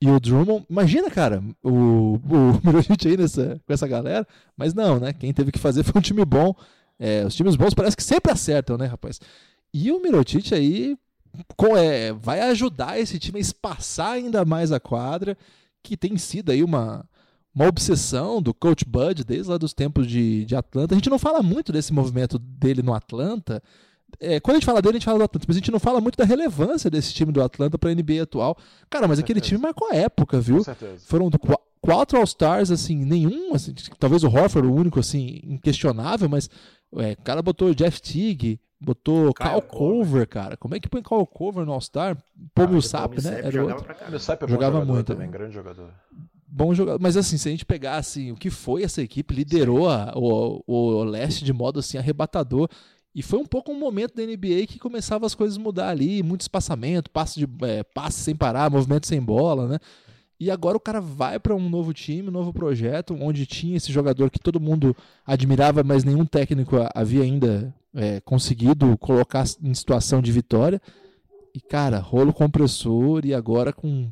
e 0.00 0.08
o 0.08 0.18
Drummond, 0.18 0.64
imagina, 0.70 1.10
cara, 1.10 1.44
o, 1.62 2.14
o 2.14 2.60
Mirotic 2.64 3.06
aí 3.06 3.18
nessa, 3.18 3.60
com 3.66 3.72
essa 3.72 3.86
galera, 3.86 4.26
mas 4.56 4.72
não, 4.72 4.98
né? 4.98 5.12
Quem 5.12 5.32
teve 5.32 5.52
que 5.52 5.58
fazer 5.58 5.82
foi 5.82 5.98
um 5.98 6.02
time 6.02 6.24
bom. 6.24 6.54
É, 6.98 7.24
os 7.26 7.34
times 7.34 7.56
bons 7.56 7.74
parece 7.74 7.96
que 7.96 8.02
sempre 8.02 8.32
acertam, 8.32 8.78
né, 8.78 8.86
rapaz? 8.86 9.20
E 9.74 9.92
o 9.92 10.00
Mirotic 10.00 10.52
aí 10.54 10.96
com, 11.56 11.76
é, 11.76 12.12
vai 12.12 12.40
ajudar 12.40 12.98
esse 12.98 13.18
time 13.18 13.38
a 13.38 13.40
espaçar 13.40 14.12
ainda 14.12 14.44
mais 14.44 14.72
a 14.72 14.80
quadra, 14.80 15.36
que 15.82 15.96
tem 15.96 16.16
sido 16.16 16.52
aí 16.52 16.62
uma, 16.62 17.04
uma 17.54 17.66
obsessão 17.66 18.40
do 18.40 18.52
Coach 18.52 18.84
Bud 18.84 19.24
desde 19.24 19.50
lá 19.50 19.58
dos 19.58 19.72
tempos 19.72 20.06
de, 20.06 20.44
de 20.44 20.56
Atlanta. 20.56 20.94
A 20.94 20.98
gente 20.98 21.10
não 21.10 21.18
fala 21.18 21.42
muito 21.42 21.72
desse 21.72 21.92
movimento 21.92 22.38
dele 22.38 22.82
no 22.82 22.94
Atlanta, 22.94 23.62
é, 24.20 24.40
quando 24.40 24.56
a 24.56 24.58
gente 24.58 24.66
fala 24.66 24.82
dele, 24.82 24.96
a 24.96 24.98
gente 24.98 25.04
fala 25.04 25.18
do 25.18 25.24
Atlanta, 25.24 25.46
mas 25.48 25.56
a 25.56 25.58
gente 25.58 25.70
não 25.70 25.80
fala 25.80 26.00
muito 26.00 26.16
da 26.16 26.24
relevância 26.24 26.90
desse 26.90 27.12
time 27.14 27.32
do 27.32 27.42
Atlanta 27.42 27.78
para 27.78 27.90
a 27.90 27.94
NBA 27.94 28.22
atual. 28.22 28.56
Cara, 28.90 29.08
mas 29.08 29.18
aquele 29.18 29.40
time 29.40 29.60
marcou 29.60 29.88
a 29.90 29.96
época, 29.96 30.40
viu? 30.40 30.58
Com 30.58 30.64
certeza. 30.64 31.02
Foram 31.06 31.30
do, 31.30 31.38
quatro 31.82 32.18
All-Stars, 32.18 32.70
assim, 32.70 33.04
nenhum, 33.04 33.54
assim, 33.54 33.74
talvez 33.98 34.22
o 34.22 34.28
Horford 34.28 34.68
o 34.68 34.74
único, 34.74 35.00
assim, 35.00 35.40
inquestionável, 35.44 36.28
mas 36.28 36.48
é, 36.96 37.12
o 37.12 37.22
cara 37.22 37.42
botou 37.42 37.74
Jeff 37.74 38.00
Teague, 38.00 38.60
botou 38.80 39.32
Kyle, 39.32 39.62
Cover, 39.62 40.28
cara. 40.28 40.56
Como 40.56 40.74
é 40.74 40.80
que 40.80 40.88
põe 40.88 41.02
Kyle 41.02 41.26
Cover 41.26 41.64
no 41.64 41.72
All-Star? 41.72 42.16
Pô, 42.54 42.62
ah, 42.62 42.66
Millsap, 42.66 43.22
né? 43.22 43.38
Era 43.38 43.50
jogava 43.50 43.80
outro. 43.80 43.94
Pra 43.94 44.10
Millsap 44.10 44.42
é 44.42 44.48
jogava 44.48 44.84
muito 44.84 45.06
também, 45.06 45.30
grande 45.30 45.54
jogador. 45.54 45.90
Bom 46.46 46.74
jogador, 46.74 47.00
mas 47.00 47.16
assim, 47.16 47.38
se 47.38 47.48
a 47.48 47.50
gente 47.50 47.64
pegar 47.64 47.96
assim, 47.96 48.30
o 48.30 48.36
que 48.36 48.50
foi 48.50 48.82
essa 48.82 49.00
equipe, 49.00 49.34
liderou 49.34 49.88
a, 49.88 50.12
o, 50.14 50.62
o 50.66 51.02
leste 51.02 51.44
de 51.44 51.52
modo 51.52 51.80
assim 51.80 51.96
arrebatador. 51.96 52.68
E 53.14 53.22
foi 53.22 53.38
um 53.38 53.44
pouco 53.44 53.72
um 53.72 53.78
momento 53.78 54.14
da 54.14 54.22
NBA 54.22 54.66
que 54.66 54.78
começava 54.78 55.26
as 55.26 55.34
coisas 55.34 55.58
a 55.58 55.60
mudar 55.60 55.88
ali, 55.88 56.22
muito 56.22 56.42
espaçamento, 56.42 57.10
passe, 57.10 57.38
de, 57.38 57.46
é, 57.66 57.82
passe 57.82 58.20
sem 58.20 58.34
parar, 58.34 58.70
movimento 58.70 59.06
sem 59.06 59.20
bola, 59.20 59.68
né? 59.68 59.78
E 60.42 60.50
agora 60.50 60.76
o 60.76 60.80
cara 60.80 61.00
vai 61.00 61.38
para 61.38 61.54
um 61.54 61.68
novo 61.68 61.94
time, 61.94 62.28
um 62.28 62.32
novo 62.32 62.52
projeto, 62.52 63.16
onde 63.20 63.46
tinha 63.46 63.76
esse 63.76 63.92
jogador 63.92 64.28
que 64.28 64.40
todo 64.40 64.58
mundo 64.58 64.92
admirava, 65.24 65.84
mas 65.84 66.02
nenhum 66.02 66.26
técnico 66.26 66.74
havia 66.92 67.22
ainda 67.22 67.72
é, 67.94 68.18
conseguido 68.18 68.98
colocar 68.98 69.44
em 69.62 69.72
situação 69.72 70.20
de 70.20 70.32
vitória. 70.32 70.82
E, 71.54 71.60
cara, 71.60 72.00
rolo 72.00 72.32
compressor 72.32 73.24
e 73.24 73.32
agora 73.32 73.72
com 73.72 74.10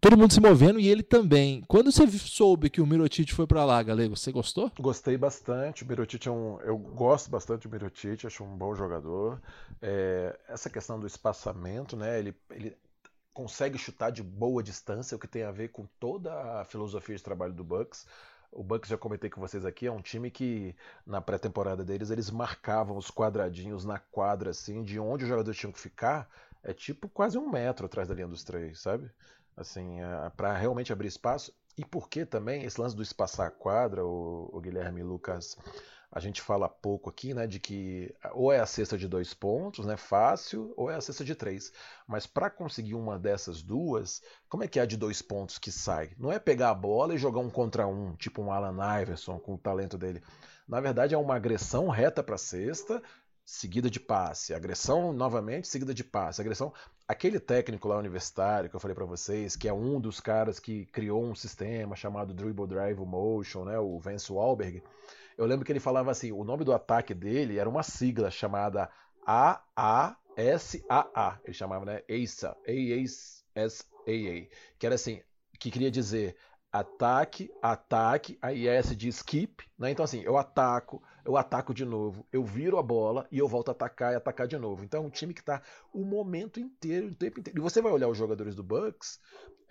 todo 0.00 0.18
mundo 0.18 0.32
se 0.32 0.40
movendo 0.40 0.80
e 0.80 0.88
ele 0.88 1.04
também. 1.04 1.62
Quando 1.68 1.92
você 1.92 2.04
soube 2.18 2.68
que 2.68 2.80
o 2.80 2.86
Mirotic 2.86 3.32
foi 3.32 3.46
para 3.46 3.64
lá, 3.64 3.80
Galego, 3.80 4.16
você 4.16 4.32
gostou? 4.32 4.72
Gostei 4.80 5.16
bastante. 5.16 5.84
O 5.84 5.86
Mirotic 5.86 6.26
é 6.26 6.32
um. 6.32 6.58
Eu 6.62 6.76
gosto 6.76 7.30
bastante 7.30 7.68
do 7.68 7.70
Mirotic, 7.70 8.26
acho 8.26 8.42
um 8.42 8.56
bom 8.56 8.74
jogador. 8.74 9.40
É... 9.80 10.36
essa 10.48 10.68
questão 10.68 10.98
do 10.98 11.06
espaçamento, 11.06 11.96
né? 11.96 12.18
Ele, 12.18 12.34
ele 12.50 12.76
consegue 13.32 13.78
chutar 13.78 14.10
de 14.10 14.22
boa 14.22 14.62
distância, 14.62 15.16
o 15.16 15.18
que 15.18 15.28
tem 15.28 15.42
a 15.42 15.50
ver 15.50 15.68
com 15.68 15.86
toda 15.98 16.60
a 16.60 16.64
filosofia 16.64 17.16
de 17.16 17.22
trabalho 17.22 17.52
do 17.52 17.64
Bucks. 17.64 18.06
O 18.52 18.62
Bucks 18.62 18.90
já 18.90 18.98
comentei 18.98 19.30
com 19.30 19.40
vocês 19.40 19.64
aqui, 19.64 19.86
é 19.86 19.92
um 19.92 20.02
time 20.02 20.30
que 20.30 20.74
na 21.06 21.20
pré-temporada 21.20 21.84
deles 21.84 22.10
eles 22.10 22.30
marcavam 22.30 22.96
os 22.96 23.10
quadradinhos 23.10 23.84
na 23.84 23.98
quadra 23.98 24.50
assim, 24.50 24.82
de 24.82 24.98
onde 24.98 25.24
os 25.24 25.28
jogadores 25.28 25.58
tinham 25.58 25.72
que 25.72 25.78
ficar, 25.78 26.28
é 26.62 26.72
tipo 26.72 27.08
quase 27.08 27.38
um 27.38 27.48
metro 27.48 27.86
atrás 27.86 28.08
da 28.08 28.14
linha 28.14 28.26
dos 28.26 28.42
três, 28.42 28.80
sabe? 28.80 29.10
assim, 29.60 30.00
é, 30.00 30.30
para 30.36 30.56
realmente 30.56 30.92
abrir 30.92 31.08
espaço. 31.08 31.52
E 31.76 31.84
por 31.84 32.08
que 32.08 32.26
também 32.26 32.64
esse 32.64 32.80
lance 32.80 32.96
do 32.96 33.02
espaçar 33.02 33.46
a 33.46 33.50
quadra, 33.50 34.04
o, 34.04 34.50
o 34.52 34.60
Guilherme 34.60 35.02
Lucas 35.02 35.56
a 36.12 36.18
gente 36.18 36.42
fala 36.42 36.68
pouco 36.68 37.08
aqui, 37.08 37.32
né, 37.32 37.46
de 37.46 37.60
que 37.60 38.12
ou 38.32 38.52
é 38.52 38.58
a 38.58 38.66
cesta 38.66 38.98
de 38.98 39.06
dois 39.06 39.32
pontos, 39.32 39.86
né, 39.86 39.96
fácil, 39.96 40.74
ou 40.76 40.90
é 40.90 40.96
a 40.96 41.00
cesta 41.00 41.24
de 41.24 41.34
três. 41.34 41.72
Mas 42.06 42.26
para 42.26 42.50
conseguir 42.50 42.94
uma 42.94 43.18
dessas 43.18 43.62
duas, 43.62 44.20
como 44.48 44.64
é 44.64 44.68
que 44.68 44.80
é 44.80 44.82
a 44.82 44.86
de 44.86 44.96
dois 44.96 45.22
pontos 45.22 45.58
que 45.58 45.70
sai? 45.70 46.10
Não 46.18 46.32
é 46.32 46.38
pegar 46.38 46.70
a 46.70 46.74
bola 46.74 47.14
e 47.14 47.18
jogar 47.18 47.40
um 47.40 47.50
contra 47.50 47.86
um, 47.86 48.16
tipo 48.16 48.42
um 48.42 48.50
Alan 48.50 49.00
Iverson 49.00 49.38
com 49.38 49.54
o 49.54 49.58
talento 49.58 49.96
dele. 49.96 50.20
Na 50.66 50.80
verdade, 50.80 51.14
é 51.14 51.18
uma 51.18 51.36
agressão 51.36 51.88
reta 51.88 52.22
para 52.22 52.34
a 52.34 52.38
cesta, 52.38 53.00
seguida 53.44 53.88
de 53.88 54.00
passe. 54.00 54.52
Agressão 54.52 55.12
novamente, 55.12 55.68
seguida 55.68 55.94
de 55.94 56.02
passe. 56.02 56.40
Agressão. 56.40 56.72
Aquele 57.06 57.40
técnico 57.40 57.88
lá 57.88 57.96
universitário 57.96 58.68
que 58.70 58.76
eu 58.76 58.80
falei 58.80 58.94
para 58.94 59.04
vocês, 59.04 59.56
que 59.56 59.68
é 59.68 59.72
um 59.72 60.00
dos 60.00 60.20
caras 60.20 60.60
que 60.60 60.86
criou 60.86 61.24
um 61.24 61.34
sistema 61.34 61.96
chamado 61.96 62.32
Dribble 62.32 62.68
Drive 62.68 62.98
Motion, 63.00 63.64
né, 63.64 63.78
o 63.78 63.98
Vance 63.98 64.32
Wahlberg 64.32 64.80
eu 65.40 65.46
lembro 65.46 65.64
que 65.64 65.72
ele 65.72 65.80
falava 65.80 66.10
assim, 66.10 66.30
o 66.32 66.44
nome 66.44 66.64
do 66.64 66.72
ataque 66.74 67.14
dele 67.14 67.58
era 67.58 67.66
uma 67.66 67.82
sigla 67.82 68.30
chamada 68.30 68.90
AASAA. 69.26 70.20
Ele 71.42 71.54
chamava, 71.54 71.86
né? 71.86 72.02
ASA, 72.10 72.54
A-A-S-A-A, 72.68 74.48
que 74.78 74.86
era 74.86 74.94
assim, 74.96 75.22
que 75.58 75.70
queria 75.70 75.90
dizer 75.90 76.36
ataque, 76.70 77.50
ataque, 77.62 78.38
aí 78.42 78.68
S 78.68 78.94
de 78.94 79.08
skip, 79.08 79.64
né? 79.78 79.90
Então 79.90 80.04
assim, 80.04 80.20
eu 80.20 80.36
ataco, 80.36 81.02
eu 81.24 81.36
ataco 81.36 81.74
de 81.74 81.84
novo, 81.84 82.26
eu 82.32 82.44
viro 82.44 82.78
a 82.78 82.82
bola 82.82 83.26
e 83.30 83.38
eu 83.38 83.48
volto 83.48 83.68
a 83.68 83.72
atacar 83.72 84.12
e 84.12 84.16
atacar 84.16 84.46
de 84.46 84.58
novo. 84.58 84.84
Então 84.84 85.02
é 85.02 85.06
um 85.06 85.10
time 85.10 85.34
que 85.34 85.40
está 85.40 85.62
o 85.92 86.04
momento 86.04 86.60
inteiro, 86.60 87.08
o 87.08 87.14
tempo 87.14 87.40
inteiro. 87.40 87.58
E 87.58 87.62
você 87.62 87.80
vai 87.80 87.92
olhar 87.92 88.08
os 88.08 88.18
jogadores 88.18 88.54
do 88.54 88.62
Bucks, 88.62 89.20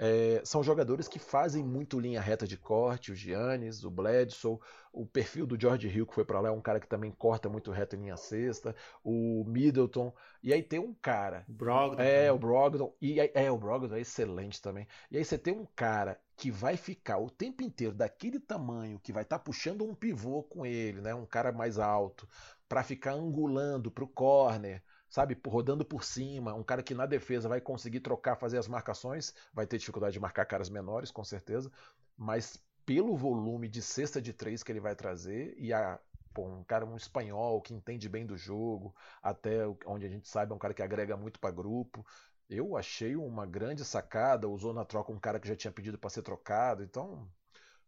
é, 0.02 0.42
são 0.46 0.64
jogadores 0.64 1.10
que 1.10 1.20
fazem 1.20 1.62
muito 1.62 2.00
linha 2.00 2.22
reta 2.22 2.48
de 2.48 2.56
corte, 2.56 3.12
o 3.12 3.16
Giannis, 3.16 3.84
o 3.84 3.92
Bledsoe, 3.92 4.58
o 4.94 5.06
perfil 5.06 5.46
do 5.46 5.60
George 5.60 5.90
Hill 5.90 6.08
que 6.08 6.16
foi 6.16 6.24
para 6.24 6.40
lá 6.40 6.48
é 6.48 6.52
um 6.52 6.62
cara 6.62 6.80
que 6.80 6.88
também 6.88 7.12
corta 7.12 7.50
muito 7.50 7.70
reto 7.70 7.98
em 7.98 8.00
linha 8.00 8.16
cesta, 8.16 8.74
o 9.04 9.44
Middleton, 9.46 10.14
e 10.42 10.54
aí 10.54 10.64
tem 10.64 10.80
um 10.80 10.94
cara, 10.94 11.44
Brogdon, 11.50 12.02
é 12.02 12.32
o 12.32 12.40
Brogdon, 12.40 12.96
e 13.02 13.20
aí, 13.20 13.30
é 13.34 13.52
o 13.52 13.58
Brogdon 13.58 13.96
é 13.96 14.00
excelente 14.00 14.62
também. 14.62 14.88
E 15.12 15.18
aí 15.18 15.26
você 15.26 15.38
tem 15.38 15.54
um 15.54 15.68
cara 15.76 16.18
que 16.40 16.50
vai 16.50 16.78
ficar 16.78 17.18
o 17.18 17.30
tempo 17.30 17.62
inteiro 17.62 17.94
daquele 17.94 18.40
tamanho, 18.40 19.00
que 19.00 19.12
vai 19.12 19.24
estar 19.24 19.38
tá 19.38 19.44
puxando 19.44 19.84
um 19.84 19.94
pivô 19.94 20.42
com 20.44 20.66
ele, 20.66 21.02
né, 21.02 21.14
um 21.14 21.26
cara 21.26 21.52
mais 21.52 21.78
alto, 21.78 22.28
para 22.68 22.82
ficar 22.82 23.12
angulando 23.12 23.92
para 23.92 24.06
o 24.06 24.08
corner 24.08 24.82
sabe, 25.10 25.36
rodando 25.48 25.84
por 25.84 26.04
cima, 26.04 26.54
um 26.54 26.64
cara 26.64 26.84
que 26.84 26.94
na 26.94 27.08
defesa 27.08 27.50
vai 27.50 27.60
conseguir 27.60 28.00
trocar, 28.00 28.36
fazer 28.36 28.60
as 28.60 28.68
marcações, 28.68 29.34
vai 29.52 29.66
ter 29.66 29.80
dificuldade 29.80 30.14
de 30.14 30.20
marcar 30.20 30.46
caras 30.46 30.70
menores, 30.70 31.10
com 31.10 31.24
certeza, 31.24 31.72
mas 32.16 32.64
pelo 32.86 33.18
volume 33.18 33.68
de 33.68 33.82
cesta 33.82 34.22
de 34.22 34.34
três 34.34 34.62
que 34.62 34.72
ele 34.72 34.80
vai 34.80 34.96
trazer 34.96 35.56
e 35.58 35.74
a 35.74 36.00
pô, 36.34 36.46
um 36.46 36.64
cara 36.64 36.86
um 36.86 36.96
espanhol 36.96 37.62
que 37.62 37.74
entende 37.74 38.08
bem 38.08 38.26
do 38.26 38.38
jogo, 38.38 38.96
até 39.22 39.66
onde 39.86 40.06
a 40.06 40.10
gente 40.10 40.28
sabe 40.28 40.52
é 40.52 40.56
um 40.56 40.60
cara 40.60 40.74
que 40.74 40.84
agrega 40.84 41.18
muito 41.18 41.40
para 41.40 41.52
grupo. 41.52 42.06
Eu 42.50 42.76
achei 42.76 43.16
uma 43.16 43.46
grande 43.46 43.86
sacada, 43.86 44.50
usou 44.50 44.74
na 44.74 44.84
troca 44.84 45.12
um 45.12 45.20
cara 45.20 45.40
que 45.40 45.48
já 45.48 45.56
tinha 45.56 45.72
pedido 45.72 45.98
para 45.98 46.10
ser 46.10 46.24
trocado, 46.24 46.84
então 46.84 47.30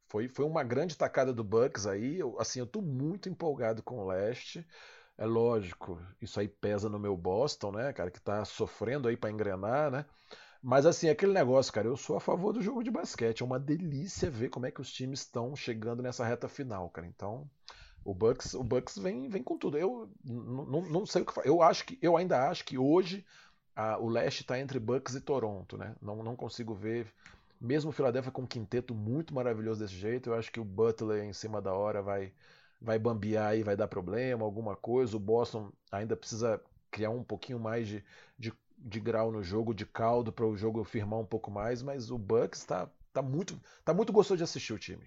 foi, 0.08 0.28
foi 0.28 0.45
uma 0.45 0.63
grande 0.63 0.97
tacada 0.97 1.34
do 1.34 1.43
Bucks 1.43 1.88
aí. 1.88 2.19
Eu, 2.19 2.39
assim, 2.39 2.60
eu 2.60 2.67
tô 2.67 2.82
muito 2.82 3.30
empolgado 3.30 3.82
com 3.82 4.00
o 4.00 4.08
Leste. 4.08 4.65
É 5.17 5.26
lógico, 5.26 6.02
isso 6.21 6.39
aí 6.39 6.47
pesa 6.47 6.89
no 6.89 7.00
meu 7.00 7.15
Boston, 7.17 7.71
né, 7.71 7.93
cara, 7.93 8.12
que 8.12 8.19
tá 8.21 8.43
sofrendo 8.45 9.08
aí 9.08 9.17
para 9.17 9.32
engrenar, 9.32 9.91
né? 9.91 10.06
Mas 10.62 10.86
assim, 10.86 11.10
aquele 11.10 11.34
negócio, 11.34 11.74
cara, 11.74 11.88
eu 11.88 11.97
sou 11.97 12.17
a 12.17 12.19
favor 12.19 12.54
do 12.54 12.62
jogo 12.62 12.84
de 12.84 12.91
basquete. 12.91 13.41
É 13.41 13.45
uma 13.45 13.60
delícia 13.60 14.30
ver 14.30 14.50
como 14.50 14.65
é 14.67 14.71
que 14.71 14.82
os 14.82 14.91
times 14.91 15.21
estão 15.21 15.56
chegando 15.56 16.04
nessa 16.04 16.24
reta 16.26 16.47
final, 16.47 16.89
cara. 16.89 17.08
Então, 17.08 17.50
o 18.04 18.13
Bucks, 18.13 18.54
o 18.54 18.63
Bucks 18.63 18.97
vem, 18.97 19.28
vem 19.28 19.43
com 19.43 19.58
tudo. 19.58 19.78
Eu 19.78 20.12
não 20.24 21.06
sei 21.06 21.24
o 21.24 21.26
que 21.26 21.47
Eu 21.47 21.62
acho 21.63 21.86
que 21.86 21.97
eu 22.02 22.15
ainda 22.15 22.47
acho 22.50 22.63
que 22.65 22.78
hoje 22.78 23.26
a, 23.76 23.98
o 23.98 24.08
leste 24.08 24.42
está 24.42 24.60
entre 24.60 24.80
Bucks 24.80 25.16
e 25.16 25.22
Toronto, 25.22 25.78
né? 25.78 25.96
Não, 26.02 26.24
não 26.24 26.36
consigo 26.36 26.74
ver 26.74 27.08
mesmo 27.60 27.92
o 27.92 27.94
Philadelphia 27.94 28.32
com 28.32 28.42
um 28.42 28.48
quinteto 28.48 28.96
muito 28.96 29.36
maravilhoso 29.36 29.80
desse 29.82 29.94
jeito, 29.94 30.32
eu 30.32 30.34
acho 30.34 30.52
que 30.52 30.60
o 30.60 30.66
Butler 30.66 31.24
em 31.24 31.34
cima 31.34 31.62
da 31.62 31.74
hora 31.74 32.02
vai 32.02 32.34
vai 32.82 32.98
bambear 32.98 33.56
e 33.56 33.62
vai 33.62 33.76
dar 33.78 33.88
problema, 33.88 34.44
alguma 34.44 34.76
coisa. 34.76 35.16
O 35.16 35.20
Boston 35.20 35.72
ainda 35.92 36.18
precisa 36.18 36.60
criar 36.90 37.12
um 37.12 37.24
pouquinho 37.24 37.60
mais 37.60 37.88
de, 37.88 38.04
de, 38.40 38.52
de 38.76 39.00
grau 39.00 39.32
no 39.32 39.44
jogo, 39.44 39.72
de 39.72 39.86
caldo, 39.86 40.32
para 40.32 40.48
o 40.48 40.58
jogo 40.58 40.84
firmar 40.84 41.20
um 41.20 41.26
pouco 41.26 41.52
mais, 41.52 41.84
mas 41.84 42.10
o 42.10 42.18
Bucks 42.18 42.62
está 42.62 42.90
tá 43.14 43.22
muito, 43.22 43.60
tá 43.86 43.94
muito 43.94 44.12
gostoso 44.12 44.40
de 44.40 44.44
assistir 44.44 44.74
o 44.74 44.80
time. 44.80 45.06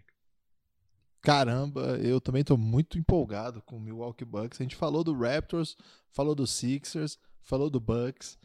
Caramba, 1.21 1.99
eu 2.01 2.21
também 2.21 2.43
estou 2.43 2.57
muito 2.57 2.97
empolgado 2.97 3.61
com 3.63 3.77
o 3.77 3.81
Milwaukee 3.81 4.25
Bucks. 4.25 4.61
A 4.61 4.63
gente 4.63 4.77
falou 4.77 5.03
do 5.03 5.19
Raptors, 5.19 5.77
falou 6.13 6.35
do 6.35 6.47
Sixers, 6.47 7.19
falou 7.43 7.69
do 7.69 7.81
Bucks. 7.81 8.39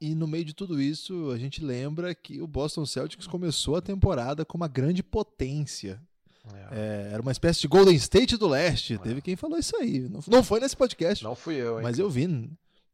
E 0.00 0.14
no 0.14 0.26
meio 0.26 0.44
de 0.44 0.54
tudo 0.54 0.80
isso, 0.80 1.30
a 1.30 1.38
gente 1.38 1.62
lembra 1.62 2.14
que 2.14 2.40
o 2.40 2.46
Boston 2.46 2.86
Celtics 2.86 3.26
começou 3.26 3.76
a 3.76 3.82
temporada 3.82 4.44
com 4.44 4.56
uma 4.56 4.68
grande 4.68 5.02
potência 5.02 6.00
é. 6.54 7.08
É, 7.10 7.12
era 7.12 7.22
uma 7.22 7.32
espécie 7.32 7.60
de 7.60 7.68
Golden 7.68 7.94
State 7.96 8.36
do 8.36 8.48
leste. 8.48 8.94
É. 8.94 8.98
Teve 8.98 9.20
quem 9.20 9.36
falou 9.36 9.58
isso 9.58 9.76
aí. 9.76 10.08
Não, 10.08 10.20
não 10.26 10.42
foi 10.42 10.60
nesse 10.60 10.76
podcast. 10.76 11.22
Não 11.22 11.34
fui 11.34 11.56
eu, 11.56 11.76
hein? 11.76 11.82
Mas 11.82 11.98
eu 11.98 12.08
vi. 12.08 12.26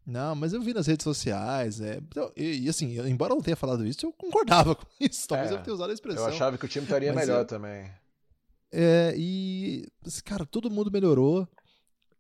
Não, 0.07 0.35
mas 0.35 0.53
eu 0.53 0.61
vi 0.61 0.73
nas 0.73 0.87
redes 0.87 1.05
sociais. 1.05 1.81
É, 1.81 1.97
então, 1.97 2.31
e, 2.37 2.65
e, 2.65 2.69
assim, 2.69 2.93
eu, 2.93 3.07
embora 3.09 3.33
eu 3.33 3.37
não 3.37 3.43
tenha 3.43 3.57
falado 3.57 3.87
isso, 3.87 4.07
eu 4.07 4.13
concordava 4.13 4.75
com 4.77 4.87
isso. 5.01 5.27
Talvez 5.27 5.51
eu 5.51 5.59
é. 5.59 5.61
tenha 5.61 5.75
usado 5.75 5.91
a 5.91 5.95
expressão. 5.95 6.25
Eu 6.25 6.29
achava 6.31 6.59
que 6.59 6.65
o 6.65 6.69
time 6.69 6.85
estaria 6.85 7.13
melhor 7.13 7.45
também. 7.45 7.91
É, 8.73 9.15
e. 9.17 9.87
Cara, 10.25 10.45
todo 10.45 10.71
mundo 10.71 10.91
melhorou. 10.91 11.49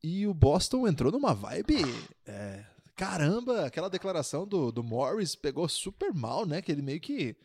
E 0.02 0.26
o 0.26 0.34
Boston 0.34 0.86
entrou 0.86 1.10
numa 1.10 1.34
vibe. 1.34 1.84
É, 2.24 2.64
caramba, 2.96 3.66
aquela 3.66 3.90
declaração 3.90 4.46
do, 4.46 4.72
do 4.72 4.82
Morris 4.82 5.36
pegou 5.36 5.68
super 5.68 6.12
mal, 6.14 6.46
né? 6.46 6.62
Que 6.62 6.72
ele 6.72 6.82
meio 6.82 7.00
que 7.00 7.36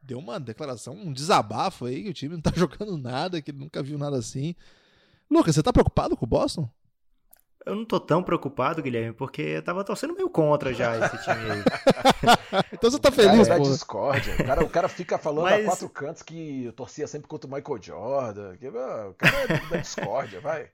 deu 0.00 0.18
uma 0.18 0.38
declaração, 0.38 0.94
um 0.94 1.12
desabafo 1.12 1.86
aí, 1.86 2.04
que 2.04 2.10
o 2.10 2.14
time 2.14 2.34
não 2.34 2.42
tá 2.42 2.52
jogando 2.56 2.96
nada, 2.96 3.42
que 3.42 3.50
ele 3.50 3.58
nunca 3.58 3.82
viu 3.82 3.98
nada 3.98 4.16
assim. 4.16 4.54
Lucas, 5.30 5.54
você 5.54 5.62
tá 5.62 5.72
preocupado 5.72 6.16
com 6.16 6.24
o 6.24 6.28
Boston? 6.28 6.68
Eu 7.64 7.76
não 7.76 7.84
tô 7.84 8.00
tão 8.00 8.24
preocupado, 8.24 8.82
Guilherme, 8.82 9.12
porque 9.12 9.42
eu 9.42 9.62
tava 9.62 9.84
torcendo 9.84 10.14
meio 10.14 10.28
contra 10.28 10.74
já 10.74 10.96
esse 11.06 11.22
time 11.22 11.50
aí. 11.50 11.64
então 12.72 12.90
você 12.90 12.98
tá 12.98 13.10
feliz, 13.12 13.46
cara, 13.46 13.60
é 13.60 13.64
pô? 13.64 13.70
discórdia. 13.70 14.34
O 14.34 14.44
cara, 14.44 14.64
o 14.64 14.68
cara 14.68 14.88
fica 14.88 15.16
falando 15.16 15.44
Mas... 15.44 15.64
a 15.64 15.68
quatro 15.68 15.88
cantos 15.88 16.22
que 16.22 16.64
eu 16.64 16.72
torcia 16.72 17.06
sempre 17.06 17.28
contra 17.28 17.48
o 17.48 17.52
Michael 17.52 17.80
Jordan. 17.80 18.56
Que, 18.56 18.68
o 18.68 19.14
cara 19.14 19.36
é 19.42 19.70
da 19.70 19.76
discórdia, 19.76 20.40
vai. 20.40 20.70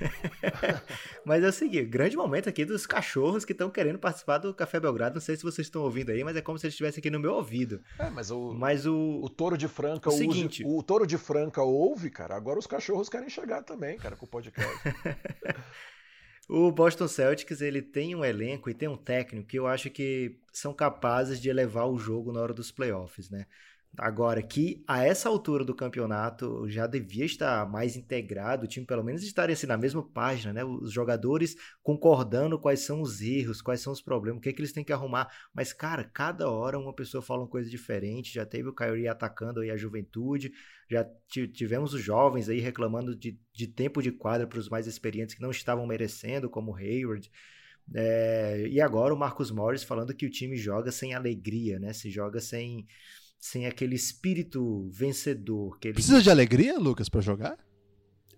mas 1.24 1.42
é 1.42 1.48
o 1.48 1.52
seguinte, 1.52 1.84
grande 1.84 2.16
momento 2.16 2.48
aqui 2.48 2.64
dos 2.64 2.86
cachorros 2.86 3.44
que 3.44 3.52
estão 3.52 3.70
querendo 3.70 3.98
participar 3.98 4.38
do 4.38 4.54
Café 4.54 4.78
Belgrado. 4.80 5.14
Não 5.14 5.20
sei 5.20 5.36
se 5.36 5.42
vocês 5.42 5.66
estão 5.66 5.82
ouvindo 5.82 6.10
aí, 6.10 6.22
mas 6.22 6.36
é 6.36 6.40
como 6.40 6.58
se 6.58 6.66
eles 6.66 6.74
estivessem 6.74 7.00
aqui 7.00 7.10
no 7.10 7.20
meu 7.20 7.34
ouvido. 7.34 7.82
É, 7.98 8.08
mas 8.10 8.30
o, 8.30 8.54
mas 8.54 8.86
o, 8.86 9.20
o 9.22 9.28
Touro 9.28 9.56
de 9.56 9.68
Franca 9.68 10.08
o 10.08 10.12
seguinte, 10.12 10.62
o 10.64 10.82
Touro 10.82 11.06
de 11.06 11.18
Franca 11.18 11.62
ouve, 11.62 12.10
cara. 12.10 12.36
Agora 12.36 12.58
os 12.58 12.66
cachorros 12.66 13.08
querem 13.08 13.28
chegar 13.28 13.62
também, 13.62 13.98
cara, 13.98 14.16
com 14.16 14.26
o 14.26 14.28
podcast. 14.28 14.68
o 16.48 16.70
Boston 16.70 17.08
Celtics, 17.08 17.60
ele 17.60 17.82
tem 17.82 18.14
um 18.14 18.24
elenco 18.24 18.70
e 18.70 18.74
tem 18.74 18.88
um 18.88 18.96
técnico 18.96 19.48
que 19.48 19.58
eu 19.58 19.66
acho 19.66 19.90
que 19.90 20.38
são 20.52 20.72
capazes 20.72 21.40
de 21.40 21.48
elevar 21.48 21.88
o 21.88 21.98
jogo 21.98 22.32
na 22.32 22.40
hora 22.40 22.54
dos 22.54 22.70
playoffs, 22.70 23.30
né? 23.30 23.46
Agora, 23.96 24.40
que 24.40 24.84
a 24.86 25.04
essa 25.04 25.28
altura 25.28 25.64
do 25.64 25.74
campeonato 25.74 26.68
já 26.68 26.86
devia 26.86 27.24
estar 27.24 27.68
mais 27.68 27.96
integrado, 27.96 28.64
o 28.64 28.68
time 28.68 28.86
pelo 28.86 29.02
menos 29.02 29.24
estaria 29.24 29.54
assim, 29.54 29.66
na 29.66 29.76
mesma 29.76 30.08
página, 30.08 30.52
né? 30.52 30.64
Os 30.64 30.92
jogadores 30.92 31.56
concordando 31.82 32.60
quais 32.60 32.80
são 32.80 33.00
os 33.00 33.20
erros, 33.20 33.60
quais 33.60 33.80
são 33.80 33.92
os 33.92 34.00
problemas, 34.00 34.38
o 34.38 34.40
que, 34.40 34.50
é 34.50 34.52
que 34.52 34.60
eles 34.60 34.72
têm 34.72 34.84
que 34.84 34.92
arrumar. 34.92 35.28
Mas, 35.52 35.72
cara, 35.72 36.04
cada 36.04 36.48
hora 36.48 36.78
uma 36.78 36.94
pessoa 36.94 37.20
fala 37.20 37.42
uma 37.42 37.48
coisa 37.48 37.68
diferente. 37.68 38.32
Já 38.32 38.46
teve 38.46 38.68
o 38.68 38.74
Kyrie 38.74 39.08
atacando 39.08 39.60
aí 39.60 39.70
a 39.70 39.76
juventude, 39.76 40.52
já 40.88 41.04
tivemos 41.28 41.92
os 41.92 42.00
jovens 42.00 42.48
aí 42.48 42.60
reclamando 42.60 43.16
de, 43.16 43.36
de 43.52 43.66
tempo 43.66 44.00
de 44.00 44.12
quadra 44.12 44.46
para 44.46 44.60
os 44.60 44.68
mais 44.68 44.86
experientes 44.86 45.34
que 45.34 45.42
não 45.42 45.50
estavam 45.50 45.84
merecendo, 45.86 46.48
como 46.48 46.70
o 46.70 46.76
Hayward. 46.76 47.28
É, 47.94 48.66
e 48.68 48.80
agora 48.80 49.12
o 49.12 49.18
Marcos 49.18 49.50
Morris 49.50 49.82
falando 49.82 50.14
que 50.14 50.26
o 50.26 50.30
time 50.30 50.56
joga 50.56 50.92
sem 50.92 51.14
alegria, 51.14 51.78
né? 51.80 51.92
Se 51.92 52.10
joga 52.10 52.40
sem 52.40 52.86
sem 53.38 53.66
aquele 53.66 53.94
espírito 53.94 54.88
vencedor. 54.90 55.78
Precisa 55.78 56.22
de 56.22 56.30
alegria, 56.30 56.78
Lucas, 56.78 57.08
para 57.08 57.20
jogar? 57.20 57.56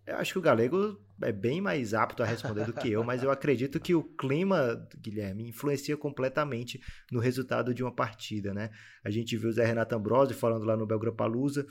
Eu 0.07 0.17
acho 0.17 0.33
que 0.33 0.39
o 0.39 0.43
Galego 0.43 0.99
é 1.23 1.31
bem 1.31 1.61
mais 1.61 1.95
apto 1.95 2.23
a 2.23 2.27
responder 2.27 2.65
do 2.65 2.73
que 2.73 2.91
eu, 2.91 3.05
mas 3.05 3.23
eu 3.23 3.31
acredito 3.31 3.79
que 3.79 3.95
o 3.95 4.03
clima, 4.03 4.87
Guilherme, 4.99 5.49
influencia 5.49 5.97
completamente 5.97 6.81
no 7.13 7.21
resultado 7.21 7.73
de 7.73 7.83
uma 7.83 7.95
partida, 7.95 8.53
né? 8.53 8.71
A 9.05 9.11
gente 9.11 9.37
viu 9.37 9.51
o 9.51 9.53
Zé 9.53 9.65
Renato 9.65 9.95
Ambrosio 9.95 10.35
falando 10.35 10.65
lá 10.65 10.77
no 10.77 10.87
Belgrapalusa 10.87 11.67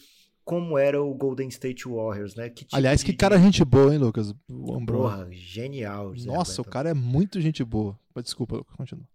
como 0.49 0.79
era 0.79 0.99
o 0.99 1.13
Golden 1.13 1.47
State 1.49 1.87
Warriors, 1.87 2.33
né? 2.35 2.49
Que 2.49 2.65
tipo 2.65 2.75
Aliás, 2.75 3.03
que 3.03 3.13
cara 3.13 3.37
gente 3.37 3.63
boa, 3.63 3.93
hein, 3.93 3.99
Lucas? 3.99 4.33
O 4.49 4.73
Ambrosio. 4.73 5.03
Porra, 5.03 5.27
genial. 5.31 6.15
Zé 6.17 6.25
Nossa, 6.25 6.61
o 6.61 6.65
cara 6.65 6.89
é 6.89 6.93
muito 6.93 7.39
gente 7.39 7.63
boa. 7.63 7.99
Desculpa, 8.23 8.63
continua. 8.75 9.07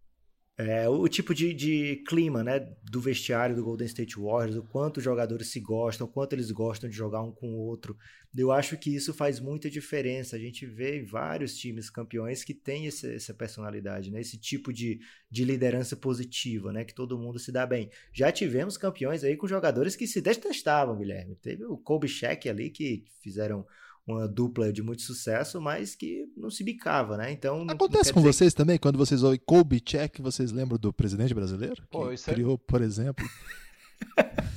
É, 0.56 0.88
o 0.88 1.08
tipo 1.08 1.34
de, 1.34 1.52
de, 1.52 1.96
clima 2.06 2.44
né, 2.44 2.60
do 2.84 3.00
vestiário 3.00 3.56
do 3.56 3.64
Golden 3.64 3.86
State 3.88 4.16
Warriors, 4.16 4.54
o 4.54 4.62
quanto 4.62 4.98
os 4.98 5.02
jogadores 5.02 5.48
se 5.48 5.58
gostam, 5.58 6.06
o 6.06 6.10
quanto 6.10 6.32
eles 6.32 6.52
gostam 6.52 6.88
de 6.88 6.94
jogar 6.94 7.22
um 7.22 7.32
com 7.32 7.54
o 7.54 7.58
outro. 7.58 7.98
Eu 8.36 8.52
acho 8.52 8.76
que 8.78 8.94
isso 8.94 9.12
faz 9.12 9.40
muita 9.40 9.68
diferença. 9.68 10.36
A 10.36 10.38
gente 10.38 10.64
vê 10.64 11.02
vários 11.02 11.58
times 11.58 11.90
campeões 11.90 12.44
que 12.44 12.54
têm 12.54 12.86
essa, 12.86 13.08
essa 13.08 13.34
personalidade, 13.34 14.12
né, 14.12 14.20
esse 14.20 14.38
tipo 14.38 14.72
de, 14.72 15.00
de 15.28 15.44
liderança 15.44 15.96
positiva, 15.96 16.72
né, 16.72 16.84
que 16.84 16.94
todo 16.94 17.18
mundo 17.18 17.40
se 17.40 17.50
dá 17.50 17.66
bem. 17.66 17.90
Já 18.12 18.30
tivemos 18.30 18.76
campeões 18.76 19.24
aí 19.24 19.36
com 19.36 19.48
jogadores 19.48 19.96
que 19.96 20.06
se 20.06 20.20
detestavam, 20.20 20.96
Guilherme. 20.96 21.34
Teve 21.34 21.64
o 21.64 21.76
Kobe 21.76 22.06
Shaq 22.06 22.48
ali 22.48 22.70
que 22.70 23.04
fizeram 23.20 23.66
uma 24.06 24.28
dupla 24.28 24.72
de 24.72 24.82
muito 24.82 25.02
sucesso, 25.02 25.60
mas 25.60 25.94
que 25.94 26.26
não 26.36 26.50
se 26.50 26.62
bicava, 26.62 27.16
né? 27.16 27.32
Então 27.32 27.66
acontece 27.68 28.12
com 28.12 28.20
vocês 28.20 28.52
também 28.52 28.78
quando 28.78 28.98
vocês 28.98 29.22
ouvem 29.22 29.40
Kobe 29.44 29.80
Check, 29.80 30.20
vocês 30.20 30.52
lembram 30.52 30.78
do 30.78 30.92
presidente 30.92 31.32
brasileiro 31.32 31.82
Pô, 31.90 32.08
que 32.08 32.22
criou, 32.22 32.54
é... 32.54 32.70
por 32.70 32.82
exemplo? 32.82 33.24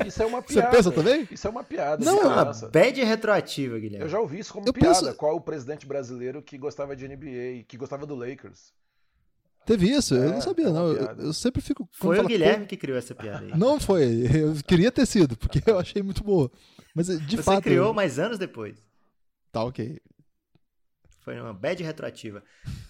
Isso 0.06 0.22
é 0.22 0.26
uma 0.26 0.42
piada. 0.42 0.72
Você 0.72 0.78
pensa 0.78 0.92
também? 0.92 1.28
Isso 1.32 1.48
é 1.48 1.50
uma 1.50 1.64
piada. 1.64 2.04
Não, 2.04 2.22
é 2.22 2.28
uma 2.28 2.54
bad 2.70 3.04
retroativa, 3.04 3.80
Guilherme. 3.80 4.06
Eu 4.06 4.10
já 4.10 4.20
ouvi 4.20 4.40
isso 4.40 4.54
como 4.54 4.68
eu 4.68 4.74
piada. 4.74 5.00
Penso... 5.00 5.16
Qual 5.16 5.36
o 5.36 5.42
presidente 5.42 5.86
brasileiro 5.86 6.42
que 6.42 6.58
gostava 6.58 6.96
de 6.96 7.08
NBA, 7.08 7.64
que 7.68 7.78
gostava 7.78 8.06
do 8.06 8.16
Lakers? 8.16 8.74
Teve 9.66 9.90
isso? 9.90 10.16
É, 10.16 10.28
eu 10.28 10.32
não 10.32 10.42
sabia, 10.42 10.68
é 10.68 10.72
não. 10.72 10.88
Eu, 10.92 11.16
eu, 11.18 11.34
sempre 11.34 11.62
fico. 11.62 11.88
Foi 11.92 12.20
o 12.20 12.26
Guilherme 12.26 12.66
que 12.66 12.78
criou 12.78 12.98
essa 12.98 13.14
piada 13.14 13.46
aí. 13.46 13.58
Não 13.58 13.80
foi. 13.80 14.04
Eu 14.34 14.54
queria 14.66 14.92
ter 14.92 15.06
sido, 15.06 15.36
porque 15.36 15.62
eu 15.66 15.78
achei 15.78 16.02
muito 16.02 16.24
boa. 16.24 16.50
Mas 16.96 17.08
de 17.08 17.36
Você 17.36 17.44
fato. 17.44 17.56
Você 17.56 17.62
criou 17.70 17.94
mais 17.94 18.18
anos 18.18 18.38
depois. 18.40 18.78
Tá 19.52 19.64
ok. 19.64 20.00
Foi 21.28 21.38
uma 21.42 21.54
bad 21.54 21.84
retroativa. 21.84 22.42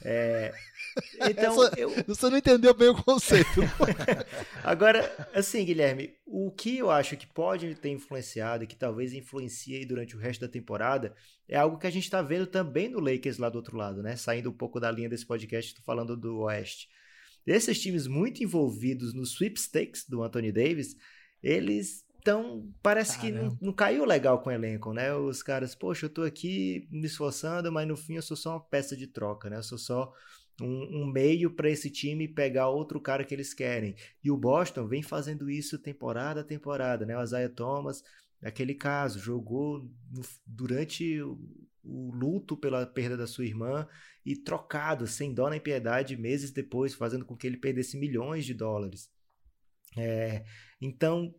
É, 0.03 0.53
então, 1.28 1.64
Essa, 1.64 1.80
eu... 1.80 1.89
Você 2.05 2.30
não 2.30 2.38
entendeu 2.38 2.72
bem 2.72 2.89
o 2.89 3.03
conceito. 3.03 3.62
Agora, 4.64 5.28
assim, 5.34 5.66
Guilherme, 5.66 6.14
o 6.24 6.51
que 6.51 6.78
eu 6.78 6.91
acho 6.91 7.18
que 7.18 7.26
pode 7.26 7.74
ter 7.74 7.89
influenciado 7.89 8.64
e 8.64 8.68
que 8.68 8.76
talvez 8.76 9.12
influencie 9.12 9.88
durante 9.88 10.16
o 10.16 10.20
resto 10.20 10.41
da 10.41 10.47
temporada 10.47 11.16
é 11.49 11.58
algo 11.58 11.80
que 11.80 11.88
a 11.88 11.89
gente 11.89 12.03
está 12.03 12.22
vendo 12.22 12.45
também 12.45 12.88
no 12.88 12.99
Lakers 12.99 13.39
lá 13.39 13.49
do 13.49 13.55
outro 13.55 13.76
lado, 13.76 14.03
né? 14.03 14.16
Saindo 14.16 14.51
um 14.51 14.53
pouco 14.53 14.80
da 14.80 14.91
linha 14.91 15.10
desse 15.10 15.26
podcast, 15.26 15.72
estou 15.72 15.84
falando 15.84 16.16
do 16.16 16.41
Oeste. 16.41 16.89
Esses 17.43 17.82
times 17.82 18.05
muito 18.05 18.43
envolvidos 18.43 19.16
no 19.16 19.24
sweepstakes 19.24 20.05
do 20.08 20.22
Anthony 20.22 20.51
Davis, 20.51 20.95
eles 21.41 22.05
então, 22.28 22.69
parece 22.84 23.17
Caramba. 23.17 23.38
que 23.38 23.45
não, 23.45 23.57
não, 23.61 23.73
caiu 23.73 24.03
legal 24.03 24.41
com 24.41 24.49
o 24.49 24.53
elenco, 24.53 24.91
né? 24.91 25.13
Os 25.13 25.41
caras, 25.41 25.73
poxa, 25.73 26.07
eu 26.07 26.09
tô 26.09 26.23
aqui 26.23 26.86
me 26.91 27.05
esforçando, 27.05 27.71
mas 27.71 27.88
no 27.88 27.95
fim 27.95 28.15
eu 28.15 28.21
sou 28.21 28.36
só 28.36 28.55
uma 28.55 28.59
peça 28.59 28.97
de 28.97 29.07
troca, 29.07 29.49
né? 29.49 29.55
Eu 29.55 29.63
sou 29.63 29.78
só 29.78 30.13
um, 30.61 31.03
um 31.03 31.05
meio 31.09 31.49
para 31.49 31.69
esse 31.69 31.89
time 31.89 32.28
pegar 32.28 32.67
outro 32.67 32.99
cara 32.99 33.23
que 33.23 33.34
eles 33.34 33.53
querem. 33.53 33.95
E 34.21 34.30
o 34.30 34.36
Boston 34.36 34.86
vem 34.86 35.01
fazendo 35.01 35.49
isso 35.49 35.80
temporada 35.80 36.41
a 36.41 36.43
temporada, 36.43 37.05
né? 37.05 37.17
O 37.17 37.23
Isaiah 37.23 37.47
Thomas, 37.47 38.03
aquele 38.43 38.75
caso, 38.75 39.19
jogou 39.19 39.89
no, 40.11 40.21
durante 40.45 41.21
o, 41.21 41.39
o 41.82 42.11
luto 42.13 42.57
pela 42.57 42.86
perda 42.86 43.15
da 43.15 43.25
sua 43.25 43.45
irmã 43.45 43.88
e 44.25 44.36
trocado, 44.36 45.07
sem 45.07 45.34
dó 45.34 45.49
nem 45.49 45.61
piedade, 45.61 46.17
meses 46.17 46.51
depois, 46.51 46.93
fazendo 46.93 47.23
com 47.23 47.38
que 47.38 47.47
ele 47.47 47.55
perdesse 47.55 47.97
milhões 47.97 48.45
de 48.45 48.53
dólares. 48.53 49.09
É, 49.95 50.43
então, 50.82 51.34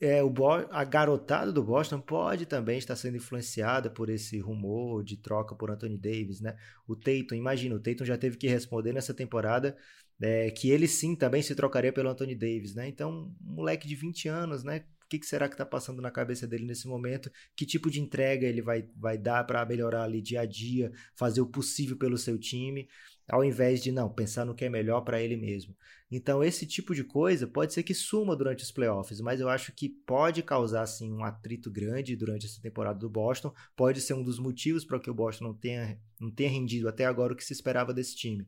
é, 0.00 0.22
o 0.22 0.32
a 0.70 0.84
garotada 0.84 1.50
do 1.50 1.62
Boston 1.64 2.00
pode 2.00 2.44
também 2.44 2.78
estar 2.78 2.96
sendo 2.96 3.16
influenciada 3.16 3.90
por 3.90 4.10
esse 4.10 4.38
rumor 4.38 5.02
de 5.02 5.16
troca 5.16 5.54
por 5.54 5.70
Anthony 5.70 5.96
Davis, 5.96 6.40
né? 6.40 6.56
O 6.86 6.94
Tatum, 6.94 7.34
imagina, 7.34 7.74
o 7.74 7.80
Tatum 7.80 8.04
já 8.04 8.18
teve 8.18 8.36
que 8.36 8.46
responder 8.46 8.92
nessa 8.92 9.14
temporada 9.14 9.76
é, 10.20 10.50
que 10.50 10.70
ele 10.70 10.86
sim 10.86 11.14
também 11.14 11.42
se 11.42 11.54
trocaria 11.54 11.92
pelo 11.92 12.10
Anthony 12.10 12.34
Davis, 12.34 12.74
né? 12.74 12.88
Então, 12.88 13.34
um 13.40 13.54
moleque 13.54 13.88
de 13.88 13.94
20 13.94 14.28
anos, 14.28 14.64
né? 14.64 14.84
O 15.04 15.08
que, 15.08 15.20
que 15.20 15.26
será 15.26 15.48
que 15.48 15.54
está 15.54 15.64
passando 15.64 16.02
na 16.02 16.10
cabeça 16.10 16.48
dele 16.48 16.66
nesse 16.66 16.88
momento? 16.88 17.30
Que 17.54 17.64
tipo 17.64 17.90
de 17.90 18.00
entrega 18.00 18.46
ele 18.46 18.60
vai, 18.60 18.88
vai 18.96 19.16
dar 19.16 19.44
para 19.44 19.64
melhorar 19.64 20.02
ali 20.02 20.20
dia 20.20 20.40
a 20.40 20.46
dia, 20.46 20.90
fazer 21.14 21.40
o 21.40 21.46
possível 21.46 21.96
pelo 21.96 22.18
seu 22.18 22.36
time? 22.36 22.88
Ao 23.28 23.44
invés 23.44 23.82
de 23.82 23.90
não 23.90 24.08
pensar 24.08 24.44
no 24.44 24.54
que 24.54 24.64
é 24.64 24.68
melhor 24.68 25.00
para 25.02 25.20
ele 25.20 25.36
mesmo. 25.36 25.76
Então 26.10 26.42
esse 26.42 26.66
tipo 26.66 26.94
de 26.94 27.02
coisa 27.02 27.46
pode 27.46 27.72
ser 27.72 27.82
que 27.82 27.94
suma 27.94 28.36
durante 28.36 28.62
os 28.62 28.70
playoffs, 28.70 29.20
mas 29.20 29.40
eu 29.40 29.48
acho 29.48 29.72
que 29.72 29.88
pode 29.88 30.42
causar 30.42 30.82
assim 30.82 31.12
um 31.12 31.24
atrito 31.24 31.70
grande 31.70 32.14
durante 32.14 32.46
essa 32.46 32.60
temporada 32.60 32.98
do 32.98 33.10
Boston, 33.10 33.52
pode 33.74 34.00
ser 34.00 34.14
um 34.14 34.22
dos 34.22 34.38
motivos 34.38 34.84
para 34.84 35.00
que 35.00 35.10
o 35.10 35.14
Boston 35.14 35.44
não 35.46 35.54
tenha 35.54 36.00
não 36.20 36.30
tenha 36.30 36.50
rendido 36.50 36.88
até 36.88 37.04
agora 37.04 37.32
o 37.32 37.36
que 37.36 37.44
se 37.44 37.52
esperava 37.52 37.92
desse 37.92 38.14
time. 38.16 38.46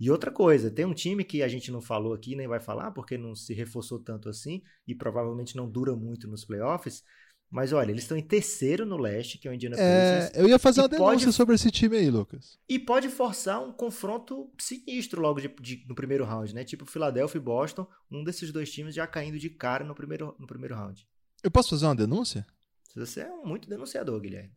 E 0.00 0.10
outra 0.10 0.32
coisa, 0.32 0.70
tem 0.70 0.84
um 0.84 0.94
time 0.94 1.22
que 1.22 1.42
a 1.42 1.48
gente 1.48 1.70
não 1.70 1.80
falou 1.80 2.12
aqui, 2.12 2.34
nem 2.34 2.48
vai 2.48 2.58
falar, 2.58 2.90
porque 2.90 3.16
não 3.16 3.36
se 3.36 3.54
reforçou 3.54 4.00
tanto 4.00 4.28
assim 4.28 4.62
e 4.86 4.94
provavelmente 4.94 5.54
não 5.54 5.70
dura 5.70 5.94
muito 5.94 6.26
nos 6.26 6.44
playoffs, 6.44 7.04
mas 7.52 7.70
olha, 7.70 7.90
eles 7.90 8.04
estão 8.04 8.16
em 8.16 8.22
terceiro 8.22 8.86
no 8.86 8.96
leste, 8.96 9.36
que 9.36 9.46
é 9.46 9.50
o 9.50 9.54
Indiana 9.54 9.76
é, 9.78 10.20
Pacers. 10.20 10.38
Eu 10.38 10.48
ia 10.48 10.58
fazer 10.58 10.80
uma 10.80 10.88
denúncia 10.88 11.26
pode, 11.26 11.32
sobre 11.34 11.54
esse 11.54 11.70
time 11.70 11.98
aí, 11.98 12.08
Lucas. 12.08 12.58
E 12.66 12.78
pode 12.78 13.10
forçar 13.10 13.62
um 13.62 13.70
confronto 13.70 14.50
sinistro 14.58 15.20
logo 15.20 15.38
de, 15.38 15.48
de, 15.60 15.84
no 15.86 15.94
primeiro 15.94 16.24
round, 16.24 16.54
né? 16.54 16.64
Tipo 16.64 16.86
Philadelphia 16.86 17.36
e 17.36 17.42
Boston, 17.42 17.86
um 18.10 18.24
desses 18.24 18.50
dois 18.50 18.72
times 18.72 18.94
já 18.94 19.06
caindo 19.06 19.38
de 19.38 19.50
cara 19.50 19.84
no 19.84 19.94
primeiro, 19.94 20.34
no 20.38 20.46
primeiro 20.46 20.74
round. 20.74 21.06
Eu 21.44 21.50
posso 21.50 21.68
fazer 21.68 21.84
uma 21.84 21.94
denúncia? 21.94 22.46
Você 22.96 23.20
é 23.20 23.30
muito 23.44 23.68
denunciador, 23.68 24.18
Guilherme. 24.18 24.52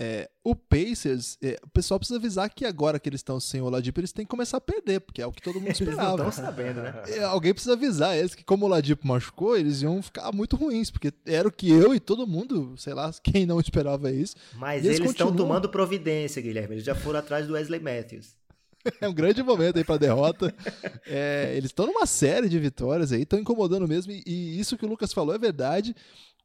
É, 0.00 0.30
o 0.44 0.54
Pacers, 0.54 1.36
é, 1.42 1.58
o 1.64 1.68
pessoal 1.70 1.98
precisa 1.98 2.20
avisar 2.20 2.48
que 2.48 2.64
agora 2.64 3.00
que 3.00 3.08
eles 3.08 3.18
estão 3.18 3.40
sem 3.40 3.60
o 3.60 3.64
Oladipo, 3.64 3.98
eles 3.98 4.12
têm 4.12 4.24
que 4.24 4.30
começar 4.30 4.58
a 4.58 4.60
perder, 4.60 5.00
porque 5.00 5.20
é 5.20 5.26
o 5.26 5.32
que 5.32 5.42
todo 5.42 5.60
mundo 5.60 5.72
esperava. 5.72 6.22
eles 6.22 6.34
sabendo, 6.36 6.82
né? 6.82 7.02
É, 7.08 7.24
alguém 7.24 7.52
precisa 7.52 7.72
avisar 7.72 8.16
eles 8.16 8.32
que 8.32 8.44
como 8.44 8.64
o 8.64 8.68
Oladipo 8.68 9.04
machucou, 9.04 9.56
eles 9.56 9.82
iam 9.82 10.00
ficar 10.00 10.30
muito 10.30 10.54
ruins, 10.54 10.88
porque 10.88 11.12
era 11.26 11.48
o 11.48 11.52
que 11.52 11.68
eu 11.68 11.92
e 11.92 11.98
todo 11.98 12.28
mundo, 12.28 12.74
sei 12.76 12.94
lá, 12.94 13.12
quem 13.24 13.44
não 13.44 13.58
esperava 13.58 14.12
isso. 14.12 14.36
Mas 14.54 14.84
eles 14.84 15.00
estão 15.00 15.34
tomando 15.34 15.68
providência, 15.68 16.40
Guilherme. 16.40 16.76
Eles 16.76 16.84
já 16.84 16.94
foram 16.94 17.18
atrás 17.18 17.48
do 17.48 17.54
Wesley 17.54 17.80
Matthews. 17.80 18.38
É 19.00 19.08
um 19.08 19.12
grande 19.12 19.42
momento 19.42 19.76
aí 19.76 19.84
pra 19.84 19.96
derrota. 19.96 20.54
É, 21.06 21.52
eles 21.54 21.70
estão 21.70 21.86
numa 21.86 22.06
série 22.06 22.48
de 22.48 22.58
vitórias 22.58 23.12
aí, 23.12 23.22
estão 23.22 23.38
incomodando 23.38 23.86
mesmo. 23.86 24.12
E, 24.12 24.22
e, 24.26 24.58
isso 24.58 24.78
que 24.78 24.86
o 24.86 24.88
Lucas 24.88 25.12
falou 25.12 25.34
é 25.34 25.38
verdade 25.38 25.94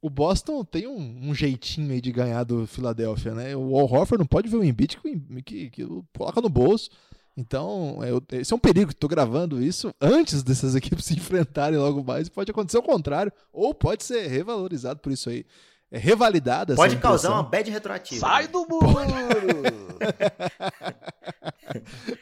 o 0.04 0.10
Boston 0.10 0.66
tem 0.66 0.86
um, 0.86 1.30
um, 1.30 1.34
jeitinho 1.34 1.94
aí 1.94 2.02
de 2.02 2.12
ganhar 2.12 2.44
do 2.44 2.68
Philadelphia, 2.68 3.34
né? 3.34 3.56
O 3.56 3.80
Al 3.80 3.90
Horford 3.90 4.20
não 4.20 4.26
pode 4.26 4.50
ver 4.50 4.58
o 4.58 4.64
Embiid 4.64 4.98
que, 4.98 5.42
que, 5.42 5.70
que 5.70 5.88
coloca 6.14 6.42
no 6.42 6.50
bolso. 6.50 6.90
Então, 7.38 8.00
é, 8.04 8.10
esse 8.38 8.52
é 8.52 8.56
um 8.56 8.60
perigo. 8.60 8.92
Estou 8.92 9.10
gravando 9.10 9.64
isso 9.64 9.96
antes 10.02 10.44
dessas 10.44 10.76
equipes 10.76 11.06
se 11.06 11.14
enfrentarem 11.14 11.80
logo 11.80 12.04
mais. 12.04 12.28
Pode 12.28 12.52
acontecer 12.52 12.78
o 12.78 12.84
contrário, 12.84 13.32
ou 13.54 13.74
pode 13.74 14.04
ser 14.04 14.28
revalorizado 14.28 15.00
por 15.00 15.10
isso 15.10 15.30
aí. 15.30 15.46
É 15.90 15.98
revalidada 15.98 16.76
Pode 16.76 16.98
causar 16.98 17.32
uma 17.32 17.44
bad 17.44 17.72
retroativa. 17.72 18.20
Sai 18.20 18.50
do 18.50 18.68
muro! 18.68 18.88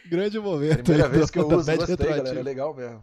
Grande 0.08 0.40
momento. 0.40 0.84
Primeira 0.84 1.10
vez 1.10 1.32
que 1.32 1.40
eu 1.40 1.48
uso, 1.48 1.76
gostei, 1.78 1.96
galera. 1.96 2.40
É 2.40 2.44
legal 2.44 2.76
mesmo. 2.76 3.02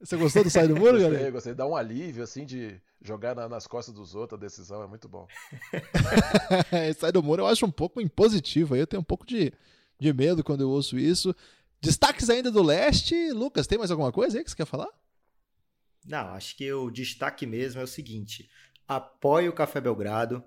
Você 0.00 0.16
gostou 0.16 0.44
do 0.44 0.50
Sai 0.50 0.68
do 0.68 0.76
Muro, 0.76 0.92
gostei, 0.92 1.10
galera? 1.10 1.30
Gostei, 1.30 1.54
dá 1.54 1.66
um 1.66 1.74
alívio, 1.74 2.22
assim, 2.22 2.44
de 2.44 2.80
jogar 3.00 3.34
na, 3.34 3.48
nas 3.48 3.66
costas 3.66 3.94
dos 3.94 4.14
outros 4.14 4.38
a 4.38 4.40
decisão, 4.40 4.82
é 4.82 4.86
muito 4.86 5.08
bom. 5.08 5.26
Sai 6.98 7.10
do 7.10 7.22
Muro 7.22 7.42
eu 7.42 7.46
acho 7.46 7.64
um 7.64 7.70
pouco 7.70 8.00
impositivo, 8.00 8.74
aí 8.74 8.80
eu 8.80 8.86
tenho 8.86 9.00
um 9.00 9.04
pouco 9.04 9.26
de, 9.26 9.52
de 9.98 10.12
medo 10.12 10.44
quando 10.44 10.60
eu 10.60 10.70
ouço 10.70 10.98
isso. 10.98 11.34
Destaques 11.80 12.28
ainda 12.28 12.50
do 12.50 12.62
leste. 12.62 13.32
Lucas, 13.32 13.66
tem 13.66 13.78
mais 13.78 13.90
alguma 13.90 14.12
coisa 14.12 14.36
aí 14.36 14.44
que 14.44 14.50
você 14.50 14.56
quer 14.56 14.66
falar? 14.66 14.88
Não, 16.04 16.28
acho 16.34 16.56
que 16.56 16.70
o 16.72 16.90
destaque 16.90 17.46
mesmo 17.46 17.80
é 17.80 17.84
o 17.84 17.88
seguinte: 17.88 18.50
apoie 18.86 19.48
o 19.48 19.52
Café 19.52 19.80
Belgrado. 19.80 20.44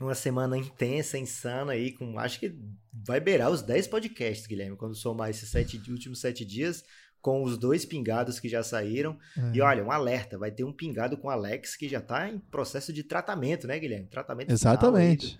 Uma 0.00 0.14
semana 0.14 0.56
intensa, 0.56 1.18
insana 1.18 1.72
aí, 1.72 1.90
com 1.90 2.20
acho 2.20 2.38
que 2.38 2.56
vai 2.92 3.18
beirar 3.18 3.50
os 3.50 3.62
10 3.62 3.88
podcasts, 3.88 4.46
Guilherme, 4.46 4.76
quando 4.76 4.94
somar 4.94 5.28
esses 5.28 5.50
sete, 5.50 5.76
últimos 5.90 6.20
sete 6.20 6.44
dias 6.44 6.84
com 7.20 7.42
os 7.42 7.58
dois 7.58 7.84
pingados 7.84 8.38
que 8.40 8.48
já 8.48 8.62
saíram. 8.62 9.18
É. 9.36 9.56
E 9.56 9.60
olha, 9.60 9.84
um 9.84 9.90
alerta, 9.90 10.38
vai 10.38 10.50
ter 10.50 10.64
um 10.64 10.72
pingado 10.72 11.16
com 11.16 11.30
Alex 11.30 11.76
que 11.76 11.88
já 11.88 11.98
está 11.98 12.28
em 12.28 12.38
processo 12.38 12.92
de 12.92 13.02
tratamento, 13.02 13.66
né, 13.66 13.78
Guilherme? 13.78 14.06
Tratamento 14.06 14.50
Exatamente. 14.50 15.38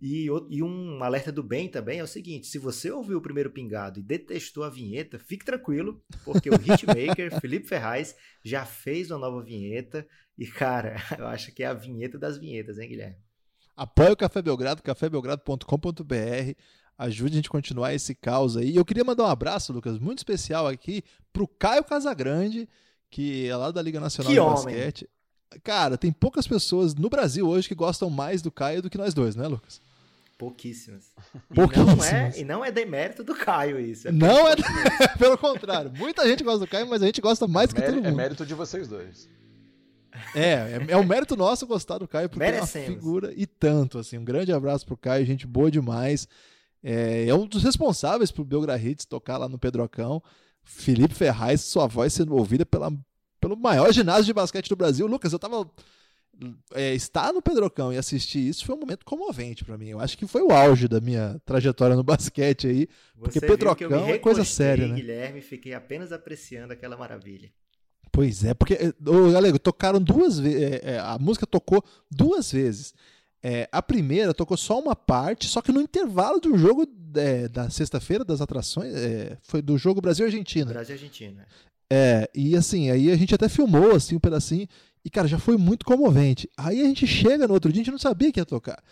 E, 0.00 0.26
e, 0.48 0.62
um 0.62 1.02
alerta 1.02 1.32
do 1.32 1.42
bem 1.42 1.68
também 1.68 1.98
é 1.98 2.04
o 2.04 2.06
seguinte: 2.06 2.46
se 2.46 2.58
você 2.58 2.90
ouviu 2.90 3.18
o 3.18 3.22
primeiro 3.22 3.50
pingado 3.50 3.98
e 3.98 4.02
detestou 4.02 4.62
a 4.62 4.70
vinheta, 4.70 5.18
fique 5.18 5.44
tranquilo, 5.44 6.00
porque 6.24 6.48
o 6.48 6.54
hitmaker 6.54 7.38
Felipe 7.40 7.66
Ferraz 7.66 8.14
já 8.44 8.64
fez 8.64 9.10
uma 9.10 9.18
nova 9.18 9.42
vinheta. 9.42 10.06
E, 10.36 10.46
cara, 10.46 10.96
eu 11.18 11.26
acho 11.26 11.52
que 11.52 11.64
é 11.64 11.66
a 11.66 11.74
vinheta 11.74 12.16
das 12.16 12.38
vinhetas, 12.38 12.78
hein, 12.78 12.88
Guilherme? 12.88 13.16
Apoie 13.76 14.10
o 14.10 14.16
Café 14.16 14.40
Belgrado, 14.40 14.82
cafébelgrado.com.br 14.82 16.54
ajude 16.98 17.32
a 17.32 17.36
gente 17.36 17.48
a 17.48 17.52
continuar 17.52 17.94
esse 17.94 18.14
caos 18.14 18.56
aí. 18.56 18.74
Eu 18.76 18.84
queria 18.84 19.04
mandar 19.04 19.22
um 19.24 19.28
abraço, 19.28 19.72
Lucas, 19.72 19.98
muito 19.98 20.18
especial 20.18 20.66
aqui 20.66 21.02
pro 21.32 21.46
Caio 21.46 21.84
Casagrande, 21.84 22.68
que 23.10 23.46
é 23.48 23.56
lá 23.56 23.70
da 23.70 23.80
Liga 23.80 24.00
Nacional 24.00 24.28
que 24.30 24.34
de 24.34 24.40
homem. 24.40 24.74
Basquete. 24.74 25.08
Cara, 25.62 25.96
tem 25.96 26.12
poucas 26.12 26.46
pessoas 26.46 26.94
no 26.94 27.08
Brasil 27.08 27.48
hoje 27.48 27.68
que 27.68 27.74
gostam 27.74 28.10
mais 28.10 28.42
do 28.42 28.50
Caio 28.50 28.82
do 28.82 28.90
que 28.90 28.98
nós 28.98 29.14
dois, 29.14 29.34
né, 29.36 29.46
Lucas? 29.48 29.80
Pouquíssimas. 30.36 31.06
E 31.50 31.54
Pouquíssimas. 31.54 31.96
não 31.96 32.04
é, 32.18 32.32
e 32.38 32.44
não 32.44 32.64
é 32.64 32.70
demérito 32.70 33.24
do 33.24 33.34
Caio 33.34 33.80
isso. 33.80 34.06
É 34.08 34.12
Não 34.12 34.46
é. 34.46 34.54
Pelo 35.18 35.36
contrário. 35.38 35.90
Muita 35.96 36.26
gente 36.28 36.44
gosta 36.44 36.60
do 36.60 36.68
Caio, 36.68 36.86
mas 36.88 37.02
a 37.02 37.06
gente 37.06 37.20
gosta 37.20 37.48
mais 37.48 37.72
que 37.72 37.80
Mé- 37.80 37.86
todo 37.86 37.98
é 37.98 38.02
mundo. 38.02 38.16
mérito 38.16 38.46
de 38.46 38.54
vocês 38.54 38.86
dois. 38.86 39.28
É, 40.34 40.42
é, 40.42 40.86
é 40.90 40.96
um 40.96 41.04
mérito 41.04 41.36
nosso 41.36 41.66
gostar 41.66 41.98
do 41.98 42.06
Caio, 42.08 42.28
porque 42.28 42.42
é 42.44 42.46
uma 42.48 42.52
Merecemos. 42.54 42.88
figura 42.88 43.32
e 43.36 43.46
tanto, 43.46 43.98
assim. 43.98 44.18
Um 44.18 44.24
grande 44.24 44.52
abraço 44.52 44.86
pro 44.86 44.96
Caio, 44.96 45.24
gente 45.26 45.46
boa 45.46 45.70
demais. 45.70 46.28
É, 46.82 47.26
é 47.26 47.34
um 47.34 47.46
dos 47.46 47.62
responsáveis 47.62 48.30
pro 48.30 48.44
Belgra 48.44 48.78
Hits 48.78 49.04
tocar 49.04 49.36
lá 49.36 49.48
no 49.48 49.58
Pedrocão. 49.58 50.22
Felipe 50.62 51.14
Ferraz, 51.14 51.62
sua 51.62 51.86
voz 51.86 52.12
sendo 52.12 52.34
ouvida 52.34 52.64
pela, 52.66 52.92
pelo 53.40 53.56
maior 53.56 53.92
ginásio 53.92 54.26
de 54.26 54.32
basquete 54.32 54.68
do 54.68 54.76
Brasil. 54.76 55.06
Lucas, 55.06 55.32
eu 55.32 55.38
tava. 55.38 55.68
É, 56.72 56.94
estar 56.94 57.32
no 57.32 57.42
Pedrocão 57.42 57.92
e 57.92 57.96
assistir 57.96 58.46
isso 58.46 58.64
foi 58.64 58.76
um 58.76 58.78
momento 58.78 59.04
comovente 59.04 59.64
pra 59.64 59.76
mim. 59.76 59.88
Eu 59.88 59.98
acho 59.98 60.16
que 60.16 60.24
foi 60.24 60.40
o 60.40 60.52
auge 60.52 60.86
da 60.86 61.00
minha 61.00 61.40
trajetória 61.44 61.96
no 61.96 62.04
basquete 62.04 62.68
aí. 62.68 62.88
Porque 63.18 63.40
Você 63.40 63.46
viu 63.46 63.56
que 63.56 63.84
eu 63.84 63.90
me 63.90 63.96
Pedrocão 63.96 64.08
é 64.08 64.18
coisa 64.18 64.44
séria, 64.44 64.86
né? 64.86 64.94
Guilherme, 64.94 65.40
fiquei 65.40 65.74
apenas 65.74 66.12
apreciando 66.12 66.72
aquela 66.72 66.96
maravilha. 66.96 67.50
Pois 68.12 68.44
é, 68.44 68.54
porque, 68.54 68.76
ô, 69.04 69.32
Galego, 69.32 69.58
tocaram 69.58 70.00
duas 70.00 70.38
vezes. 70.38 70.80
a 71.02 71.18
música 71.18 71.46
tocou 71.46 71.84
duas 72.10 72.52
vezes. 72.52 72.94
É, 73.42 73.68
a 73.70 73.80
primeira 73.80 74.34
tocou 74.34 74.56
só 74.56 74.80
uma 74.80 74.96
parte, 74.96 75.46
só 75.46 75.62
que 75.62 75.70
no 75.70 75.80
intervalo 75.80 76.40
de 76.40 76.48
um 76.48 76.58
jogo 76.58 76.86
é, 77.14 77.48
da 77.48 77.70
sexta-feira 77.70 78.24
das 78.24 78.40
atrações, 78.40 78.94
é, 78.94 79.38
foi 79.42 79.62
do 79.62 79.78
jogo 79.78 80.00
Brasil-Argentina. 80.00 80.72
Brasil 80.72 80.96
e 80.96 80.98
Argentina. 80.98 81.46
É, 81.90 82.28
e 82.34 82.56
assim, 82.56 82.90
aí 82.90 83.10
a 83.10 83.16
gente 83.16 83.34
até 83.34 83.48
filmou 83.48 83.94
assim 83.94 84.16
um 84.16 84.20
pedacinho, 84.20 84.66
e 85.04 85.10
cara, 85.10 85.28
já 85.28 85.38
foi 85.38 85.56
muito 85.56 85.86
comovente. 85.86 86.50
Aí 86.56 86.80
a 86.80 86.84
gente 86.84 87.06
chega 87.06 87.46
no 87.46 87.54
outro 87.54 87.72
dia, 87.72 87.80
a 87.80 87.84
gente 87.84 87.92
não 87.92 87.98
sabia 87.98 88.32
que 88.32 88.40
ia 88.40 88.44
tocar. 88.44 88.82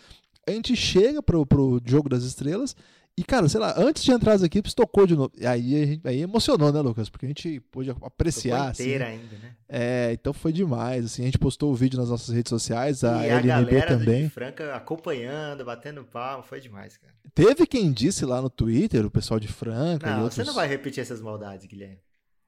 A 0.47 0.51
gente 0.51 0.75
chega 0.75 1.21
pro, 1.21 1.45
pro 1.45 1.81
jogo 1.85 2.07
das 2.07 2.23
estrelas, 2.23 2.75
e 3.17 3.23
cara, 3.23 3.49
sei 3.49 3.59
lá, 3.59 3.73
antes 3.75 4.03
de 4.03 4.11
entrar 4.11 4.33
as 4.33 4.43
equipes, 4.43 4.75
tocou 4.75 5.07
de 5.07 5.15
novo. 5.15 5.31
E 5.35 5.47
aí, 5.47 5.81
a 5.81 5.85
gente, 5.87 6.07
aí 6.07 6.21
emocionou, 6.21 6.71
né, 6.71 6.79
Lucas? 6.81 7.09
Porque 7.09 7.25
a 7.25 7.29
gente 7.29 7.59
pôde 7.71 7.89
apreciar. 7.89 8.57
Tocou 8.57 8.69
assim, 8.69 8.83
inteira 8.83 9.05
ainda, 9.07 9.37
né? 9.37 9.55
é, 9.67 10.09
então 10.13 10.31
foi 10.33 10.53
demais, 10.53 11.05
assim, 11.05 11.23
a 11.23 11.25
gente 11.25 11.39
postou 11.39 11.71
o 11.71 11.75
vídeo 11.75 11.99
nas 11.99 12.09
nossas 12.09 12.35
redes 12.35 12.51
sociais, 12.51 13.03
a 13.03 13.25
e 13.25 13.31
a 13.31 13.39
LNB 13.39 13.71
galera 13.71 13.97
do 13.97 14.05
também. 14.05 14.23
de 14.25 14.29
Franca 14.29 14.75
acompanhando, 14.75 15.65
batendo 15.65 16.03
palma, 16.03 16.43
foi 16.43 16.59
demais, 16.59 16.95
cara. 16.97 17.11
Teve 17.33 17.65
quem 17.65 17.91
disse 17.91 18.23
lá 18.23 18.39
no 18.39 18.51
Twitter, 18.51 19.03
o 19.03 19.09
pessoal 19.09 19.39
de 19.39 19.47
Franca 19.47 20.11
Não, 20.11 20.23
outros... 20.23 20.35
você 20.35 20.43
não 20.43 20.53
vai 20.53 20.67
repetir 20.67 21.01
essas 21.01 21.19
maldades, 21.19 21.65
Guilherme. 21.65 21.99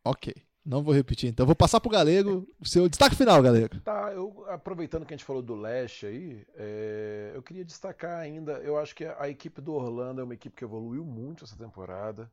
Ok, 0.06 0.36
não 0.66 0.84
vou 0.84 0.94
repetir, 0.94 1.30
então 1.30 1.46
vou 1.46 1.56
passar 1.56 1.80
pro 1.80 1.90
Galego, 1.90 2.48
seu 2.64 2.88
destaque 2.88 3.16
final, 3.16 3.42
Galego. 3.42 3.80
Tá, 3.82 4.12
eu 4.14 4.46
aproveitando 4.50 5.06
que 5.06 5.14
a 5.14 5.18
gente 5.18 5.26
falou 5.26 5.42
do 5.42 5.56
leste 5.56 6.06
aí, 6.06 6.46
é, 6.56 7.32
eu 7.34 7.42
queria 7.42 7.66
destacar 7.66 8.20
ainda, 8.20 8.54
eu 8.60 8.78
acho 8.78 8.96
que 8.96 9.06
a 9.06 9.30
equipe 9.30 9.62
do 9.62 9.74
Orlando 9.74 10.22
é 10.22 10.24
uma 10.24 10.34
equipe 10.34 10.56
que 10.56 10.64
evoluiu 10.64 11.06
muito 11.06 11.44
essa 11.44 11.56
temporada. 11.56 12.30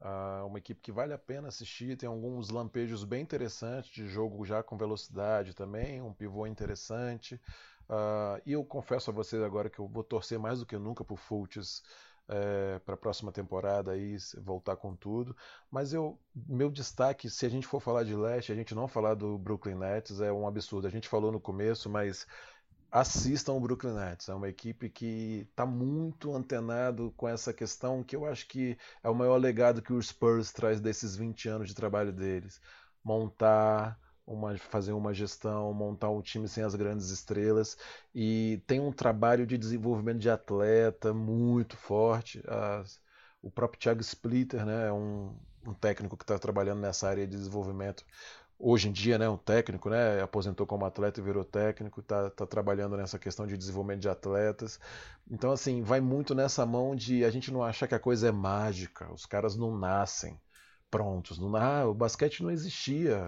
Ah, 0.00 0.44
uma 0.46 0.58
equipe 0.58 0.80
que 0.80 0.92
vale 0.92 1.14
a 1.14 1.18
pena 1.18 1.48
assistir, 1.48 1.96
tem 1.96 2.08
alguns 2.08 2.50
lampejos 2.50 3.02
bem 3.02 3.22
interessantes 3.22 3.90
de 3.90 4.06
jogo 4.06 4.44
já 4.44 4.62
com 4.62 4.76
velocidade 4.76 5.54
também, 5.54 6.02
um 6.02 6.12
pivô 6.12 6.46
interessante. 6.46 7.40
Ah, 7.88 8.40
e 8.44 8.52
eu 8.52 8.64
confesso 8.64 9.10
a 9.10 9.12
vocês 9.14 9.42
agora 9.42 9.70
que 9.70 9.78
eu 9.78 9.88
vou 9.88 10.04
torcer 10.04 10.38
mais 10.38 10.58
do 10.58 10.66
que 10.66 10.76
nunca 10.76 11.04
pro 11.04 11.16
Fultz 11.16 11.82
para 12.84 12.94
a 12.94 12.98
próxima 12.98 13.30
temporada 13.30 13.92
aí 13.92 14.16
voltar 14.38 14.76
com 14.76 14.94
tudo. 14.94 15.36
Mas 15.70 15.92
eu, 15.92 16.18
meu 16.34 16.70
destaque, 16.70 17.30
se 17.30 17.46
a 17.46 17.48
gente 17.48 17.66
for 17.66 17.80
falar 17.80 18.04
de 18.04 18.14
leste, 18.14 18.52
a 18.52 18.54
gente 18.54 18.74
não 18.74 18.88
falar 18.88 19.14
do 19.14 19.38
Brooklyn 19.38 19.76
Nets 19.76 20.20
é 20.20 20.32
um 20.32 20.46
absurdo. 20.46 20.86
A 20.86 20.90
gente 20.90 21.08
falou 21.08 21.30
no 21.30 21.40
começo, 21.40 21.88
mas 21.88 22.26
assistam 22.90 23.52
o 23.52 23.60
Brooklyn 23.60 23.94
Nets. 23.94 24.28
É 24.28 24.34
uma 24.34 24.48
equipe 24.48 24.88
que 24.90 25.46
está 25.50 25.64
muito 25.66 26.34
antenado 26.34 27.12
com 27.16 27.28
essa 27.28 27.52
questão 27.52 28.02
que 28.02 28.16
eu 28.16 28.26
acho 28.26 28.48
que 28.48 28.76
é 29.02 29.08
o 29.08 29.14
maior 29.14 29.36
legado 29.36 29.82
que 29.82 29.92
o 29.92 30.02
Spurs 30.02 30.52
traz 30.52 30.80
desses 30.80 31.16
20 31.16 31.48
anos 31.48 31.68
de 31.68 31.74
trabalho 31.74 32.12
deles. 32.12 32.60
Montar, 33.04 33.98
uma, 34.26 34.56
fazer 34.58 34.92
uma 34.92 35.14
gestão, 35.14 35.72
montar 35.72 36.10
um 36.10 36.20
time 36.22 36.48
sem 36.48 36.64
as 36.64 36.74
grandes 36.74 37.10
estrelas 37.10 37.76
e 38.14 38.62
tem 38.66 38.80
um 38.80 38.92
trabalho 38.92 39.46
de 39.46 39.56
desenvolvimento 39.58 40.18
de 40.18 40.30
atleta 40.30 41.14
muito 41.14 41.76
forte. 41.76 42.42
As- 42.46 43.00
o 43.42 43.50
próprio 43.50 43.78
Thiago 43.80 44.00
Splitter 44.00 44.64
né, 44.66 44.88
é 44.88 44.92
um, 44.92 45.36
um 45.66 45.74
técnico 45.74 46.16
que 46.16 46.24
está 46.24 46.38
trabalhando 46.38 46.80
nessa 46.80 47.08
área 47.08 47.26
de 47.26 47.36
desenvolvimento 47.36 48.04
hoje 48.58 48.88
em 48.88 48.92
dia, 48.92 49.18
né, 49.18 49.28
um 49.28 49.36
técnico, 49.36 49.90
né, 49.90 50.20
aposentou 50.22 50.66
como 50.66 50.84
atleta 50.86 51.20
e 51.20 51.22
virou 51.22 51.44
técnico, 51.44 52.00
está 52.00 52.30
tá 52.30 52.46
trabalhando 52.46 52.96
nessa 52.96 53.18
questão 53.18 53.46
de 53.46 53.56
desenvolvimento 53.56 54.00
de 54.00 54.08
atletas. 54.08 54.80
Então, 55.30 55.50
assim, 55.52 55.82
vai 55.82 56.00
muito 56.00 56.34
nessa 56.34 56.64
mão 56.64 56.94
de 56.96 57.24
a 57.24 57.30
gente 57.30 57.50
não 57.52 57.62
achar 57.62 57.86
que 57.86 57.94
a 57.94 57.98
coisa 58.00 58.28
é 58.28 58.32
mágica, 58.32 59.12
os 59.12 59.26
caras 59.26 59.56
não 59.56 59.76
nascem 59.76 60.40
prontos. 60.90 61.38
Não, 61.38 61.54
ah, 61.56 61.86
o 61.86 61.94
basquete 61.94 62.42
não 62.42 62.50
existia 62.50 63.18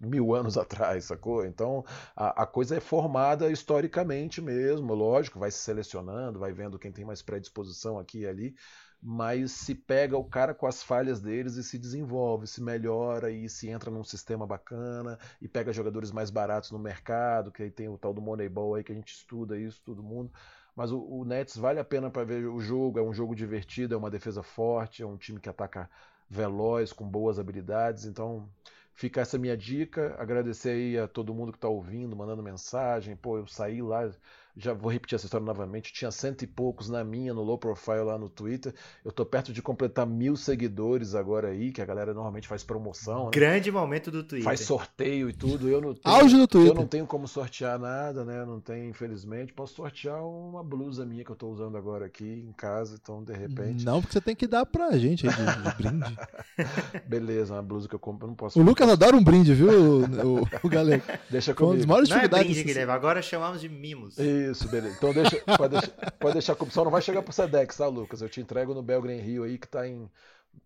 mil 0.00 0.34
anos 0.34 0.56
atrás, 0.58 1.04
sacou? 1.06 1.44
Então 1.44 1.84
a, 2.16 2.42
a 2.42 2.46
coisa 2.46 2.76
é 2.76 2.80
formada 2.80 3.50
historicamente 3.50 4.40
mesmo, 4.40 4.94
lógico, 4.94 5.38
vai 5.38 5.50
se 5.50 5.58
selecionando, 5.58 6.38
vai 6.38 6.52
vendo 6.52 6.78
quem 6.78 6.92
tem 6.92 7.04
mais 7.04 7.22
predisposição 7.22 7.98
aqui 7.98 8.20
e 8.20 8.26
ali, 8.26 8.54
mas 9.02 9.52
se 9.52 9.74
pega 9.74 10.16
o 10.16 10.24
cara 10.24 10.54
com 10.54 10.66
as 10.66 10.82
falhas 10.82 11.20
deles 11.20 11.56
e 11.56 11.64
se 11.64 11.78
desenvolve, 11.78 12.46
se 12.46 12.62
melhora 12.62 13.30
e 13.30 13.48
se 13.48 13.68
entra 13.68 13.90
num 13.90 14.04
sistema 14.04 14.46
bacana 14.46 15.18
e 15.40 15.48
pega 15.48 15.72
jogadores 15.72 16.12
mais 16.12 16.30
baratos 16.30 16.70
no 16.70 16.78
mercado, 16.78 17.50
que 17.50 17.62
aí 17.62 17.70
tem 17.70 17.88
o 17.88 17.98
tal 17.98 18.12
do 18.12 18.20
Moneyball 18.20 18.74
aí 18.74 18.84
que 18.84 18.92
a 18.92 18.94
gente 18.94 19.14
estuda 19.14 19.58
isso, 19.58 19.82
todo 19.84 20.02
mundo. 20.02 20.30
Mas 20.76 20.92
o, 20.92 21.00
o 21.00 21.24
Nets 21.24 21.56
vale 21.56 21.80
a 21.80 21.84
pena 21.84 22.10
para 22.10 22.24
ver 22.24 22.46
o 22.46 22.60
jogo, 22.60 22.98
é 22.98 23.02
um 23.02 23.12
jogo 23.12 23.34
divertido, 23.34 23.94
é 23.94 23.98
uma 23.98 24.10
defesa 24.10 24.42
forte, 24.42 25.02
é 25.02 25.06
um 25.06 25.16
time 25.16 25.40
que 25.40 25.48
ataca 25.48 25.90
veloz, 26.30 26.92
com 26.92 27.06
boas 27.08 27.38
habilidades. 27.38 28.04
Então, 28.06 28.48
fica 28.94 29.20
essa 29.20 29.38
minha 29.38 29.56
dica. 29.56 30.14
Agradecer 30.18 30.70
aí 30.70 30.98
a 30.98 31.08
todo 31.08 31.34
mundo 31.34 31.52
que 31.52 31.58
está 31.58 31.68
ouvindo, 31.68 32.16
mandando 32.16 32.42
mensagem. 32.42 33.16
Pô, 33.16 33.38
eu 33.38 33.46
saí 33.46 33.82
lá, 33.82 34.10
já 34.56 34.72
vou 34.72 34.90
repetir 34.90 35.16
essa 35.16 35.26
história 35.26 35.44
novamente. 35.44 35.92
Tinha 35.92 36.10
cento 36.10 36.42
e 36.42 36.46
poucos 36.46 36.88
na 36.88 37.02
minha, 37.04 37.32
no 37.32 37.42
low 37.42 37.58
profile 37.58 38.02
lá 38.02 38.18
no 38.18 38.28
Twitter. 38.28 38.74
Eu 39.04 39.12
tô 39.12 39.24
perto 39.24 39.52
de 39.52 39.62
completar 39.62 40.06
mil 40.06 40.36
seguidores 40.36 41.14
agora 41.14 41.48
aí, 41.48 41.72
que 41.72 41.80
a 41.80 41.84
galera 41.86 42.12
normalmente 42.14 42.48
faz 42.48 42.62
promoção, 42.62 43.26
né? 43.26 43.30
Grande 43.32 43.70
momento 43.70 44.10
do 44.10 44.22
Twitter. 44.22 44.44
Faz 44.44 44.60
sorteio 44.60 45.28
e 45.30 45.32
tudo. 45.32 45.68
Eu 45.68 45.80
não 45.80 45.94
tenho, 45.94 46.14
Auge 46.16 46.36
do 46.36 46.42
eu 46.42 46.48
Twitter. 46.48 46.74
não 46.74 46.86
tenho 46.86 47.06
como 47.06 47.26
sortear 47.28 47.78
nada, 47.78 48.24
né? 48.24 48.40
Eu 48.40 48.46
não 48.46 48.60
tenho, 48.60 48.88
infelizmente. 48.88 49.52
Posso 49.52 49.74
sortear 49.74 50.22
uma 50.24 50.62
blusa 50.62 51.04
minha 51.06 51.24
que 51.24 51.30
eu 51.30 51.36
tô 51.36 51.48
usando 51.48 51.76
agora 51.76 52.06
aqui 52.06 52.44
em 52.48 52.52
casa, 52.52 52.98
então 53.00 53.22
de 53.22 53.32
repente. 53.32 53.84
Não, 53.84 54.00
porque 54.00 54.12
você 54.12 54.20
tem 54.20 54.34
que 54.36 54.46
dar 54.46 54.66
pra 54.66 54.96
gente 54.98 55.26
aí 55.28 55.32
de, 55.34 55.62
de 55.70 55.76
brinde. 55.76 56.16
Beleza, 57.06 57.54
uma 57.54 57.62
blusa 57.62 57.88
que 57.88 57.94
eu 57.94 57.98
compro, 57.98 58.26
eu 58.26 58.28
não 58.28 58.34
posso. 58.34 58.58
O 58.58 58.62
Lucas 58.62 58.88
adora 58.88 59.16
um 59.16 59.22
brinde, 59.22 59.54
viu, 59.54 59.68
o, 60.02 60.48
o 60.62 60.68
Galego? 60.68 61.02
Deixa 61.30 61.54
Foi 61.54 61.66
uma 61.66 61.74
das 61.76 61.84
comigo. 61.84 61.88
maiores 61.88 62.08
Não 62.08 62.16
é 62.16 62.20
dificuldades. 62.20 62.52
brinde, 62.52 62.64
Guilherme, 62.68 62.92
agora 62.92 63.22
chamamos 63.22 63.60
de 63.60 63.68
mimos. 63.68 64.18
Isso, 64.50 64.68
beleza. 64.68 64.94
Então 64.96 65.12
deixa, 65.12 65.36
pode, 65.56 65.72
deixar, 65.78 66.10
pode 66.18 66.32
deixar 66.34 66.54
comigo. 66.54 66.74
Só 66.74 66.84
não 66.84 66.90
vai 66.90 67.02
chegar 67.02 67.22
pro 67.22 67.32
Sedex, 67.32 67.76
tá, 67.76 67.86
Lucas? 67.86 68.22
Eu 68.22 68.28
te 68.28 68.40
entrego 68.40 68.74
no 68.74 68.82
Belgrade 68.82 69.20
Rio 69.20 69.44
aí, 69.44 69.58
que 69.58 69.68
tá 69.68 69.86
em 69.86 70.08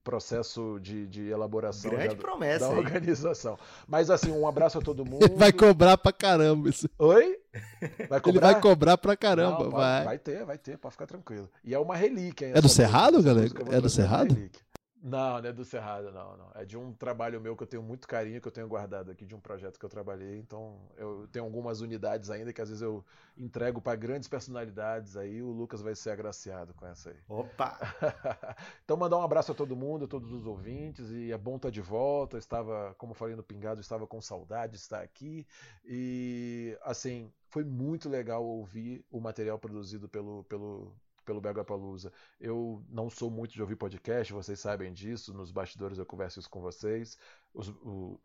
processo 0.02 0.78
de, 0.80 1.06
de 1.06 1.28
elaboração 1.28 1.90
Grande 1.90 2.14
já 2.14 2.16
promessa 2.16 2.66
da 2.68 2.72
aí. 2.72 2.78
organização. 2.78 3.58
Mas 3.86 4.08
assim, 4.10 4.30
um 4.32 4.46
abraço 4.48 4.78
a 4.78 4.80
todo 4.80 5.04
mundo. 5.06 5.22
Ele 5.24 5.34
vai 5.36 5.52
cobrar 5.52 5.98
pra 5.98 6.12
caramba 6.12 6.68
isso. 6.70 6.88
Oi? 6.98 7.38
Vai 8.08 8.18
Ele 8.18 8.20
cobrar? 8.20 8.52
vai 8.52 8.60
cobrar 8.60 8.98
pra 8.98 9.16
caramba, 9.16 9.64
Não, 9.64 9.70
vai. 9.70 10.04
vai 10.04 10.18
ter, 10.18 10.44
vai 10.44 10.56
ter, 10.58 10.78
pode 10.78 10.92
ficar 10.92 11.06
tranquilo. 11.06 11.48
E 11.62 11.74
é 11.74 11.78
uma 11.78 11.94
relíquia? 11.96 12.52
É 12.54 12.60
do. 12.60 12.68
Cerrado, 12.68 13.22
galera? 13.22 13.50
É 13.70 13.80
do 13.80 13.90
Cerrado? 13.90 14.34
relíquia. 14.34 14.60
Não, 15.06 15.38
não 15.38 15.50
é 15.50 15.52
do 15.52 15.66
Cerrado, 15.66 16.10
não, 16.10 16.34
não. 16.34 16.50
É 16.54 16.64
de 16.64 16.78
um 16.78 16.90
trabalho 16.90 17.38
meu 17.38 17.54
que 17.54 17.62
eu 17.62 17.66
tenho 17.66 17.82
muito 17.82 18.08
carinho, 18.08 18.40
que 18.40 18.48
eu 18.48 18.52
tenho 18.52 18.66
guardado 18.66 19.10
aqui, 19.10 19.26
de 19.26 19.34
um 19.34 19.38
projeto 19.38 19.78
que 19.78 19.84
eu 19.84 19.90
trabalhei. 19.90 20.38
Então, 20.38 20.80
eu 20.96 21.28
tenho 21.30 21.44
algumas 21.44 21.82
unidades 21.82 22.30
ainda 22.30 22.54
que 22.54 22.62
às 22.62 22.70
vezes 22.70 22.80
eu 22.80 23.04
entrego 23.36 23.82
para 23.82 23.96
grandes 23.96 24.30
personalidades 24.30 25.14
aí. 25.14 25.42
O 25.42 25.50
Lucas 25.50 25.82
vai 25.82 25.94
ser 25.94 26.08
agraciado 26.08 26.72
com 26.72 26.86
essa 26.86 27.10
aí. 27.10 27.16
Opa! 27.28 27.78
então, 28.82 28.96
mandar 28.96 29.18
um 29.18 29.22
abraço 29.22 29.52
a 29.52 29.54
todo 29.54 29.76
mundo, 29.76 30.06
a 30.06 30.08
todos 30.08 30.32
os 30.32 30.46
ouvintes. 30.46 31.10
E 31.10 31.30
é 31.30 31.36
bom 31.36 31.56
estar 31.56 31.68
de 31.68 31.82
volta. 31.82 32.36
Eu 32.36 32.40
estava, 32.40 32.94
como 32.96 33.10
eu 33.10 33.14
falei 33.14 33.36
no 33.36 33.42
Pingado, 33.42 33.82
estava 33.82 34.06
com 34.06 34.22
saudade 34.22 34.72
de 34.72 34.78
estar 34.78 35.02
aqui. 35.02 35.46
E, 35.84 36.78
assim, 36.82 37.30
foi 37.50 37.62
muito 37.62 38.08
legal 38.08 38.42
ouvir 38.42 39.04
o 39.10 39.20
material 39.20 39.58
produzido 39.58 40.08
pelo, 40.08 40.44
pelo, 40.44 40.96
pelo 41.24 41.40
Belga 41.40 41.64
Palusa. 41.64 42.12
Eu 42.40 42.84
não 42.88 43.08
sou 43.08 43.30
muito 43.30 43.52
de 43.52 43.62
ouvir 43.62 43.76
podcast, 43.76 44.32
vocês 44.32 44.60
sabem 44.60 44.92
disso. 44.92 45.32
Nos 45.32 45.50
bastidores 45.50 45.98
eu 45.98 46.06
converso 46.06 46.38
isso 46.38 46.50
com 46.50 46.60
vocês. 46.60 47.18
Os, 47.52 47.72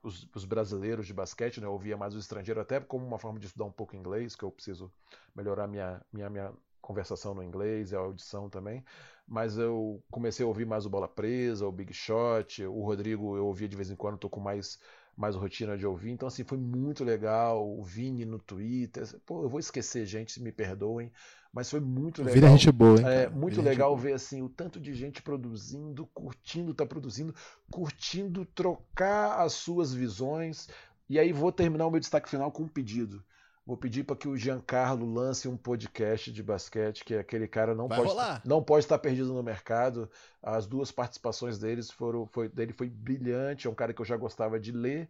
os, 0.04 0.28
os 0.36 0.46
brasileiros 0.46 1.08
de 1.08 1.14
basquete, 1.14 1.60
né, 1.60 1.68
eu 1.68 1.72
ouvia 1.72 1.98
mais 1.98 2.16
o 2.16 2.20
estrangeiro, 2.20 2.60
até 2.60 2.80
como 2.80 3.06
uma 3.06 3.20
forma 3.20 3.40
de 3.40 3.48
estudar 3.48 3.66
um 3.66 3.72
pouco 3.72 3.96
inglês, 3.96 4.36
que 4.36 4.44
eu 4.44 4.52
preciso 4.52 4.92
melhorar 5.36 5.68
minha, 5.68 6.02
minha, 6.12 6.30
minha 6.30 6.54
conversação 6.82 7.34
no 7.34 7.44
inglês 7.44 7.92
e 7.92 7.96
a 7.96 8.00
audição 8.00 8.50
também. 8.50 8.84
Mas 9.28 9.58
eu 9.58 10.04
comecei 10.10 10.44
a 10.44 10.48
ouvir 10.48 10.66
mais 10.66 10.86
o 10.86 10.90
Bola 10.90 11.08
Presa, 11.08 11.68
o 11.68 11.72
Big 11.72 11.94
Shot, 11.94 12.66
o 12.66 12.82
Rodrigo 12.84 13.38
eu 13.38 13.46
ouvia 13.46 13.68
de 13.68 13.76
vez 13.76 13.92
em 13.92 13.96
quando, 13.96 14.18
tô 14.18 14.30
com 14.30 14.40
mais 14.40 14.80
mais 15.20 15.36
rotina 15.36 15.78
de 15.78 15.86
ouvir. 15.86 16.12
Então, 16.12 16.30
assim, 16.30 16.46
foi 16.46 16.58
muito 16.58 17.04
legal. 17.04 17.70
O 17.78 17.84
Vini 17.84 18.24
no 18.24 18.40
Twitter. 18.40 19.06
Pô, 19.26 19.44
eu 19.44 19.50
vou 19.50 19.60
esquecer, 19.60 20.06
gente, 20.06 20.42
me 20.42 20.50
perdoem. 20.50 21.12
Mas 21.52 21.70
foi 21.70 21.80
muito 21.80 22.24
Vira 22.24 22.48
legal. 22.48 22.50
gente 22.50 22.72
boa, 22.72 23.00
hein? 23.02 23.08
É 23.08 23.28
cara? 23.28 23.30
muito 23.30 23.62
Vira 23.62 23.64
gente 23.64 23.82
legal 23.82 23.98
ver 23.98 24.14
assim 24.14 24.42
o 24.42 24.50
tanto 24.50 24.80
de 24.80 24.94
gente 24.94 25.22
produzindo, 25.22 26.06
curtindo, 26.08 26.74
tá 26.74 26.86
produzindo, 26.86 27.34
curtindo 27.72 28.46
trocar 28.46 29.40
as 29.42 29.54
suas 29.54 29.94
visões. 29.94 30.68
E 31.10 31.18
aí 31.20 31.34
vou 31.34 31.52
terminar 31.52 31.88
o 31.88 31.92
meu 31.92 32.00
destaque 32.00 32.30
final 32.30 32.52
com 32.52 32.64
um 32.64 32.68
pedido. 32.68 33.24
Vou 33.66 33.78
pedir 33.78 34.04
para 34.04 34.16
que 34.16 34.28
o 34.28 34.36
Giancarlo 34.38 35.12
lance 35.12 35.48
um 35.48 35.58
podcast 35.58 36.32
de 36.32 36.42
basquete, 36.42 37.04
que 37.06 37.16
aquele 37.16 37.48
cara 37.48 37.76
não 37.76 37.88
Vai 37.88 37.98
pode 38.00 38.10
rolar. 38.10 38.42
não 38.44 38.64
pode 38.64 38.86
estar 38.86 38.98
perdido 39.00 39.34
no 39.34 39.44
mercado. 39.44 40.10
As 40.42 40.66
duas 40.68 40.92
participações 40.92 41.60
deles 41.60 41.90
foram 41.92 42.26
foi 42.28 42.50
dele 42.50 42.74
foi 42.74 42.90
brilhante, 42.90 43.68
é 43.68 43.70
um 43.70 43.76
cara 43.76 43.94
que 43.94 44.02
eu 44.02 44.06
já 44.06 44.18
gostava 44.18 44.60
de 44.60 44.72
ler 44.72 45.10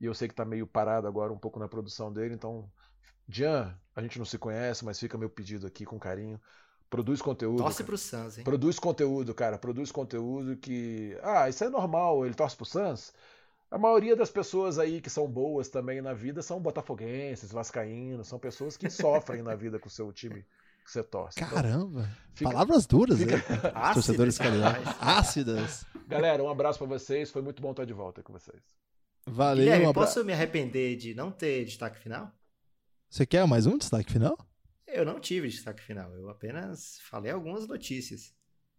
e 0.00 0.06
eu 0.06 0.14
sei 0.14 0.26
que 0.28 0.32
está 0.32 0.44
meio 0.44 0.66
parado 0.66 1.06
agora 1.06 1.32
um 1.32 1.38
pouco 1.38 1.58
na 1.60 1.68
produção 1.68 2.12
dele, 2.12 2.34
então 2.34 2.70
Jean, 3.28 3.76
a 3.94 4.02
gente 4.02 4.18
não 4.18 4.24
se 4.26 4.38
conhece, 4.38 4.84
mas 4.84 4.98
fica 4.98 5.16
meu 5.18 5.30
pedido 5.30 5.66
aqui 5.66 5.84
com 5.84 5.98
carinho. 5.98 6.40
Produz 6.88 7.22
conteúdo. 7.22 7.58
Torce 7.62 7.78
cara. 7.78 7.86
pro 7.86 7.96
Suns, 7.98 8.38
hein? 8.38 8.44
Produz 8.44 8.78
conteúdo, 8.78 9.32
cara. 9.32 9.56
Produz 9.56 9.92
conteúdo 9.92 10.56
que. 10.56 11.16
Ah, 11.22 11.48
isso 11.48 11.62
é 11.62 11.68
normal. 11.68 12.26
Ele 12.26 12.34
torce 12.34 12.56
pro 12.56 12.64
Suns. 12.66 13.12
A 13.70 13.78
maioria 13.78 14.16
das 14.16 14.30
pessoas 14.30 14.80
aí 14.80 15.00
que 15.00 15.08
são 15.08 15.28
boas 15.28 15.68
também 15.68 16.00
na 16.02 16.12
vida 16.12 16.42
são 16.42 16.60
botafoguenses, 16.60 17.52
vascaínos, 17.52 18.26
são 18.26 18.36
pessoas 18.40 18.76
que 18.76 18.90
sofrem 18.90 19.42
na 19.42 19.54
vida 19.54 19.78
com 19.78 19.86
o 19.86 19.90
seu 19.90 20.12
time 20.12 20.44
que 20.84 20.90
você 20.90 21.04
torce. 21.04 21.38
Então, 21.38 21.54
Caramba. 21.54 22.08
fica- 22.34 22.50
Palavras 22.50 22.84
duras, 22.86 23.18
fica- 23.20 23.36
né? 23.36 23.42
Ácidas, 23.72 23.94
Torcedores 23.94 24.38
rapaz. 24.38 24.96
Ácidas. 25.00 25.84
Galera, 26.08 26.42
um 26.42 26.48
abraço 26.48 26.80
pra 26.80 26.88
vocês. 26.88 27.30
Foi 27.30 27.42
muito 27.42 27.62
bom 27.62 27.70
estar 27.70 27.84
de 27.84 27.92
volta 27.92 28.20
com 28.24 28.32
vocês. 28.32 28.60
Valeu, 29.24 29.62
Guilherme, 29.62 29.86
um 29.86 29.90
abraço. 29.90 30.14
posso 30.14 30.26
me 30.26 30.32
arrepender 30.32 30.96
de 30.96 31.14
não 31.14 31.30
ter 31.30 31.64
destaque 31.64 32.00
final? 32.00 32.32
Você 33.10 33.26
quer 33.26 33.44
mais 33.44 33.66
um 33.66 33.76
destaque 33.76 34.12
final? 34.12 34.38
Eu 34.86 35.04
não 35.04 35.18
tive 35.18 35.48
destaque 35.48 35.82
final, 35.82 36.14
eu 36.14 36.28
apenas 36.30 36.98
falei 37.02 37.32
algumas 37.32 37.66
notícias. 37.66 38.32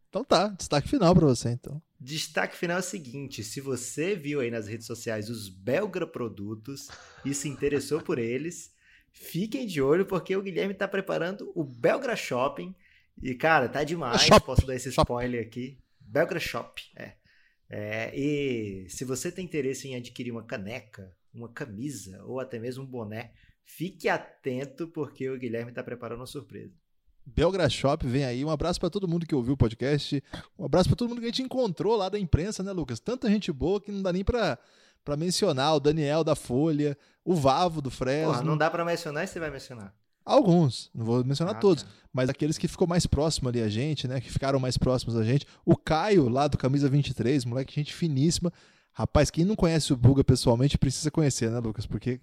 Então 0.08 0.24
tá, 0.24 0.48
destaque 0.48 0.88
final 0.88 1.14
pra 1.14 1.26
você, 1.26 1.50
então. 1.50 1.82
Destaque 2.00 2.56
final 2.56 2.78
é 2.78 2.80
o 2.80 2.84
seguinte: 2.84 3.44
se 3.44 3.60
você 3.60 4.16
viu 4.16 4.40
aí 4.40 4.50
nas 4.50 4.68
redes 4.68 4.88
sociais 4.88 5.30
os 5.30 5.50
Belgra 5.50 6.08
produtos 6.08 6.88
e 7.26 7.34
se 7.34 7.50
interessou 7.50 8.02
por 8.02 8.18
eles, 8.20 8.74
fiquem 9.12 9.68
de 9.68 9.82
olho 9.82 10.06
porque 10.06 10.34
o 10.36 10.42
Guilherme 10.42 10.74
tá 10.74 10.88
preparando 10.88 11.52
o 11.54 11.64
Belgra 11.64 12.16
Shopping. 12.16 12.74
E, 13.22 13.36
cara, 13.36 13.68
tá 13.68 13.84
demais. 13.84 14.22
Shop, 14.22 14.46
Posso 14.46 14.66
dar 14.66 14.76
esse 14.76 14.92
shop. 14.92 15.06
spoiler 15.06 15.46
aqui. 15.46 15.78
Belgra 16.00 16.40
Shop, 16.40 16.82
é. 16.96 17.16
É, 17.70 18.18
E 18.18 18.90
se 18.90 19.04
você 19.04 19.30
tem 19.30 19.44
interesse 19.46 19.88
em 19.90 19.96
adquirir 19.96 20.32
uma 20.32 20.44
caneca, 20.44 21.14
uma 21.34 21.50
camisa 21.50 22.24
ou 22.24 22.40
até 22.40 22.58
mesmo 22.60 22.84
um 22.84 22.88
boné, 22.88 23.34
fique 23.64 24.08
atento 24.10 24.88
porque 24.88 25.30
o 25.30 25.38
Guilherme 25.38 25.72
tá 25.72 25.84
preparando 25.84 26.20
uma 26.20 26.26
surpresa. 26.28 26.74
Belgra 27.26 27.70
Shop 27.70 28.06
vem 28.08 28.26
aí. 28.26 28.44
Um 28.44 28.50
abraço 28.50 28.80
pra 28.80 28.90
todo 28.90 29.08
mundo 29.08 29.26
que 29.28 29.36
ouviu 29.36 29.54
o 29.54 29.58
podcast. 29.58 30.24
Um 30.58 30.66
abraço 30.66 30.90
pra 30.90 30.96
todo 30.96 31.10
mundo 31.10 31.20
que 31.20 31.26
a 31.26 31.30
gente 31.30 31.44
encontrou 31.44 31.96
lá 31.96 32.10
da 32.10 32.20
imprensa, 32.20 32.64
né, 32.64 32.72
Lucas? 32.72 33.00
Tanta 33.00 33.30
gente 33.30 33.52
boa 33.52 33.80
que 33.80 33.92
não 33.92 34.02
dá 34.02 34.12
nem 34.12 34.24
pra, 34.24 34.58
pra 35.06 35.16
mencionar. 35.16 35.76
O 35.76 35.80
Daniel 35.80 36.24
da 36.24 36.36
Folha, 36.36 36.98
o 37.24 37.36
Vavo 37.36 37.80
do 37.82 37.92
Fresno. 37.92 38.34
Porra, 38.34 38.44
não 38.44 38.58
dá 38.58 38.70
pra 38.72 38.84
mencionar 38.84 39.24
e 39.24 39.28
você 39.28 39.40
vai 39.40 39.52
mencionar. 39.52 39.94
Alguns, 40.26 40.90
não 40.94 41.04
vou 41.04 41.24
mencionar 41.26 41.56
Ah, 41.56 41.60
todos, 41.60 41.82
tá. 41.82 41.90
mas 42.14 42.30
aqueles 42.30 42.56
que 42.56 42.68
ficou 42.68 42.88
mais 42.88 43.08
próximo 43.08 43.50
ali 43.50 43.60
a 43.60 43.68
gente, 43.68 44.08
né? 44.08 44.22
Que 44.22 44.32
ficaram 44.32 44.60
mais 44.60 44.78
próximos 44.78 45.16
a 45.16 45.24
gente. 45.24 45.48
O 45.66 45.76
Caio, 45.76 46.30
lá 46.30 46.48
do 46.48 46.58
Camisa 46.60 46.88
23, 46.88 47.44
moleque, 47.46 47.74
gente 47.76 47.94
finíssima. 47.94 48.52
Rapaz, 48.94 49.32
quem 49.32 49.44
não 49.46 49.56
conhece 49.56 49.92
o 49.94 49.98
Buga 49.98 50.24
pessoalmente 50.24 50.78
precisa 50.78 51.10
conhecer, 51.10 51.50
né, 51.50 51.60
Lucas? 51.60 51.88
Porque 51.88 52.20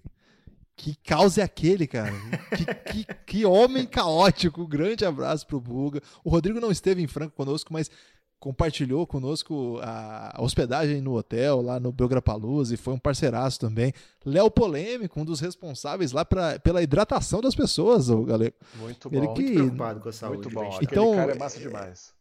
que 0.79 0.95
caos 1.03 1.37
é 1.37 1.41
aquele, 1.43 1.85
cara? 1.85 2.13
Que, 2.55 2.65
que, 3.03 3.13
que 3.25 3.45
homem 3.45 3.85
caótico. 3.85 4.65
Grande 4.65 5.03
abraço 5.05 5.45
pro 5.45 5.59
Buga. 5.59 6.01
O 6.23 6.29
Rodrigo 6.29 6.59
não 6.59 6.71
esteve 6.71 7.01
em 7.01 7.07
Franco 7.07 7.35
conosco, 7.35 7.73
mas 7.73 7.91
compartilhou 8.39 9.05
conosco 9.05 9.79
a 9.81 10.37
hospedagem 10.39 11.01
no 11.01 11.17
hotel, 11.17 11.61
lá 11.61 11.77
no 11.77 11.91
Belgrapaluz, 11.91 12.71
e 12.71 12.77
foi 12.77 12.93
um 12.93 12.97
parceiraço 12.97 13.59
também. 13.59 13.91
Léo 14.25 14.49
Polêmico, 14.49 15.19
um 15.19 15.25
dos 15.25 15.41
responsáveis 15.41 16.13
lá 16.13 16.23
pra, 16.23 16.57
pela 16.59 16.81
hidratação 16.81 17.41
das 17.41 17.53
pessoas, 17.53 18.09
o 18.09 18.23
galego. 18.23 18.55
Muito 18.75 19.09
Ele 19.11 19.27
bom. 19.27 19.33
que- 19.33 19.41
Muito 19.41 19.53
preocupado 19.55 19.99
com 19.99 20.07
a 20.09 20.13
saúde. 20.13 20.37
Muito 20.43 20.49
bom. 20.55 20.71
gente. 20.71 20.85
Aquele 20.85 20.91
Então, 21.01 21.15
cara 21.15 21.31
é 21.33 21.37
massa 21.37 21.59
demais. 21.59 22.13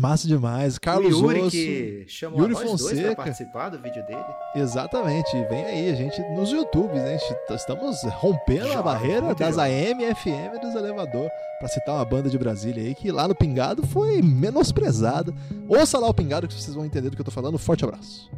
Massa 0.00 0.26
demais. 0.26 0.78
Carlos 0.78 1.20
o 1.20 1.26
Yuri 1.26 1.40
Osso. 1.40 1.50
que 1.50 2.04
chamou 2.08 2.40
Yuri 2.40 2.52
a 2.52 2.58
nós 2.60 2.68
dois 2.68 2.80
Fonseca. 2.80 3.14
pra 3.14 3.24
participar 3.24 3.68
do 3.68 3.78
vídeo 3.78 4.04
dele. 4.06 4.24
Exatamente. 4.56 5.30
Vem 5.50 5.64
aí, 5.66 5.90
a 5.90 5.94
gente 5.94 6.20
nos 6.34 6.50
YouTubes, 6.50 6.96
né? 7.02 7.18
Estamos 7.50 8.02
rompendo 8.14 8.72
a 8.72 8.82
barreira 8.82 9.34
das. 9.34 9.58
AM 9.58 10.02
e 10.02 10.14
FM 10.14 10.60
dos 10.62 10.74
elevador. 10.74 11.30
Pra 11.58 11.68
citar 11.68 11.94
uma 11.94 12.04
banda 12.04 12.30
de 12.30 12.38
Brasília 12.38 12.82
aí 12.82 12.94
que 12.94 13.12
lá 13.12 13.28
no 13.28 13.34
Pingado 13.34 13.86
foi 13.86 14.22
menosprezada. 14.22 15.32
Ouça 15.68 15.98
lá 15.98 16.08
o 16.08 16.14
Pingado 16.14 16.48
que 16.48 16.54
vocês 16.54 16.74
vão 16.74 16.86
entender 16.86 17.10
do 17.10 17.16
que 17.16 17.20
eu 17.20 17.26
tô 17.26 17.30
falando. 17.30 17.58
Forte 17.58 17.84
abraço. 17.84 18.30